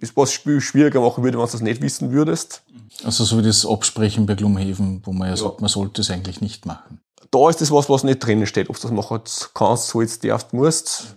Ist 0.00 0.16
was 0.16 0.32
schwieriger 0.32 1.00
machen 1.00 1.22
würde, 1.22 1.38
wenn 1.38 1.46
du 1.46 1.52
das 1.52 1.60
nicht 1.60 1.80
wissen 1.80 2.10
würdest. 2.10 2.62
Also 3.04 3.22
so 3.22 3.38
wie 3.38 3.42
das 3.42 3.64
Absprechen 3.64 4.26
bei 4.26 4.34
Gloomhaven, 4.34 5.02
wo 5.04 5.12
man 5.12 5.28
ja, 5.28 5.36
sagt, 5.36 5.60
man 5.60 5.68
sollte 5.68 6.00
es 6.00 6.10
eigentlich 6.10 6.40
nicht 6.40 6.66
machen. 6.66 7.00
Da 7.30 7.48
ist 7.48 7.60
das 7.60 7.70
was, 7.70 7.88
was 7.88 8.02
nicht 8.02 8.18
drinnen 8.18 8.46
steht. 8.46 8.70
Ob 8.70 8.76
du 8.76 8.82
das 8.82 8.90
machen 8.90 9.20
kannst, 9.54 9.88
sollst, 9.88 10.24
darfst, 10.24 10.52
musst. 10.52 11.16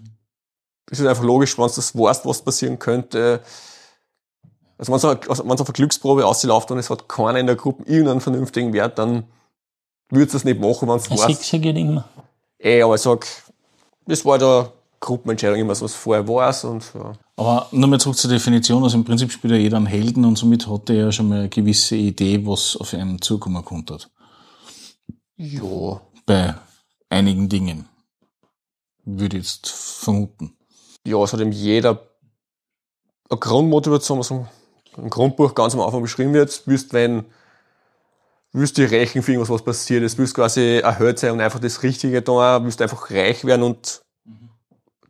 Das 0.92 1.00
ist 1.00 1.08
einfach 1.08 1.24
logisch, 1.24 1.58
wenn 1.58 1.68
du 1.68 1.74
das 1.74 1.98
weißt, 1.98 2.26
was 2.26 2.42
passieren 2.42 2.78
könnte. 2.78 3.40
Also 4.78 4.92
wenn 4.92 4.98
es 4.98 5.06
auf 5.06 5.20
es 5.30 5.40
auf 5.40 5.50
eine 5.50 5.74
Glücksprobe 5.74 6.26
ausläuft 6.26 6.70
und 6.70 6.80
es 6.80 6.90
hat 6.90 7.08
keiner 7.08 7.40
in 7.40 7.46
der 7.46 7.56
Gruppe 7.56 7.84
irgendeinen 7.86 8.20
vernünftigen 8.20 8.74
Wert, 8.74 9.00
dann 9.00 9.24
würdest 10.10 10.34
du 10.34 10.36
das 10.36 10.44
nicht 10.44 10.60
machen, 10.60 10.90
wenn 10.90 10.98
du 10.98 11.12
Ein 11.12 11.18
weißt. 11.18 11.28
Sixer 11.28 11.60
geht 11.60 11.78
immer. 11.78 12.10
Ey, 12.60 12.82
aber 12.84 12.96
ich 12.96 13.02
sag, 13.02 13.26
das 14.06 14.26
war 14.26 14.38
da 14.38 14.70
Gruppenentscheidung 15.00 15.60
immer 15.60 15.74
so, 15.76 15.86
was 15.86 15.94
vorher 15.94 16.28
war 16.28 16.54
und 16.66 16.84
ja. 16.94 17.14
Aber 17.38 17.68
nur 17.72 17.88
mal 17.88 18.00
zurück 18.00 18.18
zur 18.18 18.30
Definition. 18.30 18.84
Also 18.84 18.98
im 18.98 19.06
Prinzip 19.06 19.32
spielt 19.32 19.54
ja 19.54 19.60
jeder 19.60 19.78
einen 19.78 19.86
Helden 19.86 20.26
und 20.26 20.38
somit 20.38 20.68
hat 20.68 20.90
er 20.90 20.96
ja 20.96 21.12
schon 21.14 21.30
mal 21.30 21.40
eine 21.40 21.50
gewisse 21.50 21.96
Idee, 21.96 22.46
was 22.46 22.76
auf 22.76 22.94
einen 22.94 23.22
zukommen 23.22 23.64
könnte. 23.64 23.98
Ja. 25.38 26.02
Bei 26.26 26.56
einigen 27.10 27.48
Dingen. 27.48 27.88
Würde 29.06 29.38
ich 29.38 29.44
jetzt 29.44 29.70
vermuten. 29.70 30.54
Ja, 31.06 31.24
es 31.24 31.34
hat 31.34 31.40
eben 31.40 31.52
jeder 31.52 32.08
eine 33.30 33.40
Grundmotivation, 33.40 34.20
was 34.20 34.32
im 34.32 35.10
Grundbuch 35.10 35.56
ganz 35.56 35.74
am 35.74 35.82
Anfang 35.82 36.02
beschrieben 36.02 36.34
wird. 36.34 36.62
Willst, 36.66 36.94
wenn, 36.94 37.26
willst 38.52 38.78
du 38.78 38.90
rächen 38.90 39.24
für 39.24 39.32
irgendwas, 39.32 39.50
was 39.50 39.64
passiert 39.64 40.04
ist, 40.04 40.18
willst 40.18 40.36
quasi 40.36 40.80
erhöht 40.80 41.18
sein 41.18 41.32
und 41.32 41.42
einfach 41.42 41.60
das 41.60 41.82
Richtige 41.82 42.24
tun, 42.24 42.66
willst 42.66 42.82
einfach 42.82 43.10
reich 43.10 43.46
werden 43.46 43.64
und 43.64 44.02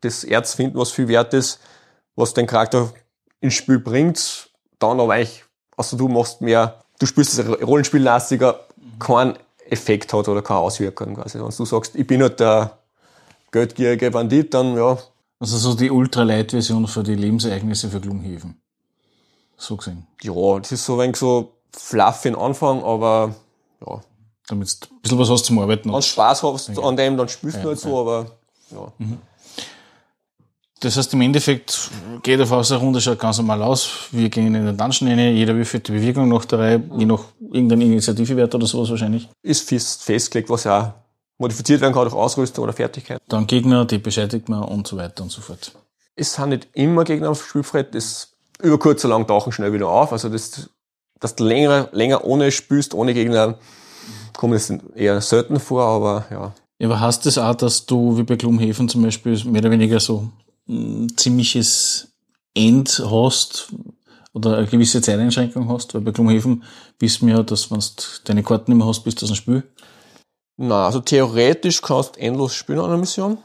das 0.00 0.24
Erz 0.24 0.54
finden, 0.54 0.78
was 0.78 0.92
viel 0.92 1.08
wert 1.08 1.34
ist, 1.34 1.60
was 2.16 2.34
dein 2.34 2.46
Charakter 2.46 2.92
ins 3.40 3.54
Spiel 3.54 3.78
bringt, 3.78 4.50
dann 4.78 5.00
aber 5.00 5.14
eigentlich, 5.14 5.44
also 5.76 5.96
du 5.96 6.08
machst 6.08 6.40
mehr, 6.40 6.80
du 6.98 7.06
spielst 7.06 7.38
das 7.38 7.46
Rollenspiellastiger, 7.46 8.60
keinen 8.98 9.36
Effekt 9.68 10.12
hat 10.12 10.28
oder 10.28 10.42
keine 10.42 10.60
Auswirkung 10.60 11.14
quasi. 11.14 11.38
Wenn 11.38 11.48
du 11.48 11.64
sagst, 11.64 11.96
ich 11.96 12.06
bin 12.06 12.22
halt 12.22 12.40
der 12.40 12.78
geldgierige 13.50 14.10
Bandit, 14.10 14.54
dann 14.54 14.76
ja, 14.76 14.98
Also 15.42 15.58
so 15.58 15.74
die 15.74 15.90
Ultralight-Version 15.90 16.86
für 16.86 17.02
die 17.02 17.16
Lebensereignisse 17.16 17.90
für 17.90 17.98
Gloomhaven. 17.98 18.62
So 19.56 19.76
gesehen. 19.76 20.06
ja, 20.22 20.32
das 20.60 20.70
ist 20.70 20.86
so 20.86 20.94
ein 20.94 21.00
wenig 21.00 21.16
so 21.16 21.50
fluffy 21.72 22.28
in 22.28 22.36
Anfang, 22.36 22.80
aber 22.84 23.34
ja, 23.84 24.00
Damit 24.46 24.78
du 24.80 24.94
ein 24.94 25.00
bisschen 25.02 25.18
was 25.18 25.30
hast 25.30 25.46
zum 25.46 25.58
Arbeiten. 25.58 25.90
du 25.90 26.00
Spaß 26.00 26.44
hast 26.44 26.78
an 26.78 26.96
dem, 26.96 27.16
dann 27.16 27.28
spielst 27.28 27.58
du 27.64 27.70
halt 27.70 27.80
so, 27.80 27.98
aber 28.02 28.26
ja. 28.70 28.92
Das 30.78 30.96
heißt, 30.96 31.12
im 31.14 31.22
Endeffekt 31.22 31.90
geht 32.22 32.40
auf 32.40 32.52
aus 32.52 32.68
der 32.68 32.78
Runde, 32.78 33.00
schaut 33.00 33.18
ganz 33.18 33.38
normal 33.38 33.64
aus. 33.64 34.08
Wir 34.12 34.28
gehen 34.28 34.54
in 34.54 34.64
den 34.64 34.76
Dungeon 34.76 35.08
rein, 35.08 35.34
jeder 35.34 35.56
würfelt 35.56 35.88
die 35.88 35.92
Bewegung 35.92 36.28
nach 36.28 36.44
der 36.44 36.58
Reihe, 36.60 36.82
je 36.96 37.04
nach 37.04 37.24
irgendeinem 37.40 37.82
Initiativewert 37.82 38.54
oder 38.54 38.66
sowas 38.66 38.90
wahrscheinlich. 38.90 39.28
Ist 39.42 39.68
fest, 39.68 40.04
festgelegt, 40.04 40.50
was 40.50 40.64
ja 40.64 40.80
auch 40.80 41.01
modifiziert 41.38 41.80
werden 41.80 41.94
kann 41.94 42.04
durch 42.04 42.14
Ausrüstung 42.14 42.64
oder 42.64 42.72
Fertigkeit. 42.72 43.20
Dann 43.28 43.46
Gegner, 43.46 43.84
die 43.84 43.98
beseitigt 43.98 44.48
man 44.48 44.64
und 44.64 44.86
so 44.86 44.96
weiter 44.96 45.22
und 45.22 45.30
so 45.30 45.40
fort. 45.40 45.72
Es 46.14 46.34
sind 46.34 46.50
nicht 46.50 46.68
immer 46.72 47.04
Gegner 47.04 47.30
aufs 47.30 47.46
Spielbrett, 47.46 47.94
das 47.94 48.32
über 48.60 48.78
kurz 48.78 49.04
oder 49.04 49.14
lang 49.14 49.26
tauchen 49.26 49.52
schnell 49.52 49.72
wieder 49.72 49.88
auf. 49.88 50.12
Also 50.12 50.28
das, 50.28 50.70
dass 51.20 51.34
du 51.34 51.44
länger, 51.44 51.88
länger 51.92 52.24
ohne 52.24 52.52
spielst, 52.52 52.94
ohne 52.94 53.14
Gegner, 53.14 53.58
kommt 54.36 54.54
das 54.54 54.70
eher 54.94 55.20
selten 55.20 55.58
vor, 55.60 55.84
aber 55.84 56.26
ja. 56.30 56.52
Ja, 56.78 56.88
aber 56.88 57.00
heißt 57.00 57.26
das 57.26 57.38
auch, 57.38 57.54
dass 57.54 57.86
du 57.86 58.18
wie 58.18 58.24
bei 58.24 58.36
Gloomhaven 58.36 58.88
zum 58.88 59.02
Beispiel 59.02 59.40
mehr 59.44 59.60
oder 59.60 59.70
weniger 59.70 60.00
so 60.00 60.28
ein 60.68 61.12
ziemliches 61.16 62.08
End 62.54 63.02
hast 63.08 63.72
oder 64.32 64.56
eine 64.56 64.66
gewisse 64.66 65.00
Zeiteinschränkung 65.00 65.68
hast? 65.68 65.94
Weil 65.94 66.00
bei 66.00 66.10
Gloomhaven 66.10 66.64
wissen 66.98 67.28
wir 67.28 67.36
ja, 67.36 67.42
dass 67.42 67.70
wenn 67.70 67.78
du 67.78 68.02
deine 68.24 68.42
Karten 68.42 68.72
nicht 68.72 68.78
mehr 68.78 68.88
hast, 68.88 69.04
bist 69.04 69.20
du 69.20 69.26
aus 69.26 69.30
dem 69.30 69.36
Spiel. 69.36 69.62
Na, 70.64 70.86
also 70.86 71.00
theoretisch 71.00 71.82
kannst 71.82 72.14
du 72.14 72.20
endlos 72.20 72.54
spielen 72.54 72.78
an 72.78 72.84
einer 72.84 72.96
Mission. 72.96 73.38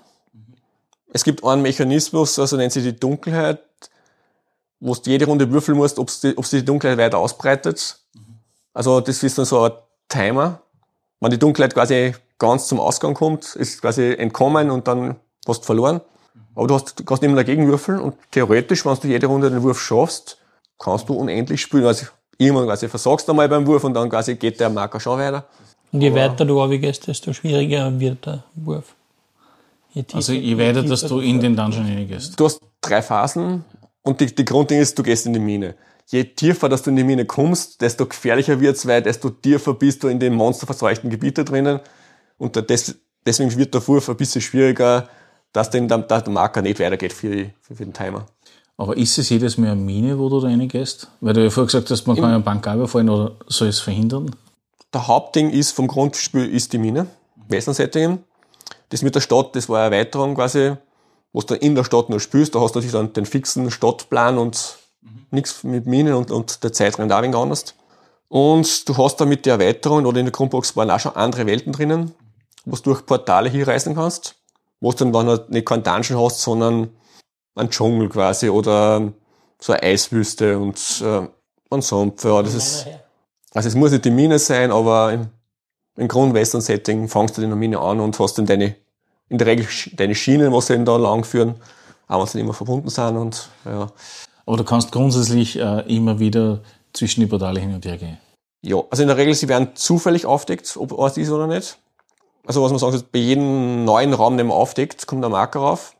Es 1.12 1.24
gibt 1.24 1.44
einen 1.44 1.64
Mechanismus, 1.64 2.38
also 2.38 2.58
nennt 2.58 2.72
sich 2.72 2.84
die 2.84 2.96
Dunkelheit, 2.96 3.60
wo 4.80 4.94
du 4.94 5.10
jede 5.10 5.26
Runde 5.26 5.52
würfeln 5.52 5.80
musst, 5.80 5.98
ob 5.98 6.12
die, 6.22 6.38
ob's 6.38 6.52
die 6.52 6.64
Dunkelheit 6.64 7.00
weiter 7.00 7.18
ausbreitet. 7.18 7.98
Also 8.72 9.02
das 9.02 9.24
ist 9.24 9.36
dann 9.36 9.46
so 9.46 9.64
ein 9.64 9.72
Timer. 10.08 10.62
Wenn 11.20 11.32
die 11.32 11.40
Dunkelheit 11.40 11.74
quasi 11.74 12.14
ganz 12.38 12.68
zum 12.68 12.80
Ausgang 12.80 13.16
kommt, 13.16 13.56
ist 13.56 13.82
quasi 13.82 14.14
entkommen 14.14 14.70
und 14.70 14.88
dann 14.88 15.16
hast 15.48 15.62
du 15.62 15.66
verloren. 15.66 16.02
Aber 16.54 16.68
du, 16.68 16.76
hast, 16.76 17.04
kannst 17.04 17.24
immer 17.24 17.36
dagegen 17.36 17.68
würfeln 17.68 18.00
und 18.00 18.14
theoretisch, 18.30 18.86
wenn 18.86 18.94
du 18.94 19.08
jede 19.08 19.26
Runde 19.26 19.50
den 19.50 19.64
Wurf 19.64 19.82
schaffst, 19.82 20.38
kannst 20.78 21.10
du 21.10 21.16
unendlich 21.16 21.64
spielen. 21.64 21.88
Also 21.88 22.06
irgendwann 22.38 22.68
quasi 22.68 22.88
versagst 22.88 23.28
du 23.28 23.32
einmal 23.32 23.50
beim 23.50 23.66
Wurf 23.66 23.84
und 23.86 23.96
dann 23.96 24.08
quasi 24.08 24.36
geht 24.36 24.60
der 24.60 24.70
Marker 24.70 25.00
schon 25.00 25.18
weiter. 25.18 25.48
Und 25.92 26.02
je 26.02 26.14
weiter 26.14 26.46
du 26.46 26.60
runtergehst, 26.60 27.08
desto 27.08 27.34
schwieriger 27.34 28.00
wird 28.00 28.26
der 28.26 28.44
Wurf. 28.56 28.96
Je 29.94 30.04
tiefer, 30.04 30.18
Also 30.18 30.34
je 30.34 30.58
weiter, 30.58 30.84
dass 30.84 31.02
du 31.02 31.20
in 31.20 31.40
den 31.40 31.56
Dungeon 31.56 31.86
reingehst. 31.86 32.40
Du 32.40 32.46
hast 32.46 32.62
drei 32.82 33.02
Phasen 33.02 33.64
und 34.04 34.20
die, 34.20 34.28
die 34.34 34.46
Grundding 34.46 34.80
ist, 34.80 34.98
du 35.00 35.04
gehst 35.04 35.26
in 35.26 35.34
die 35.34 35.40
Mine. 35.40 35.76
Je 36.08 36.24
tiefer, 36.24 36.70
dass 36.70 36.84
du 36.84 36.90
in 36.90 36.96
die 36.96 37.04
Mine 37.04 37.26
kommst, 37.26 37.82
desto 37.82 38.06
gefährlicher 38.06 38.60
wird's, 38.60 38.86
weil 38.88 39.02
desto 39.02 39.30
tiefer 39.30 39.74
bist 39.74 40.04
du 40.04 40.08
in 40.08 40.20
den 40.20 40.36
monsterverseuchten 40.36 41.10
Gebieten 41.10 41.46
drinnen. 41.46 41.80
Und 42.38 42.56
deswegen 42.70 43.58
wird 43.58 43.74
der 43.74 43.86
Wurf 43.88 44.10
ein 44.10 44.16
bisschen 44.16 44.42
schwieriger, 44.42 45.10
dass 45.52 45.70
denn 45.70 45.88
der, 45.88 45.98
der 46.00 46.30
Marker 46.30 46.62
nicht 46.62 46.80
weitergeht 46.80 47.14
für, 47.14 47.30
die, 47.30 47.50
für 47.62 47.74
den 47.74 47.94
Timer. 47.94 48.26
Aber 48.78 48.96
ist 48.96 49.18
es 49.18 49.30
jedes 49.30 49.58
Mal 49.58 49.72
eine 49.72 49.82
Mine, 49.82 50.20
wo 50.20 50.30
du 50.30 50.40
da 50.40 50.48
reingehst? 50.48 51.10
Weil 51.20 51.34
du 51.34 51.44
ja 51.44 51.50
vorher 51.50 51.66
gesagt 51.66 51.90
hast, 51.90 52.06
man 52.06 52.16
kann 52.16 52.30
ja 52.30 52.36
einen 52.36 52.44
Bank 52.44 52.66
überfallen 52.68 53.10
oder 53.10 53.36
soll 53.48 53.70
es 53.70 53.80
verhindern? 53.80 54.36
Der 54.98 55.06
Hauptding 55.06 55.52
ist 55.52 55.74
vom 55.74 55.88
Grundspiel 55.88 56.52
ist 56.52 56.74
die 56.74 56.80
Mine. 56.80 57.06
Western-Setting. 57.50 58.18
Das 58.90 59.04
mit 59.04 59.14
der 59.14 59.22
Stadt, 59.22 59.56
das 59.56 59.70
war 59.70 59.86
eine 59.86 59.96
Erweiterung 59.96 60.34
quasi, 60.34 60.74
wo 61.32 61.42
du 61.42 61.54
in 61.54 61.76
der 61.76 61.84
Stadt 61.84 62.10
nur 62.10 62.20
spielst. 62.20 62.56
Da 62.56 62.62
hast 62.62 62.74
du 62.74 62.80
natürlich 62.80 62.94
dann 62.94 63.14
den 63.14 63.28
fixen 63.28 63.70
Stadtplan 63.70 64.40
und 64.40 64.80
nichts 65.30 65.64
mit 65.64 65.86
Minen 65.86 66.16
und, 66.16 66.32
und 66.32 66.64
der 66.64 66.74
Zeit 66.74 66.98
rennt 66.98 67.14
auch 67.14 67.18
ein 67.18 67.26
wenig 67.26 67.36
anders. 67.36 67.76
Und 68.28 68.90
du 68.90 68.98
hast 68.98 69.18
da 69.18 69.26
mit 69.26 69.46
der 69.46 69.60
Erweiterung 69.60 70.08
oder 70.08 70.18
in 70.18 70.26
der 70.26 70.32
Grundbox 70.32 70.76
waren 70.76 70.90
auch 70.90 71.00
schon 71.00 71.16
andere 71.16 71.46
Welten 71.46 71.74
drinnen, 71.74 72.16
wo 72.66 72.76
du 72.78 72.82
durch 72.82 73.06
Portale 73.06 73.52
hier 73.52 73.68
reisen 73.68 73.94
kannst. 73.94 74.34
Wo 74.80 74.92
du 74.94 75.06
dann, 75.06 75.14
wenn 75.14 75.28
du 75.28 75.46
nicht 75.50 75.68
keinen 75.68 75.84
Dungeon 75.84 76.20
hast, 76.20 76.42
sondern 76.42 76.90
einen 77.54 77.70
Dschungel 77.70 78.10
quasi 78.10 78.50
oder 78.50 79.14
so 79.62 79.74
eine 79.74 79.84
Eiswüste 79.84 80.58
und 80.58 81.04
äh, 81.06 81.28
ein 81.70 81.82
Sumpf. 81.84 82.24
Ja, 82.24 82.42
das 82.42 82.56
ist, 82.56 82.88
also 83.58 83.70
es 83.70 83.76
muss 83.76 83.92
nicht 83.92 84.06
die 84.06 84.12
Mine 84.12 84.38
sein, 84.38 84.72
aber 84.72 85.14
im, 85.14 85.28
im 85.96 86.08
Grund-Western-Setting 86.08 87.08
fangst 87.08 87.38
du 87.38 87.42
in 87.42 87.50
der 87.50 87.58
Mine 87.58 87.80
an 87.80 88.00
und 88.00 88.18
hast 88.20 88.38
dann 88.38 88.46
deine, 88.46 88.76
in 89.30 89.40
der 89.40 89.48
Regel 89.48 89.66
deine 89.94 90.14
Schienen, 90.14 90.54
was 90.54 90.68
sie 90.68 90.76
eben 90.76 90.86
da 90.86 90.96
lang 90.96 91.24
führen, 91.24 91.56
auch 92.08 92.20
wenn 92.20 92.28
sie 92.28 92.40
immer 92.40 92.54
verbunden 92.54 92.90
sind 92.90 93.18
und 93.18 93.50
ja. 93.66 93.88
Aber 94.46 94.58
du 94.58 94.64
kannst 94.64 94.92
grundsätzlich 94.92 95.58
äh, 95.58 95.80
immer 95.94 96.20
wieder 96.20 96.62
zwischen 96.94 97.22
die 97.22 97.26
Portale 97.26 97.60
hin 97.60 97.74
und 97.74 97.84
her 97.84 97.98
gehen. 97.98 98.20
Ja, 98.62 98.78
also 98.92 99.02
in 99.02 99.08
der 99.08 99.18
Regel, 99.18 99.34
sie 99.34 99.48
werden 99.48 99.70
zufällig 99.74 100.28
aufdeckt, 100.28 100.78
ob 100.78 100.96
was 100.96 101.18
ist 101.18 101.32
oder 101.32 101.48
nicht. 101.48 101.80
Also 102.46 102.62
was 102.62 102.70
man 102.70 102.78
soll, 102.78 103.02
bei 103.12 103.20
jedem 103.20 103.86
neuen 103.86 104.14
Raum, 104.14 104.38
den 104.38 104.48
man 104.48 104.56
aufdeckt, 104.56 105.08
kommt 105.08 105.26
ein 105.26 105.32
Marker 105.32 105.62
rauf, 105.62 105.96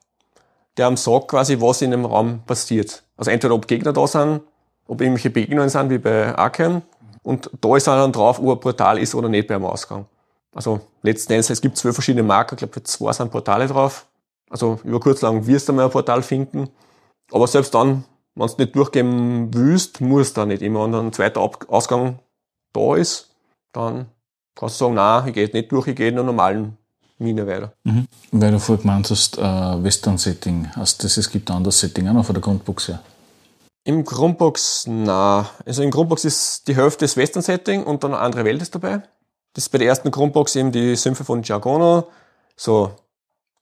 der 0.78 0.86
einem 0.86 0.96
sagt 0.96 1.30
quasi, 1.30 1.60
was 1.60 1.82
in 1.82 1.90
dem 1.90 2.06
Raum 2.06 2.44
passiert. 2.46 3.02
Also 3.18 3.32
entweder 3.32 3.56
ob 3.56 3.68
Gegner 3.68 3.94
da 3.94 4.06
sind, 4.06 4.42
ob 4.88 5.02
irgendwelche 5.02 5.32
Begegnungen 5.32 5.70
sind, 5.70 5.90
wie 5.90 5.98
bei 5.98 6.38
Arkham, 6.38 6.84
und 7.28 7.50
da 7.60 7.76
ist 7.76 7.88
dann 7.88 8.14
drauf, 8.14 8.40
ob 8.40 8.58
ein 8.58 8.60
Portal 8.62 8.98
ist 9.00 9.14
oder 9.14 9.28
nicht 9.28 9.50
beim 9.50 9.66
Ausgang. 9.66 10.06
Also 10.56 10.80
letzten 11.02 11.34
Endes, 11.34 11.50
es 11.50 11.60
gibt 11.60 11.76
zwölf 11.76 11.94
verschiedene 11.94 12.24
Marker, 12.24 12.54
ich 12.54 12.60
glaube, 12.60 12.82
zwei 12.84 13.12
sind 13.12 13.32
Portale 13.32 13.68
drauf. 13.68 14.08
Also 14.50 14.80
über 14.86 15.02
kurz 15.02 15.22
lang 15.22 15.46
wirst 15.46 15.68
du 15.68 15.74
mal 15.74 15.84
ein 15.84 15.92
Portal 15.92 16.24
finden. 16.24 16.70
Aber 17.34 17.46
selbst 17.48 17.76
dann, 17.76 18.06
wenn 18.36 18.48
du 18.48 18.54
nicht 18.60 18.74
durchgehen 18.74 19.54
willst, 19.54 20.00
musst 20.00 20.38
du 20.38 20.42
da 20.42 20.46
nicht 20.46 20.62
immer. 20.62 20.88
Dann 20.88 21.08
ein 21.08 21.12
zweiter 21.12 21.42
Ausgang 21.68 22.20
da 22.72 22.96
ist, 22.96 23.30
dann 23.74 24.06
kannst 24.56 24.80
du 24.80 24.86
sagen, 24.86 24.96
nein, 24.96 25.28
ich 25.28 25.34
gehe 25.34 25.50
nicht 25.52 25.70
durch, 25.70 25.88
ich 25.88 25.98
gehe 25.98 26.08
in 26.08 26.16
der 26.16 26.24
normalen 26.24 26.78
Mine 27.18 27.46
weiter. 27.46 27.74
Mhm. 27.84 28.08
Weil 28.32 28.52
du 28.52 28.60
vorher 28.62 28.82
gemeint 28.82 29.10
hast, 29.10 29.38
äh, 29.38 29.42
Western-Setting. 29.42 30.70
Also 30.76 30.96
das, 31.02 31.18
es 31.18 31.30
gibt 31.30 31.52
ein 31.52 31.58
anderes 31.58 31.78
Setting 31.82 32.08
auch 32.08 32.14
noch 32.14 32.26
von 32.26 32.36
der 32.36 32.42
Grundbox 32.42 32.88
her. 32.88 33.02
Im 33.88 34.04
Grundbox, 34.04 34.84
na, 34.90 35.50
also 35.66 35.82
im 35.82 35.92
Grundbox 35.92 36.26
ist 36.26 36.68
die 36.68 36.76
Hälfte 36.76 37.06
das 37.06 37.16
Western-Setting 37.16 37.86
und 37.86 38.04
dann 38.04 38.14
eine 38.14 38.22
andere 38.22 38.44
Welt 38.44 38.62
ist 38.62 38.76
dabei. 38.76 39.02
Das 39.54 39.64
ist 39.64 39.70
bei 39.70 39.78
der 39.78 39.88
ersten 39.88 40.12
Grundbox 40.12 40.58
eben 40.58 40.74
die 40.74 40.98
Sümpfe 40.98 41.24
von 41.24 41.42
Giacono, 41.42 42.10
so 42.58 42.92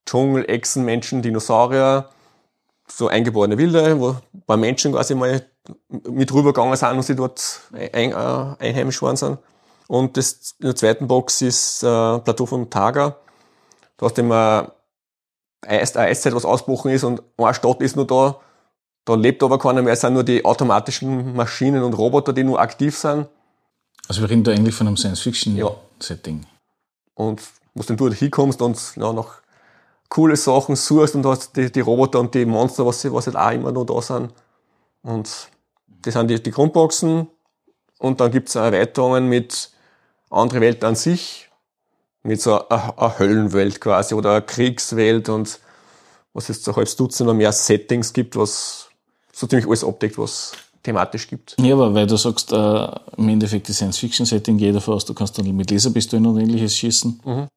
Dschungel, 0.03 0.49
Echsen, 0.49 0.83
Menschen, 0.83 1.21
Dinosaurier, 1.21 2.09
so 2.87 3.07
eingeborene 3.07 3.59
Wilde, 3.59 3.99
wo 3.99 4.15
bei 4.47 4.57
Menschen 4.57 4.93
quasi 4.93 5.13
mal 5.13 5.45
mit 6.09 6.33
rübergegangen 6.33 6.75
sind 6.75 6.95
und 6.95 7.03
sie 7.03 7.15
dort 7.15 7.61
ein, 7.71 8.11
äh, 8.11 8.15
einheimisch 8.57 8.97
geworden 8.97 9.17
sind. 9.17 9.37
Und 9.85 10.17
das, 10.17 10.55
in 10.57 10.65
der 10.65 10.75
zweiten 10.75 11.07
Box 11.07 11.43
ist 11.43 11.83
äh, 11.83 12.17
Plateau 12.17 12.47
von 12.47 12.71
Taga. 12.71 13.17
Da 13.97 14.07
hast 14.07 14.17
du 14.17 14.23
immer 14.23 14.71
eine 15.61 15.81
Eiszeit, 15.81 16.33
was 16.33 16.45
ausgebrochen 16.45 16.89
ist 16.89 17.03
und 17.03 17.21
eine 17.37 17.53
Stadt 17.53 17.79
ist 17.83 17.95
nur 17.95 18.07
da. 18.07 18.39
Da 19.05 19.13
lebt 19.13 19.43
aber 19.43 19.59
keiner 19.59 19.83
mehr, 19.83 19.93
es 19.93 20.01
sind 20.01 20.13
nur 20.13 20.23
die 20.23 20.43
automatischen 20.43 21.35
Maschinen 21.35 21.83
und 21.83 21.93
Roboter, 21.93 22.33
die 22.33 22.43
nur 22.43 22.59
aktiv 22.59 22.97
sind. 22.97 23.27
Also 24.07 24.21
wir 24.21 24.29
reden 24.29 24.43
da 24.43 24.51
eigentlich 24.51 24.75
von 24.75 24.87
einem 24.87 24.97
Science-Fiction-Setting. 24.97 26.41
Ja. 26.41 26.47
Und 27.13 27.41
wo 27.75 27.83
du 27.83 27.95
dann 27.95 28.11
hinkommst 28.13 28.61
und 28.61 28.77
ja, 28.95 29.13
noch 29.13 29.35
coole 30.09 30.35
Sachen 30.35 30.75
suchst 30.75 31.15
und 31.15 31.25
hast 31.25 31.55
die, 31.55 31.71
die 31.71 31.81
Roboter 31.81 32.19
und 32.19 32.33
die 32.33 32.45
Monster, 32.45 32.85
was, 32.85 33.11
was 33.11 33.27
halt 33.27 33.35
auch 33.35 33.51
immer 33.51 33.71
noch 33.71 33.85
da 33.85 34.01
sind. 34.01 34.33
Und 35.03 35.49
das 35.87 36.13
sind 36.13 36.29
die, 36.29 36.41
die 36.41 36.51
Grundboxen. 36.51 37.27
Und 37.99 38.19
dann 38.19 38.31
gibt's 38.31 38.55
Erweiterungen 38.55 39.29
mit 39.29 39.71
andere 40.29 40.61
Welt 40.61 40.83
an 40.83 40.95
sich, 40.95 41.49
mit 42.23 42.41
so 42.41 42.67
einer 42.67 43.19
Höllenwelt 43.19 43.79
quasi 43.79 44.15
oder 44.15 44.31
einer 44.31 44.41
Kriegswelt 44.41 45.29
und 45.29 45.59
was 46.33 46.49
jetzt 46.49 46.63
so 46.65 46.75
halb 46.75 46.93
Dutzend 46.97 47.29
oder 47.29 47.37
mehr 47.37 47.51
Settings 47.51 48.11
gibt, 48.11 48.35
was 48.35 48.89
so 49.35 49.47
ziemlich 49.47 49.67
alles 49.67 49.83
abdeckt, 49.83 50.17
was 50.17 50.53
thematisch 50.81 51.27
gibt. 51.27 51.55
Ja, 51.59 51.73
aber 51.73 51.93
weil 51.93 52.07
du 52.07 52.15
sagst, 52.15 52.51
äh, 52.51 52.87
im 53.17 53.29
Endeffekt 53.29 53.67
die 53.67 53.73
Science-Fiction-Setting 53.73 54.57
geht 54.57 54.75
davon 54.75 54.93
aus, 54.93 55.05
du 55.05 55.13
kannst 55.13 55.37
dann 55.37 55.55
mit 55.55 55.71
Laserpistolen 55.71 56.25
und 56.25 56.39
ähnliches 56.39 56.75
schießen. 56.77 57.19
Mhm. 57.25 57.47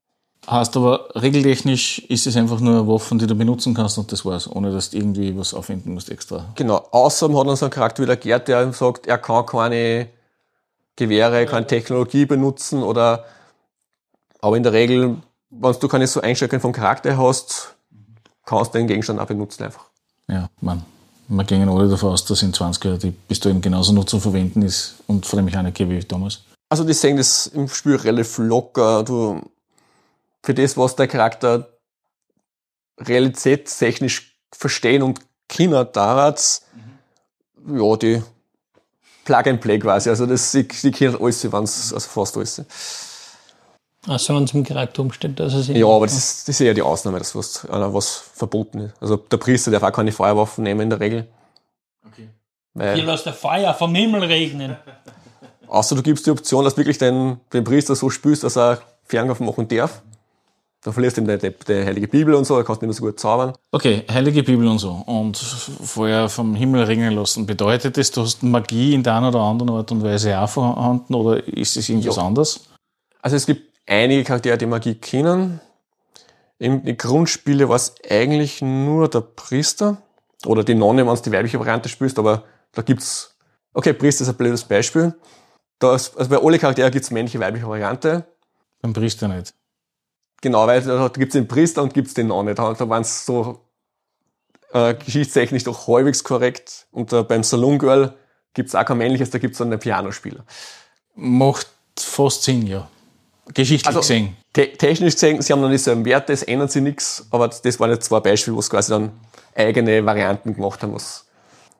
Heißt 0.51 0.77
aber, 0.77 1.11
regeltechnisch 1.15 1.99
ist 2.09 2.27
es 2.27 2.37
einfach 2.37 2.59
nur 2.59 2.73
eine 2.73 2.89
Waffe, 2.89 3.15
die 3.17 3.27
du 3.27 3.35
benutzen 3.35 3.75
kannst 3.75 3.99
und 3.99 4.11
das 4.11 4.25
war's, 4.25 4.51
ohne 4.51 4.73
dass 4.73 4.91
du 4.91 4.97
irgendwie 4.97 5.37
was 5.37 5.53
aufwenden 5.53 5.93
musst 5.93 6.11
extra. 6.11 6.47
Genau. 6.55 6.87
Außerdem 6.91 7.37
hat 7.37 7.47
uns 7.47 7.63
ein 7.63 7.71
Charakter 7.71 8.03
wie 8.03 8.07
der 8.07 8.17
Gerd, 8.17 8.49
der 8.49 8.73
sagt, 8.73 9.07
er 9.07 9.19
kann 9.19 9.45
keine 9.45 10.09
Gewehre, 10.97 11.45
keine 11.45 11.67
Technologie 11.67 12.25
benutzen 12.25 12.83
oder, 12.83 13.25
aber 14.41 14.57
in 14.57 14.63
der 14.63 14.73
Regel, 14.73 15.17
wenn 15.51 15.77
du 15.79 15.89
keine 15.89 16.07
so 16.07 16.23
Einschränkungen 16.23 16.63
vom 16.63 16.73
Charakter 16.73 17.19
hast, 17.19 17.75
kannst 18.47 18.75
du 18.75 18.79
den 18.79 18.87
Gegenstand 18.87 19.21
auch 19.21 19.27
benutzen 19.27 19.65
einfach. 19.65 19.85
Ja, 20.29 20.49
man. 20.61 20.83
Wir 21.29 21.45
gehen 21.45 21.69
alle 21.69 21.89
davon 21.89 22.13
aus, 22.13 22.25
dass 22.25 22.43
in 22.43 22.55
20 22.55 22.85
Jahren 22.85 22.99
die 22.99 23.11
Pistolen 23.11 23.61
genauso 23.61 23.93
noch 23.93 24.05
zu 24.05 24.19
verwenden 24.19 24.63
ist 24.63 24.97
und 25.07 25.27
von 25.27 25.37
der 25.37 25.45
Mechanik 25.45 25.79
wie 25.79 26.01
damals. 26.01 26.41
Also 26.71 26.85
die 26.85 26.95
sehen 26.95 27.19
das 27.19 27.47
im 27.49 27.69
Spiel 27.69 27.97
relativ 27.97 28.39
locker. 28.39 29.03
Du 29.03 29.41
für 30.43 30.55
das, 30.55 30.77
was 30.77 30.97
der 30.97 31.07
Charakter 31.07 31.69
realitätstechnisch 32.99 34.35
verstehen 34.53 35.03
und 35.03 35.21
Kinder 35.49 35.85
darat, 35.85 36.63
mhm. 37.63 37.81
ja, 37.81 37.97
die 37.97 38.23
Plug 39.25 39.47
and 39.47 39.61
Play 39.61 39.79
quasi. 39.79 40.09
Also 40.09 40.25
das, 40.25 40.51
die, 40.53 40.67
die 40.67 40.91
kennen 40.91 41.17
alles, 41.21 41.51
wenn 41.51 41.65
es, 41.65 41.93
also 41.93 42.09
fast 42.09 42.37
alles. 42.37 42.63
Also 44.07 44.37
wenn 44.37 44.45
es 44.45 44.55
im 44.55 44.65
Charakter 44.65 45.03
umsteht, 45.03 45.41
dass 45.41 45.55
es 45.55 45.69
Ja, 45.69 45.87
aber 45.87 46.07
das 46.07 46.17
ist, 46.17 46.49
das 46.49 46.55
ist 46.55 46.61
eher 46.61 46.75
die 46.75 46.83
Ausnahme, 46.83 47.19
dass 47.19 47.35
was, 47.35 47.67
was 47.69 48.17
verboten 48.35 48.81
ist. 48.81 48.95
Also 49.01 49.17
der 49.17 49.37
Priester 49.39 49.71
darf 49.71 49.83
auch 49.83 49.93
keine 49.93 50.13
Feuerwaffen 50.13 50.65
nehmen 50.65 50.83
in 50.83 50.91
der 50.91 51.01
Regel. 51.01 51.27
Okay. 52.07 52.29
Weil, 52.75 52.95
Hier 52.95 53.05
lässt 53.05 53.27
der 53.27 53.33
Feuer 53.33 53.75
vom 53.75 53.95
Himmel 53.95 54.25
regnen. 54.25 54.77
Außer 55.67 55.97
du 55.97 56.03
gibst 56.03 56.27
die 56.27 56.31
Option, 56.31 56.65
dass 56.65 56.77
wirklich 56.77 56.99
den, 56.99 57.41
den 57.53 57.65
Priester 57.65 57.95
so 57.95 58.09
spürst, 58.09 58.45
dass 58.45 58.57
er 58.57 58.81
Fernkampf 59.05 59.41
machen 59.41 59.69
darf. 59.69 60.03
Da 60.83 60.93
verlierst 60.93 61.17
du 61.17 61.23
eben 61.23 61.39
die, 61.39 61.51
die, 61.51 61.55
die, 61.67 61.85
Heilige 61.85 62.07
Bibel 62.07 62.35
und 62.35 62.47
so, 62.47 62.57
da 62.57 62.63
kannst 62.63 62.81
du 62.81 62.87
nicht 62.87 62.95
mehr 62.95 63.07
so 63.07 63.13
gut 63.13 63.19
zaubern. 63.19 63.53
Okay, 63.73 64.05
Heilige 64.11 64.45
Bibel 64.45 64.67
und 64.69 64.79
so. 64.79 64.93
Und 65.07 65.37
vorher 65.37 66.29
vom 66.29 66.55
Himmel 66.55 66.85
regnen 66.85 67.15
lassen. 67.15 67.47
Bedeutet 67.47 67.97
das, 67.97 68.13
du 68.13 68.23
hast 68.23 68.43
Magie 68.45 68.95
in 68.95 69.03
der 69.03 69.17
einen 69.17 69.27
oder 69.27 69.41
anderen 69.41 69.71
Art 69.71 69.91
und 69.91 70.03
Weise 70.05 70.39
auch 70.39 70.49
vorhanden 70.49 71.15
oder 71.15 71.47
ist 71.49 71.77
es 71.77 71.89
irgendwas 71.89 72.17
ja. 72.17 72.23
anderes? 72.23 72.61
Also 73.21 73.37
es 73.37 73.45
gibt 73.45 73.68
einige 73.89 74.25
Charaktere, 74.25 74.59
die 74.59 74.67
Magie 74.67 74.95
kennen. 74.95 75.61
Den 76.61 76.97
Grundspiele 76.97 77.69
war 77.69 77.77
es 77.77 77.95
eigentlich 78.09 78.63
nur 78.63 79.09
der 79.09 79.21
Priester 79.21 80.03
oder 80.45 80.65
die 80.65 80.75
Nonne, 80.75 81.07
wenn 81.07 81.15
du 81.15 81.23
die 81.23 81.33
weibliche 81.33 81.59
Variante 81.59 81.89
spielst, 81.89 82.19
aber 82.19 82.45
da 82.73 82.83
gibt's, 82.83 83.37
okay, 83.75 83.93
Priester 83.93 84.23
ist 84.23 84.29
ein 84.29 84.37
blödes 84.37 84.65
Beispiel. 84.65 85.15
Da 85.79 85.95
ist, 85.95 86.17
also 86.17 86.31
bei 86.31 86.45
alle 86.45 86.59
Charaktere 86.59 86.91
gibt's 86.91 87.11
männliche, 87.11 87.39
weibliche 87.39 87.67
Variante. 87.67 88.25
Beim 88.83 88.93
Priester 88.93 89.29
nicht. 89.29 89.55
Genau, 90.41 90.67
weil 90.67 90.83
da 90.83 91.09
gibt's 91.09 91.33
den 91.33 91.49
Priester 91.49 91.83
und 91.83 91.95
gibt's 91.95 92.15
den 92.15 92.29
Nonne. 92.29 92.55
Da, 92.55 92.75
da 92.75 92.89
waren 92.89 93.03
es 93.03 93.25
so 93.25 93.61
äh, 94.73 94.95
geschichtstechnisch 94.95 95.65
doch 95.65 95.87
halbwegs 95.87 96.25
korrekt. 96.25 96.87
Und 96.91 97.13
äh, 97.13 97.23
beim 97.23 97.43
Saloon 97.43 97.79
Girl 97.79 98.15
gibt's 98.55 98.75
auch 98.75 98.85
kein 98.85 98.99
männliches, 98.99 99.31
da 99.31 99.39
gibt's 99.39 99.59
dann 99.59 99.69
einen 99.69 99.81
Pianospieler. 99.81 100.45
Macht 101.15 101.69
fast 101.99 102.43
Sinn, 102.43 102.67
ja. 102.67 102.89
Geschichtlich 103.55 103.87
also, 103.87 104.01
gesehen. 104.01 104.37
Te 104.53 104.73
technisch 104.73 105.15
gesehen, 105.15 105.41
sie 105.41 105.53
haben 105.53 105.61
noch 105.61 105.69
nicht 105.69 105.83
so 105.83 105.91
einen 105.91 106.05
Wert, 106.05 106.29
das 106.29 106.43
ändern 106.43 106.69
sie 106.69 106.81
nichts, 106.81 107.27
aber 107.31 107.49
das 107.49 107.81
waren 107.81 107.91
jetzt 107.91 108.07
zwei 108.07 108.21
Beispiele, 108.21 108.57
wo 108.57 108.61
sie 108.61 108.69
quasi 108.69 108.91
dann 108.91 109.13
eigene 109.55 110.05
Varianten 110.05 110.55
gemacht 110.55 110.83
haben. 110.83 110.95
Was. 110.95 111.27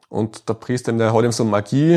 Und 0.09 0.49
der 0.49 0.55
Priester, 0.55 0.93
der 0.93 1.13
hat 1.13 1.23
eben 1.23 1.33
so 1.33 1.45
Magie, 1.45 1.97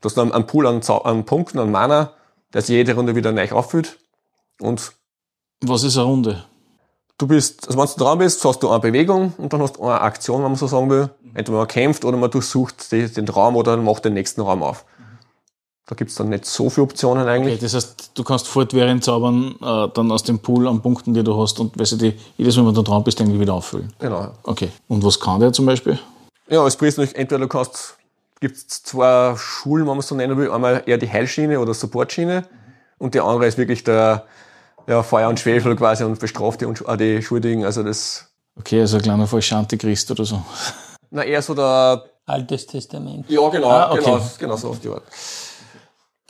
du 0.00 0.04
hast 0.04 0.16
dann 0.16 0.32
einen 0.32 0.46
Pool 0.46 0.66
an, 0.66 0.80
an 0.82 1.24
Punkten, 1.24 1.58
an 1.58 1.70
Mana, 1.70 2.12
der 2.52 2.62
sich 2.62 2.70
jede 2.70 2.94
Runde 2.94 3.14
wieder 3.14 3.32
neu 3.32 3.50
auffüllt. 3.50 3.98
Und 4.60 4.92
was 5.60 5.82
ist 5.82 5.96
eine 5.96 6.06
Runde? 6.06 6.44
Du 7.18 7.26
bist, 7.26 7.66
also 7.66 7.78
wenn 7.78 7.86
du 7.86 8.04
dran 8.04 8.18
bist, 8.18 8.44
hast 8.44 8.62
du 8.62 8.70
eine 8.70 8.80
Bewegung 8.80 9.32
und 9.38 9.52
dann 9.52 9.62
hast 9.62 9.76
du 9.76 9.82
eine 9.82 10.00
Aktion, 10.00 10.42
wenn 10.42 10.50
man 10.50 10.56
so 10.56 10.66
sagen 10.66 10.90
will. 10.90 11.10
Entweder 11.34 11.58
man 11.58 11.68
kämpft 11.68 12.04
oder 12.04 12.16
man 12.16 12.30
durchsucht 12.30 12.92
den 12.92 13.28
Raum 13.28 13.56
oder 13.56 13.76
macht 13.76 14.04
den 14.04 14.14
nächsten 14.14 14.42
Raum 14.42 14.62
auf. 14.62 14.84
Da 15.88 15.94
gibt's 15.94 16.16
dann 16.16 16.30
nicht 16.30 16.44
so 16.44 16.68
viele 16.68 16.84
Optionen 16.84 17.28
eigentlich. 17.28 17.54
Okay, 17.54 17.62
das 17.62 17.74
heißt, 17.74 18.10
du 18.14 18.24
kannst 18.24 18.48
fortwährend 18.48 19.04
zaubern, 19.04 19.54
äh, 19.62 19.88
dann 19.94 20.10
aus 20.10 20.24
dem 20.24 20.40
Pool 20.40 20.66
an 20.66 20.82
Punkten, 20.82 21.14
die 21.14 21.22
du 21.22 21.40
hast 21.40 21.60
und 21.60 21.78
weißt 21.78 21.92
du, 21.92 21.96
die, 21.96 22.14
jedes 22.36 22.56
Mal, 22.56 22.66
wenn 22.66 22.74
du 22.74 22.82
dran 22.82 23.04
bist, 23.04 23.20
irgendwie 23.20 23.38
wieder 23.38 23.54
auffüllen. 23.54 23.92
Genau. 24.00 24.32
Okay. 24.42 24.70
Und 24.88 25.04
was 25.04 25.20
kann 25.20 25.38
der 25.38 25.52
zum 25.52 25.64
Beispiel? 25.64 25.96
Ja, 26.48 26.62
als 26.62 26.76
Priester, 26.76 27.02
entweder 27.02 27.38
du 27.38 27.46
kannst, 27.46 27.96
gibt's 28.40 28.82
zwei 28.82 29.36
Schulen, 29.36 29.84
wenn 29.84 29.90
man 29.90 29.98
es 30.00 30.08
so 30.08 30.16
nennen 30.16 30.36
will. 30.36 30.50
Einmal 30.50 30.82
eher 30.86 30.98
die 30.98 31.08
Heilschiene 31.08 31.60
oder 31.60 31.72
Supportschiene 31.72 32.44
und 32.98 33.14
die 33.14 33.20
andere 33.20 33.46
ist 33.46 33.56
wirklich 33.56 33.84
der, 33.84 34.24
ja, 34.88 35.04
Feuer 35.04 35.28
und 35.28 35.38
Schwefel 35.38 35.76
quasi 35.76 36.02
und 36.02 36.18
bestraft 36.18 36.62
die, 36.62 36.64
äh, 36.64 36.96
die 36.96 37.22
Schuldigen. 37.22 37.64
Also 37.64 37.84
das. 37.84 38.26
Okay, 38.58 38.80
also 38.80 38.96
ein 38.96 39.02
kleiner 39.02 39.28
falscher 39.28 39.58
Antichrist 39.58 40.10
oder 40.10 40.24
so. 40.24 40.42
Na, 41.10 41.22
eher 41.22 41.42
so 41.42 41.54
der. 41.54 42.04
Altes 42.28 42.66
Testament. 42.66 43.24
Ja, 43.28 43.48
genau, 43.50 43.70
ah, 43.70 43.92
okay. 43.92 44.02
genau, 44.02 44.20
genau 44.36 44.56
so 44.56 44.70
auf 44.70 44.80
die 44.80 44.88
Art 44.88 45.04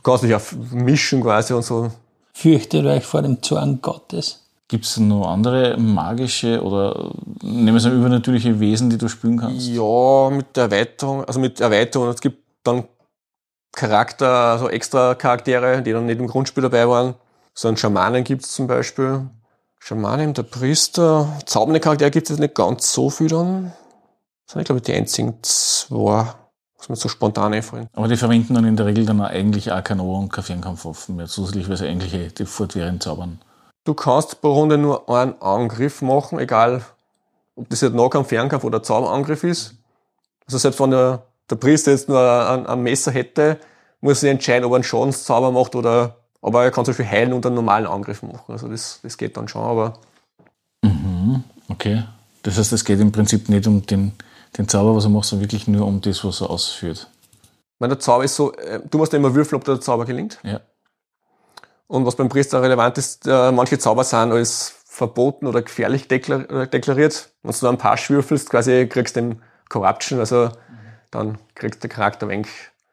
kannst 0.07 0.25
dich 0.25 0.35
auch 0.35 0.53
mischen 0.71 1.21
quasi 1.21 1.53
und 1.53 1.63
so. 1.63 1.91
Fürchtet 2.33 2.87
euch 2.87 3.05
vor 3.05 3.23
dem 3.23 3.43
Zorn 3.43 3.81
Gottes. 3.83 4.43
Gibt 4.69 4.85
es 4.85 4.97
noch 4.99 5.29
andere 5.29 5.77
magische 5.79 6.63
oder 6.63 7.13
nehmen 7.43 7.69
wir 7.69 7.77
es 7.77 7.85
mal 7.85 7.95
übernatürliche 7.95 8.59
Wesen, 8.59 8.91
die 8.91 8.99
du 8.99 9.09
spielen 9.09 9.39
kannst? 9.39 9.69
Ja, 9.69 10.31
mit 10.31 10.57
der 10.57 10.65
Erweiterung, 10.65 11.25
also 11.25 11.41
mit 11.41 11.61
Erweiterung. 11.61 12.09
Es 12.09 12.21
gibt 12.21 12.43
dann 12.65 12.85
Charakter, 13.73 14.29
also 14.29 14.69
extra 14.69 15.15
Charaktere, 15.15 15.83
die 15.83 15.93
dann 15.93 16.07
nicht 16.07 16.19
im 16.19 16.27
Grundspiel 16.27 16.63
dabei 16.63 16.89
waren. 16.89 17.15
So 17.55 17.69
einen 17.69 17.77
Schamanen 17.77 18.25
gibt 18.25 18.45
es 18.45 18.53
zum 18.53 18.67
Beispiel. 18.67 19.29
Schamanen, 19.79 20.35
der 20.35 20.43
Priester. 20.43 21.29
Zaubernde 21.47 21.81
Charaktere 21.81 22.11
gibt 22.11 22.27
es 22.27 22.31
jetzt 22.31 22.41
nicht 22.41 22.55
ganz 22.55 22.93
so 22.93 23.11
viel 23.11 23.29
dann. 23.29 23.73
Das 24.47 24.55
sind, 24.55 24.65
glaube 24.65 24.79
ich, 24.79 24.85
die 24.85 24.95
einzigen 24.95 25.39
zwei 25.43 26.27
mir 26.89 26.97
so 26.97 27.09
spontan 27.09 27.55
einfallen. 27.55 27.89
Aber 27.95 28.09
die 28.09 28.17
verwenden 28.17 28.55
dann 28.55 28.65
in 28.65 28.77
der 28.77 28.87
Regel 28.87 29.07
dann 29.07 29.21
eigentlich 29.21 29.73
auch 29.73 29.83
kein 29.83 30.01
Ohr- 30.01 30.19
und 30.19 30.33
kein 30.33 30.45
Fernkampfwaffen 30.45 31.17
mehr, 31.17 31.27
zusätzlich, 31.27 31.69
weil 31.69 31.77
sie 31.77 31.87
eigentlich 31.87 32.15
eh 32.15 32.29
die 32.29 32.47
fortwährend 32.47 33.03
zaubern. 33.03 33.41
Du 33.85 33.95
kannst 33.95 34.41
pro 34.41 34.53
Runde 34.53 34.79
nur 34.79 35.09
einen 35.09 35.41
Angriff 35.41 36.03
machen, 36.03 36.39
egal 36.39 36.83
ob 37.55 37.69
das 37.71 37.81
jetzt 37.81 37.95
Nahkampf, 37.95 38.29
Fernkampf 38.29 38.65
oder 38.65 38.83
Zauberangriff 38.83 39.45
ist. 39.45 39.75
Also 40.47 40.59
selbst 40.59 40.81
wenn 40.81 40.91
der, 40.91 41.23
der 41.51 41.57
Priester 41.57 41.93
jetzt 41.93 42.09
nur 42.09 42.21
ein, 42.21 42.67
ein 42.67 42.83
Messer 42.83 43.11
hätte, 43.11 43.59
muss 44.01 44.23
er 44.23 44.31
entscheiden, 44.31 44.65
ob 44.65 44.73
er 44.73 44.77
einen 44.77 44.85
Schadenszauber 44.85 45.51
macht 45.51 45.75
oder, 45.75 46.17
aber 46.43 46.65
er 46.65 46.71
kann 46.71 46.85
zum 46.85 46.93
Beispiel 46.93 47.11
heilen 47.11 47.33
und 47.33 47.47
einen 47.47 47.55
normalen 47.55 47.87
Angriff 47.87 48.23
machen. 48.23 48.53
Also 48.53 48.69
das, 48.69 49.01
das 49.03 49.17
geht 49.17 49.37
dann 49.37 49.49
schon, 49.49 49.63
aber. 49.63 49.99
Mhm, 50.83 51.45
okay. 51.69 52.05
Das 52.43 52.59
heißt, 52.59 52.73
es 52.73 52.85
geht 52.85 53.01
im 53.01 53.11
Prinzip 53.11 53.49
nicht 53.49 53.67
um 53.67 53.85
den, 53.87 54.13
den 54.59 54.69
Zauber, 54.69 54.97
was 54.97 55.05
er 55.05 55.11
macht, 55.11 55.27
sondern 55.27 55.45
wirklich 55.45 55.69
nur 55.69 55.87
um 55.87 56.01
das, 56.01 56.25
was 56.25 56.41
er 56.41 56.51
ausführt. 56.51 57.11
Ich 57.43 57.81
meine, 57.81 57.95
der 57.95 58.01
Zauber 58.01 58.25
ist 58.25 58.37
so, 58.37 58.53
äh, 58.55 58.81
du 58.89 58.99
musst 58.99 59.13
ja 59.13 59.19
immer 59.19 59.35
würfeln, 59.35 59.61
ob 59.61 59.65
der 59.65 59.81
Zauber 59.81 60.05
gelingt. 60.05 60.39
Ja. 60.43 60.61
Und 61.89 62.05
was 62.05 62.17
beim 62.17 62.29
Priester 62.29 62.63
relevant 62.63 62.99
ist, 62.99 63.27
äh, 63.27 63.53
manche 63.53 63.79
Zauber 63.79 64.03
sind 64.03 64.33
als 64.33 64.75
verboten 64.87 65.47
oder 65.47 65.63
gefährlich 65.63 66.11
äh, 66.11 66.67
deklariert. 66.67 67.31
Wenn 67.43 67.53
du 67.53 67.69
ein 67.69 67.79
paar 67.79 67.99
würfelst, 68.09 68.49
quasi 68.49 68.87
kriegst 68.87 69.17
du 69.17 69.21
den 69.21 69.43
Corruption, 69.69 70.19
also 70.19 70.51
dann 71.11 71.39
kriegst 71.55 71.83
der 71.83 71.91
Charakter 71.91 72.29
wenig 72.29 72.49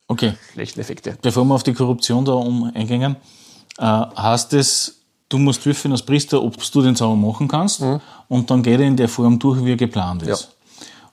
okay. 0.07 0.34
schlechten 0.51 0.82
Effekte. 0.82 1.18
Bevor 1.22 1.45
wir 1.45 1.55
auf 1.55 1.64
die 1.64 1.74
Korruption 1.74 2.26
da 2.26 2.34
um 2.34 2.72
eingehen, 2.76 3.16
äh, 3.78 3.84
heißt 3.84 4.53
es, 4.53 4.99
du 5.30 5.38
musst 5.38 5.66
würfeln 5.66 5.93
als 5.93 6.03
Priester, 6.03 6.43
ob 6.43 6.55
du 6.72 6.82
den 6.82 6.95
Zauber 6.95 7.16
machen 7.16 7.47
kannst 7.47 7.82
mhm. 7.82 8.01
und 8.28 8.51
dann 8.51 8.61
geht 8.61 8.80
er 8.80 8.86
in 8.86 8.97
der 8.97 9.09
Form 9.09 9.39
durch, 9.39 9.64
wie 9.64 9.72
er 9.72 9.78
geplant 9.78 10.24
ist. 10.24 10.41
Ja. 10.43 10.47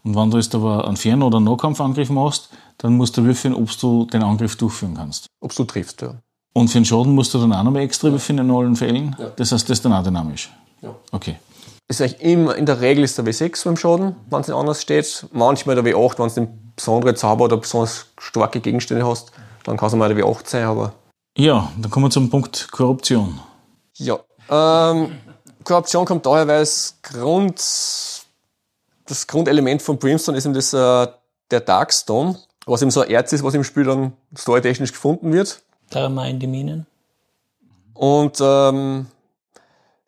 Und 0.03 0.17
wenn 0.17 0.31
du 0.31 0.39
jetzt 0.39 0.55
aber 0.55 0.87
einen 0.87 0.97
Fern- 0.97 1.23
oder 1.23 1.41
Nahkampfangriff 1.41 2.11
machst, 2.11 2.51
dann 2.79 2.97
musst 2.97 3.17
du 3.17 3.25
würfeln, 3.25 3.55
ob 3.55 3.71
du 3.79 4.07
den 4.07 4.23
Angriff 4.23 4.57
durchführen 4.57 4.95
kannst. 4.95 5.27
Ob 5.41 5.55
du 5.55 5.65
triffst, 5.65 6.03
ja. 6.03 6.15
Und 6.53 6.69
für 6.69 6.79
den 6.79 6.85
Schaden 6.85 7.15
musst 7.15 7.33
du 7.35 7.39
dann 7.39 7.53
auch 7.53 7.63
nochmal 7.63 7.83
extra 7.83 8.11
würfeln 8.11 8.39
in 8.39 8.51
allen 8.51 8.77
Fällen. 8.77 9.15
Ja. 9.19 9.31
Das 9.37 9.53
heißt, 9.53 9.69
das 9.69 9.79
ist 9.79 9.85
dann 9.85 9.93
auch 9.93 10.03
dynamisch. 10.03 10.51
Ja. 10.83 10.95
Okay. 11.13 11.37
Ist 11.89 12.01
eigentlich 12.01 12.21
immer, 12.21 12.57
in 12.57 12.67
der 12.67 12.81
Regel 12.81 13.05
ist 13.05 13.19
der 13.19 13.25
W6 13.25 13.65
beim 13.65 13.77
Schaden, 13.77 14.17
wenn 14.31 14.41
es 14.41 14.49
nicht 14.49 14.57
anders 14.57 14.81
steht. 14.83 15.27
Manchmal 15.33 15.75
der 15.75 15.85
W8, 15.85 16.19
wenn 16.19 16.29
du 16.29 16.41
einen 16.41 16.73
besonderen 16.77 17.17
Zauber 17.17 17.45
oder 17.45 17.57
besonders 17.57 18.07
starke 18.19 18.61
Gegenstände 18.61 19.07
hast, 19.07 19.33
dann 19.65 19.77
kann 19.77 19.89
es 19.89 19.95
mal 19.95 20.13
der 20.13 20.25
W8 20.25 20.49
sein, 20.49 20.65
aber. 20.65 20.93
Ja, 21.37 21.71
dann 21.79 21.91
kommen 21.91 22.07
wir 22.07 22.11
zum 22.11 22.31
Punkt 22.31 22.69
Korruption. 22.71 23.41
Ja. 23.97 24.19
Ähm, 24.49 25.13
Korruption 25.65 26.05
kommt 26.05 26.27
daher, 26.27 26.49
weil 26.49 26.63
es 26.63 26.99
Grund, 27.03 27.59
das 29.11 29.27
Grundelement 29.27 29.83
von 29.83 29.99
Brimstone 29.99 30.39
ist 30.39 30.45
eben 30.45 30.55
das, 30.55 30.73
äh, 30.73 31.09
der 31.51 31.61
Darkstone, 31.61 32.39
was 32.65 32.81
eben 32.81 32.91
so 32.91 33.01
ein 33.01 33.11
Erz 33.11 33.33
ist, 33.33 33.43
was 33.43 33.55
im 33.55 33.65
Spiel 33.65 33.85
dann 33.85 34.13
storytechnisch 34.37 34.93
gefunden 34.93 35.33
wird. 35.33 35.63
Dreimal 35.91 36.31
in 36.31 36.39
die 36.39 36.47
Minen. 36.47 36.87
Und 37.95 38.39
ähm, 38.41 39.07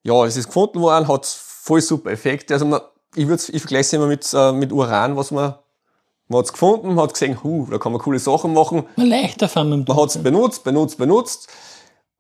ja, 0.04 0.24
es 0.24 0.36
ist 0.36 0.46
gefunden 0.46 0.80
worden, 0.80 1.08
hat 1.08 1.26
voll 1.26 1.80
super 1.80 2.12
Effekte. 2.12 2.54
Also 2.54 2.64
man, 2.64 2.80
ich, 3.16 3.26
würd, 3.26 3.48
ich 3.48 3.60
vergleiche 3.60 3.80
es 3.80 3.92
immer 3.92 4.06
mit, 4.06 4.32
äh, 4.32 4.52
mit 4.52 4.72
Uran, 4.72 5.16
was 5.16 5.32
man 5.32 5.54
man 6.28 6.38
hat 6.38 6.46
es 6.46 6.52
gefunden, 6.52 6.94
man 6.94 7.04
hat 7.04 7.12
gesehen, 7.12 7.42
hu, 7.42 7.66
da 7.70 7.76
kann 7.76 7.92
man 7.92 8.00
coole 8.00 8.18
Sachen 8.18 8.54
machen. 8.54 8.84
Man 8.96 9.08
leichter 9.08 9.48
fahren 9.48 9.84
Man 9.86 9.96
hat 9.96 10.08
es 10.08 10.22
benutzt, 10.22 10.64
benutzt, 10.64 10.96
benutzt. 10.96 11.48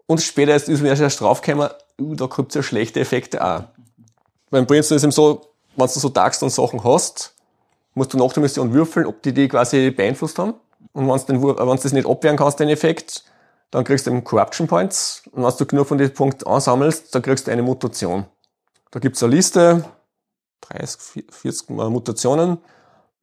Und 0.06 0.20
später 0.20 0.54
ist 0.54 0.68
mir 0.68 0.88
erst 0.88 1.20
draufgekommen, 1.20 1.70
uh, 1.98 2.14
da 2.14 2.28
es 2.46 2.54
ja 2.54 2.62
schlechte 2.62 3.00
Effekte 3.00 3.42
auch. 3.42 3.62
Beim 4.50 4.66
Brimstone 4.66 4.96
ist 4.96 5.04
eben 5.04 5.12
so, 5.12 5.51
wenn 5.76 5.86
du 5.86 5.92
so 5.92 6.08
Darkstone-Sachen 6.08 6.84
hast, 6.84 7.34
musst 7.94 8.12
du 8.12 8.18
nach 8.18 8.32
der 8.32 8.42
Mission 8.42 8.72
würfeln, 8.72 9.06
ob 9.06 9.22
die 9.22 9.32
die 9.32 9.48
quasi 9.48 9.90
beeinflusst 9.90 10.38
haben. 10.38 10.54
Und 10.92 11.08
wenn 11.08 11.40
du 11.40 11.52
das 11.54 11.92
nicht 11.92 12.08
abwehren 12.08 12.36
kannst, 12.36 12.60
den 12.60 12.68
Effekt, 12.68 13.24
dann 13.70 13.84
kriegst 13.84 14.06
du 14.06 14.10
eben 14.10 14.24
Corruption 14.24 14.66
Points. 14.66 15.22
Und 15.32 15.44
wenn 15.44 15.56
du 15.56 15.66
genug 15.66 15.86
von 15.86 15.98
diesen 15.98 16.14
Punkten 16.14 16.46
ansammelst, 16.46 17.14
dann 17.14 17.22
kriegst 17.22 17.46
du 17.46 17.50
eine 17.50 17.62
Mutation. 17.62 18.26
Da 18.90 19.00
gibt's 19.00 19.22
eine 19.22 19.34
Liste, 19.34 19.84
30, 20.62 21.24
40 21.30 21.70
Mutationen. 21.70 22.58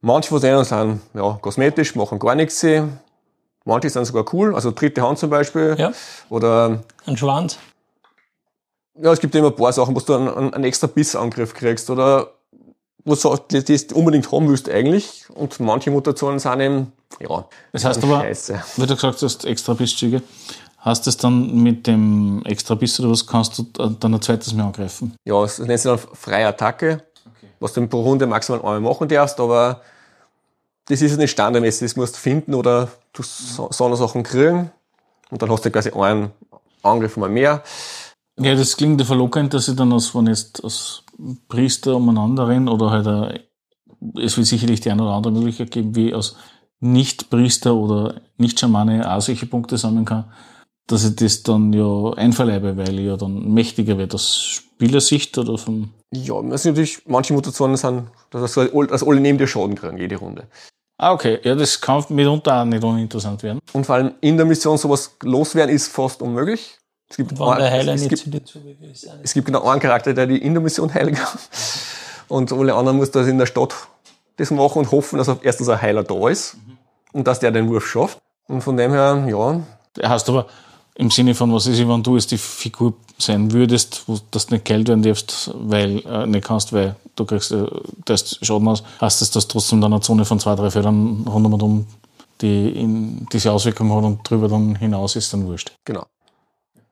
Manche 0.02 0.30
von 0.30 0.42
denen 0.42 0.64
sind 0.64 1.02
ja, 1.14 1.38
kosmetisch, 1.42 1.96
machen 1.96 2.20
gar 2.20 2.36
nichts. 2.36 2.66
Manche 3.66 3.90
sind 3.90 4.06
sogar 4.06 4.26
cool, 4.34 4.56
also 4.56 4.72
dritte 4.72 5.02
Hand 5.02 5.20
zum 5.20 5.30
Beispiel. 5.30 5.76
Ja. 5.78 5.92
Oder 6.30 6.84
ein 7.06 7.18
Schwanz. 7.18 7.60
Ja, 8.96 9.12
es 9.12 9.20
gibt 9.20 9.36
immer 9.36 9.48
ein 9.50 9.56
paar 9.56 9.72
Sachen, 9.72 9.96
wo 9.96 10.00
du 10.00 10.16
einen, 10.16 10.54
einen 10.54 10.64
extra 10.64 10.88
Bissangriff 10.88 11.54
kriegst 11.54 11.90
oder 11.90 12.32
was 13.06 13.22
du 13.22 13.36
das 13.50 13.84
unbedingt 13.94 14.32
haben 14.32 14.48
willst 14.50 14.70
eigentlich. 14.70 15.26
Und 15.34 15.60
manche 15.60 15.92
Mutationen 15.92 16.40
sind 16.40 16.60
eben, 16.60 16.92
ja, 17.20 17.46
das 17.72 17.86
heißt 17.86 18.04
aber, 18.04 18.22
scheiße. 18.22 18.64
wie 18.78 18.86
du 18.86 18.96
gesagt 18.96 19.22
hast, 19.22 19.46
extra 19.46 19.74
Bisszüge. 19.74 20.22
Hast 20.78 21.06
du 21.06 21.10
es 21.10 21.18
dann 21.18 21.62
mit 21.62 21.88
dem 21.88 22.42
extra 22.46 22.76
Biss 22.76 23.00
oder 23.00 23.10
was 23.10 23.28
kannst 23.28 23.58
du 23.58 23.64
dann 23.64 24.14
ein 24.14 24.22
zweites 24.22 24.54
Mal 24.54 24.66
angreifen? 24.66 25.14
Ja, 25.26 25.42
das 25.42 25.60
nennt 25.60 25.80
sich 25.80 25.92
dann 25.92 26.00
freie 26.14 26.48
Attacke, 26.48 27.04
okay. 27.26 27.50
was 27.60 27.74
du 27.74 27.86
pro 27.88 28.02
Runde 28.02 28.26
maximal 28.28 28.60
einmal 28.60 28.80
machen 28.80 29.08
darfst, 29.10 29.40
aber 29.40 29.82
das 30.86 31.02
ist 31.02 31.18
nicht 31.18 31.32
standardmäßig, 31.32 31.90
das 31.90 31.96
musst 31.98 32.16
du 32.16 32.20
finden 32.20 32.54
oder 32.54 32.90
du 33.14 33.24
so, 33.24 33.68
so 33.72 33.96
Sachen 33.96 34.24
kriegen 34.24 34.72
und 35.30 35.42
dann 35.42 35.52
hast 35.52 35.66
du 35.66 35.72
quasi 35.72 35.92
einen 35.92 36.32
Angriff 36.82 37.18
mal 37.18 37.30
mehr. 37.30 37.62
Ja, 38.40 38.56
das 38.56 38.78
klingt 38.78 39.02
ja 39.02 39.06
verlockend, 39.06 39.54
dass 39.54 39.68
ich 39.68 39.76
dann 39.76 39.92
als, 39.92 40.16
wenn 40.16 40.28
jetzt 40.28 40.64
als 40.64 41.04
Priester 41.48 41.96
umeinander 41.96 42.48
renne 42.48 42.72
oder 42.72 42.92
halt, 42.92 43.08
ein, 43.08 43.40
es 44.22 44.38
wird 44.38 44.48
sicherlich 44.48 44.82
die 44.82 44.92
eine 44.92 45.04
oder 45.04 45.12
andere 45.12 45.34
Möglichkeit 45.34 45.72
geben, 45.72 45.96
wie 45.96 46.14
als 46.14 46.36
Nicht-Priester 46.80 47.76
oder 47.76 48.22
Nicht-Schamane 48.38 49.12
auch 49.12 49.22
solche 49.22 49.46
Punkte 49.46 49.78
sammeln 49.78 50.06
kann, 50.06 50.26
dass 50.88 51.06
ich 51.06 51.16
das 51.16 51.44
dann 51.44 51.74
ja 51.74 52.14
einverleibe, 52.14 52.78
weil 52.78 53.00
ich 53.00 53.06
ja 53.06 53.18
dann 53.18 53.54
mächtiger 53.54 53.98
werde 53.98 54.16
aus 54.16 54.36
Spielersicht 54.36 55.38
oder 55.38 55.58
vom... 55.58 55.90
Ja, 56.12 56.42
das 56.42 56.64
sind 56.64 56.72
natürlich, 56.72 57.02
manche 57.06 57.34
Mutationen 57.34 57.78
sind, 57.78 58.06
dass, 58.32 58.54
dass 58.54 59.04
alle 59.04 59.20
neben 59.20 59.38
dir 59.38 59.48
Schaden 59.48 59.76
kriegen, 59.76 59.98
jede 59.98 60.16
Runde. 60.16 60.48
Ah, 60.98 61.14
okay. 61.14 61.40
Ja, 61.44 61.56
das 61.56 61.80
kann 61.80 62.04
mitunter 62.10 62.62
auch 62.62 62.66
nicht 62.66 62.84
uninteressant 62.84 63.42
werden. 63.42 63.60
Und 63.72 63.86
vor 63.86 63.96
allem 63.96 64.12
in 64.20 64.36
der 64.36 64.46
Mission 64.46 64.78
sowas 64.78 65.16
loswerden 65.22 65.74
ist 65.74 65.88
fast 65.88 66.22
unmöglich. 66.22 66.79
Es 67.10 67.18
gibt, 67.18 67.42
einen, 67.42 67.58
der 67.58 67.72
Heiler 67.72 67.94
es, 67.94 68.02
nicht 68.02 68.10
gibt, 68.10 68.48
zu 68.48 68.60
dir 68.60 68.72
es 69.24 69.34
gibt 69.34 69.46
genau 69.48 69.64
einen 69.68 69.82
Charakter, 69.82 70.14
der 70.14 70.28
die 70.28 70.38
in 70.38 70.54
der 70.54 70.62
Mission 70.62 70.94
heilen 70.94 71.16
kann. 71.16 71.40
Und 72.28 72.54
alle 72.54 72.76
anderen 72.76 72.98
muss 72.98 73.10
das 73.10 73.28
in 73.28 73.40
der 73.40 73.48
Stadt 73.48 73.74
das 74.38 74.52
machen 74.52 74.80
und 74.80 74.92
hoffen, 74.92 75.18
dass 75.18 75.28
erstens 75.42 75.70
ein 75.70 75.82
Heiler 75.82 76.04
da 76.04 76.30
ist 76.30 76.58
und 77.12 77.28
dass 77.28 77.40
der 77.40 77.52
den 77.52 77.70
Wurf 77.70 77.86
schafft. 77.86 78.20
Und 78.48 78.62
von 78.62 78.78
dem 78.78 78.92
her, 78.92 79.26
ja. 79.28 79.62
Hast 80.08 80.30
aber 80.30 80.46
im 80.96 81.12
Sinne 81.12 81.36
von, 81.36 81.54
was 81.54 81.66
ist, 81.66 81.80
wenn 81.80 82.04
du 82.04 82.16
jetzt 82.16 82.32
die 82.32 82.38
Figur 82.38 82.94
sein 83.18 83.52
würdest, 83.52 84.04
wo 84.08 84.18
du 84.32 84.40
nicht 84.52 84.66
kalt 84.66 84.88
werden 84.88 85.02
darfst, 85.02 85.52
weil, 85.56 86.00
äh, 86.06 86.26
nicht 86.26 86.46
kannst, 86.46 86.74
weil 86.74 86.96
du 87.16 87.26
kriegst, 87.26 87.52
äh, 87.52 87.66
das 88.06 88.38
Schaden 88.42 88.68
aus, 88.68 88.84
heißt 89.00 89.22
das, 89.22 89.32
dass 89.32 89.48
trotzdem 89.48 89.82
dann 89.82 89.94
eine 89.94 90.02
Zone 90.02 90.26
von 90.26 90.40
zwei, 90.40 90.56
drei 90.56 90.70
Feldern 90.70 91.26
rundum 91.28 91.86
die 92.42 92.70
in 92.70 93.28
diese 93.34 93.52
Auswirkung 93.52 93.94
hat 93.94 94.04
und 94.06 94.30
drüber 94.30 94.48
dann 94.48 94.76
hinaus 94.76 95.18
ist 95.18 95.34
dann 95.34 95.46
wurscht. 95.46 95.74
Genau. 95.84 96.06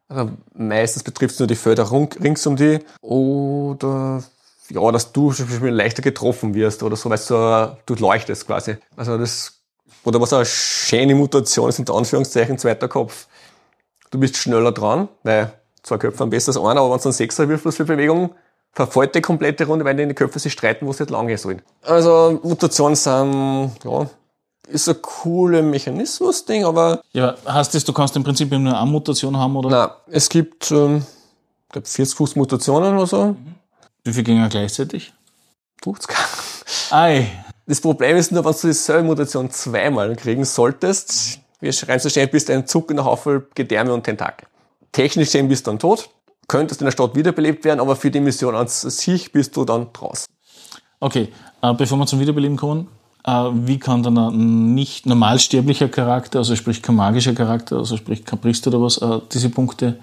Also 0.10 0.32
meistens 0.54 1.04
betrifft 1.04 1.34
es 1.34 1.40
nur 1.40 1.48
die 1.48 1.56
Felder 1.56 1.92
rings 1.92 2.48
um 2.48 2.56
die 2.56 2.80
oder 3.02 4.24
ja, 4.70 4.92
dass 4.92 5.12
du 5.12 5.32
zum 5.32 5.48
Beispiel 5.48 5.70
leichter 5.70 6.02
getroffen 6.02 6.54
wirst 6.54 6.84
oder 6.84 6.96
so, 6.96 7.10
weil 7.10 7.20
du, 7.86 7.96
du 7.96 8.02
leuchtest 8.02 8.48
quasi. 8.48 8.78
Also 8.96 9.18
das, 9.18 9.62
oder 10.04 10.20
was 10.20 10.34
eine 10.34 10.46
schöne 10.46 11.16
Mutation 11.16 11.70
ist, 11.70 11.80
unter 11.80 11.96
Anführungszeichen, 11.96 12.58
zweiter 12.58 12.88
Kopf. 12.88 13.28
Du 14.12 14.20
bist 14.20 14.38
schneller 14.38 14.72
dran, 14.72 15.10
weil 15.24 15.54
zwei 15.84 15.98
Köpfe 15.98 16.20
haben 16.20 16.30
besser 16.30 16.50
als 16.50 16.58
einer, 16.58 16.82
aber 16.82 16.94
wenn 16.94 17.00
du 17.00 17.06
einen 17.06 17.14
Sechser 17.14 17.48
würfelst 17.48 17.78
für 17.78 17.86
Bewegung, 17.86 18.34
verfolgt 18.72 19.16
die 19.16 19.22
komplette 19.22 19.66
Runde, 19.66 19.86
weil 19.86 19.96
die 19.96 20.14
Köpfe 20.14 20.40
sich 20.40 20.54
streiten, 20.54 20.86
wo 20.86 20.94
sie 20.94 21.04
nicht 21.04 21.12
lange 21.12 21.38
sollen. 21.38 21.62
Also 21.84 22.40
Mutationen 22.44 22.96
sind, 22.96 23.72
ja, 23.84 24.10
ist 24.70 24.90
ein 24.90 25.02
cooler 25.02 25.62
Mechanismus-Ding, 25.62 26.66
aber. 26.66 27.02
Ja, 27.14 27.36
heißt 27.48 27.74
das, 27.74 27.84
du 27.84 27.94
kannst 27.94 28.16
im 28.16 28.24
Prinzip 28.24 28.52
nur 28.52 28.78
eine 28.78 28.90
Mutation 28.90 29.38
haben, 29.38 29.56
oder? 29.56 29.70
Nein, 29.70 29.90
es 30.12 30.30
gibt, 30.30 30.72
ähm, 30.72 31.06
ich 31.68 31.72
glaube, 31.74 31.88
40, 31.88 32.18
50 32.18 32.36
Mutationen 32.38 32.96
oder 32.96 33.08
so. 33.08 33.26
Mhm. 33.28 33.56
Wie 34.04 34.14
viele 34.14 34.24
gingen 34.24 34.50
gleichzeitig? 34.50 35.14
50. 35.84 36.16
Ei. 36.92 37.28
Das 37.66 37.82
Problem 37.82 38.16
ist 38.16 38.32
nur, 38.32 38.46
wenn 38.46 38.54
du 38.54 38.68
dieselbe 38.68 39.04
Mutation 39.04 39.52
zweimal 39.52 40.16
kriegen 40.16 40.46
solltest, 40.46 41.40
wie 41.60 41.70
reinzustellen, 41.70 42.30
bist 42.30 42.48
du 42.48 42.54
ein 42.54 42.66
zuckender 42.66 43.04
Haufen 43.04 43.44
Gedärme 43.56 43.94
und 43.94 44.04
Tentakel. 44.04 44.48
Technisch 44.94 45.28
gesehen 45.28 45.50
bist 45.50 45.68
du 45.68 45.72
dann 45.72 45.80
tot, 45.80 46.10
könntest 46.48 46.80
in 46.80 46.86
der 46.86 46.92
Stadt 46.92 47.16
wiederbelebt 47.16 47.66
werden, 47.66 47.82
aber 47.82 47.98
für 47.98 48.10
die 48.10 48.22
Mission 48.22 48.56
an 48.56 48.68
sich 48.68 49.34
bist 49.34 49.58
du 49.58 49.66
dann 49.66 49.92
draußen. 49.92 50.28
Okay, 51.02 51.28
äh, 51.62 51.74
bevor 51.74 51.98
wir 51.98 52.08
zum 52.08 52.22
Wiederbeleben 52.22 52.58
kommen, 52.58 52.88
wie 53.28 53.78
kann 53.78 54.04
dann 54.04 54.18
ein 54.18 54.74
nicht 54.74 55.06
normalsterblicher 55.06 55.90
Charakter, 55.90 56.40
also 56.40 56.56
sprich 56.56 56.82
kein 56.82 56.96
magischer 56.96 57.34
Charakter, 57.34 57.78
also 57.78 57.98
sprich 57.98 58.24
kein 58.24 58.40
Priester 58.40 58.70
oder 58.70 58.82
was, 58.82 58.98
äh, 59.00 59.20
diese 59.34 59.50
Punkte 59.50 60.00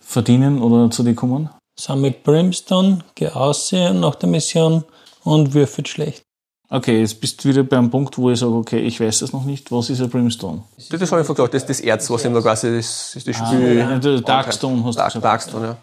verdienen 0.00 0.60
oder 0.60 0.90
zu 0.90 1.04
dir 1.04 1.14
kommen? 1.14 1.50
Sammelt 1.78 2.24
Brimstone, 2.24 2.98
geh 3.14 3.28
aussehen 3.28 4.00
nach 4.00 4.16
der 4.16 4.28
Mission 4.28 4.84
und 5.22 5.54
würfelt 5.54 5.88
schlecht. 5.88 6.22
Okay, 6.68 7.00
jetzt 7.00 7.20
bist 7.20 7.44
du 7.44 7.50
wieder 7.50 7.62
beim 7.62 7.90
Punkt, 7.90 8.18
wo 8.18 8.30
ich 8.30 8.40
sage, 8.40 8.52
okay, 8.52 8.80
ich 8.80 8.98
weiß 8.98 9.20
das 9.20 9.32
noch 9.32 9.44
nicht. 9.44 9.70
Was 9.70 9.90
ist 9.90 10.00
ein 10.00 10.10
Brimstone? 10.10 10.64
Das, 10.76 10.88
das 10.88 11.12
habe 11.12 11.22
ich 11.22 11.28
gesagt, 11.28 11.54
das 11.54 11.62
ist 11.62 11.68
das 11.68 11.80
Erz, 11.80 12.10
was 12.10 12.24
eben 12.24 12.34
da 12.34 12.40
quasi 12.40 12.74
das, 12.74 13.12
das, 13.14 13.24
das 13.24 13.40
ah, 13.40 13.46
Spiel... 13.46 13.82
Ah, 13.82 14.20
Darkstone 14.20 14.84
hast 14.84 14.98
du 14.98 15.02
gesagt. 15.04 15.24
Darkstone, 15.24 15.66
ja. 15.66 15.76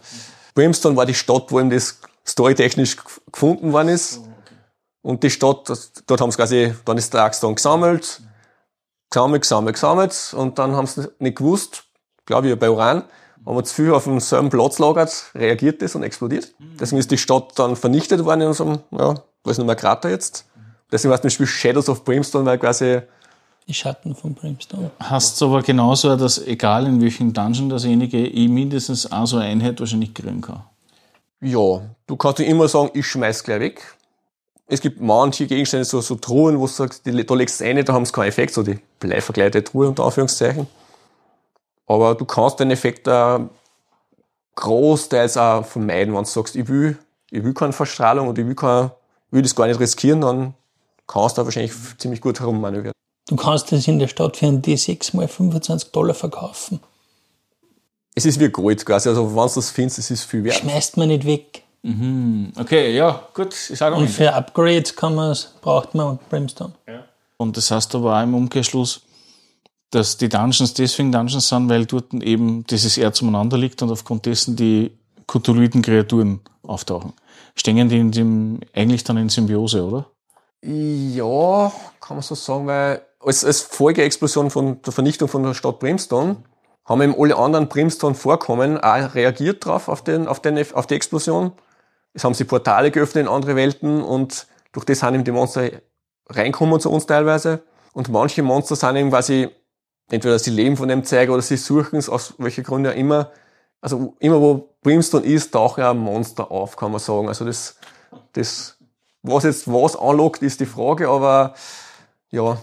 Brimstone 0.54 0.96
war 0.98 1.06
die 1.06 1.14
Stadt, 1.14 1.46
wo 1.50 1.60
eben 1.60 1.70
das 1.70 2.00
storytechnisch 2.28 2.98
gefunden 3.32 3.72
worden 3.72 3.90
ist. 3.90 4.22
Und 5.02 5.24
die 5.24 5.30
Stadt, 5.30 5.72
dort 6.06 6.22
haben 6.22 6.32
sie 6.32 6.38
quasi 6.38 6.74
dann 6.86 6.98
ist 6.98 7.14
Darkstone 7.14 7.56
gesammelt, 7.56 8.22
gesammelt, 9.10 9.42
gesammelt, 9.42 9.76
gesammelt 9.76 10.34
und 10.38 10.60
dann 10.60 10.76
haben 10.76 10.88
sie 10.88 11.10
nicht 11.20 11.38
gewusst, 11.38 11.84
glaube 12.26 12.50
ich, 12.50 12.60
bei 12.60 12.70
Uran, 12.70 13.04
Wenn 13.44 13.56
man 13.56 13.66
zu 13.66 13.74
viel 13.74 13.92
auf 13.92 14.04
demselben 14.04 14.50
Platz 14.50 14.78
lagert, 14.78 15.32
reagiert 15.34 15.82
das 15.82 15.96
und 15.96 16.04
explodiert. 16.04 16.54
Deswegen 16.80 17.00
ist 17.00 17.10
die 17.10 17.18
Stadt 17.18 17.58
dann 17.58 17.76
vernichtet 17.76 18.24
worden 18.24 18.42
in 18.42 18.54
einem, 18.54 18.80
ja, 18.92 19.16
da 19.44 19.52
ist 19.52 19.58
nur 19.58 19.66
mehr 19.66 19.76
Krater 19.76 20.10
jetzt. 20.10 20.46
Deswegen 20.92 21.12
heißt 21.14 21.24
das 21.24 21.34
Spiel 21.34 21.48
Shadows 21.48 21.90
of 21.90 22.04
Brimstone, 22.04 22.46
weil 22.46 22.60
quasi 22.60 23.02
Die 23.68 23.74
Schatten 23.74 24.16
von 24.16 24.36
Brimstone. 24.36 24.92
Hast 25.00 25.42
aber 25.42 25.64
genauso, 25.64 26.16
dass 26.16 26.46
egal 26.46 26.86
in 26.86 27.02
welchem 27.02 27.34
Dungeon 27.34 27.70
derjenige 27.70 28.28
eh 28.28 28.48
mindestens 28.48 29.12
auch 29.12 29.26
so 29.26 29.38
eine 29.38 29.46
Einheit 29.46 29.80
wahrscheinlich 29.80 30.14
kriegen 30.14 30.42
kann. 30.42 30.64
Ja, 31.40 31.82
du 32.06 32.16
kannst 32.18 32.40
nicht 32.40 32.50
immer 32.50 32.68
sagen, 32.68 32.92
ich 32.94 33.08
schmeiß 33.08 33.44
gleich 33.44 33.60
weg. 33.60 33.96
Es 34.72 34.80
gibt 34.80 35.02
manche 35.02 35.48
Gegenstände, 35.48 35.84
so, 35.84 36.00
so 36.00 36.16
Truhen, 36.16 36.58
wo 36.58 36.66
du 36.66 36.72
sagst, 36.72 37.06
die, 37.06 37.26
da 37.26 37.36
legst 37.36 37.60
du 37.60 37.66
es 37.66 37.70
rein, 37.70 37.84
da 37.84 37.92
haben 37.92 38.06
sie 38.06 38.14
keinen 38.14 38.30
Effekt, 38.30 38.54
so 38.54 38.64
die 38.64 38.80
bleiverkleidete 39.02 39.66
Truhe 39.66 39.90
unter 39.90 40.06
Anführungszeichen. 40.06 40.66
Aber 41.88 42.16
du 42.16 42.24
kannst 42.24 42.62
den 42.62 42.72
Effekt 42.72 43.06
da 43.06 43.50
großteils 44.56 45.36
auch 45.36 45.66
vermeiden, 45.66 46.14
wenn 46.14 46.24
du 46.24 46.30
sagst, 46.30 46.56
ich 46.56 46.70
will, 46.70 46.98
ich 47.32 47.44
will 47.44 47.54
keine 47.54 47.74
Verstrahlung 47.74 48.30
und 48.30 48.40
ich 48.40 48.46
will, 48.46 48.56
keine, 48.56 48.92
will 49.30 49.42
das 49.42 49.56
gar 49.56 49.68
nicht 49.68 49.82
riskieren, 49.82 50.22
dann 50.22 50.54
kannst 51.06 51.38
du 51.38 51.42
da 51.42 51.46
wahrscheinlich 51.46 51.74
ziemlich 51.98 52.22
gut 52.22 52.40
herummanövrieren. 52.40 52.94
Du 53.28 53.36
kannst 53.36 53.74
das 53.74 53.86
in 53.90 54.00
der 54.00 54.08
Stadt 54.08 54.38
für 54.38 54.48
einen 54.48 54.62
D6 54.62 55.18
mal 55.18 55.28
25 55.28 55.92
Dollar 55.92 56.14
verkaufen. 56.14 56.80
Es 58.16 58.26
ist 58.26 58.40
wie 58.40 58.48
Gold 58.48 58.86
quasi, 58.86 59.10
also 59.10 59.36
wenn 59.36 59.48
du 59.48 59.56
das 59.56 59.70
findest, 59.70 60.00
es 60.00 60.12
ist 60.12 60.24
viel 60.24 60.46
wert. 60.46 60.56
Schmeißt 60.56 60.96
man 60.96 61.10
nicht 61.10 61.26
weg. 61.26 61.64
Okay, 61.84 62.96
ja, 62.96 63.28
gut, 63.34 63.56
Und 63.80 64.08
für 64.08 64.34
Upgrades 64.34 64.96
kann 64.96 65.16
man's, 65.16 65.56
braucht 65.62 65.96
man 65.96 66.20
Brimstone. 66.30 66.74
Und 67.38 67.58
das 67.58 67.72
heißt 67.72 67.96
aber 67.96 68.18
auch 68.18 68.24
im 68.24 68.36
Umkehrschluss, 68.36 69.02
dass 69.90 70.18
die 70.18 70.30
Dungeons 70.30 70.74
deswegen 70.74 71.12
Dungeons 71.12 71.50
sind, 71.50 71.70
weil 71.70 71.86
dort 71.86 72.14
eben 72.14 72.66
dieses 72.68 72.98
Erz 72.98 73.22
umeinander 73.22 73.58
liegt 73.58 73.82
und 73.82 73.92
aufgrund 73.92 74.26
dessen 74.26 74.56
die 74.56 74.92
Cthulhuiden 75.28 75.82
Kreaturen 75.82 76.42
auftauchen. 76.64 77.14
Stehen 77.56 77.90
die 77.90 78.00
in 78.00 78.12
dem, 78.12 78.60
eigentlich 78.74 79.04
dann 79.04 79.18
in 79.18 79.30
Symbiose, 79.30 79.84
oder? 79.84 80.06
Ja, 80.64 81.72
kann 82.00 82.18
man 82.18 82.22
so 82.22 82.36
sagen, 82.36 82.68
weil 82.68 83.02
als, 83.20 83.44
als 83.44 83.62
Folgeexplosion 83.62 84.52
von 84.52 84.82
der 84.84 84.94
Vernichtung 84.94 85.28
von 85.28 85.44
der 85.44 85.54
Stadt 85.54 85.80
Brimstone 85.80 86.38
haben 86.86 87.02
eben 87.02 87.16
alle 87.18 87.36
anderen 87.36 87.68
Brimstone-Vorkommen 87.68 88.78
auch 88.78 89.16
reagiert 89.16 89.66
drauf, 89.66 89.88
auf, 89.88 90.04
den, 90.04 90.28
auf, 90.28 90.40
den, 90.40 90.64
auf 90.74 90.88
die 90.88 90.96
Explosion. 90.96 91.52
Es 92.14 92.24
haben 92.24 92.34
sie 92.34 92.44
Portale 92.44 92.92
geöffnet 92.92 93.26
in 93.26 93.32
andere 93.32 93.56
Welten 93.56 94.04
und 94.04 94.48
durch 94.72 94.86
das 94.86 95.00
sind 95.00 95.14
eben 95.14 95.24
die 95.24 95.32
Monster 95.32 95.70
reinkommen 96.30 96.80
zu 96.80 96.90
uns 96.92 97.06
teilweise. 97.06 97.64
Und 97.94 98.10
manche 98.10 98.44
Monster 98.44 98.76
sind 98.76 98.96
eben 98.96 99.10
quasi, 99.10 99.50
entweder 100.10 100.40
sie 100.40 100.52
leben 100.52 100.78
von 100.78 100.88
dem 100.88 101.04
Zeug 101.04 101.30
oder 101.30 101.42
sie 101.42 101.58
suchen 101.58 101.98
es 101.98 102.10
aus 102.10 102.34
welchen 102.38 102.64
Gründen 102.64 102.92
auch 102.92 102.96
immer. 102.96 103.32
Also 103.82 104.16
immer 104.20 104.40
wo 104.40 104.76
Brimstone 104.82 105.26
ist, 105.26 105.52
taucht 105.52 105.80
ja 105.80 105.92
ein 105.92 105.98
Monster 105.98 106.52
auf, 106.52 106.76
kann 106.76 106.92
man 106.92 107.00
sagen. 107.00 107.28
Also 107.28 107.46
das, 107.46 107.78
das, 108.34 108.78
was 109.24 109.44
jetzt 109.44 109.68
was 109.68 109.96
anlockt, 109.96 110.42
ist 110.42 110.60
die 110.60 110.66
Frage, 110.66 111.10
aber 111.10 111.56
ja, 112.30 112.58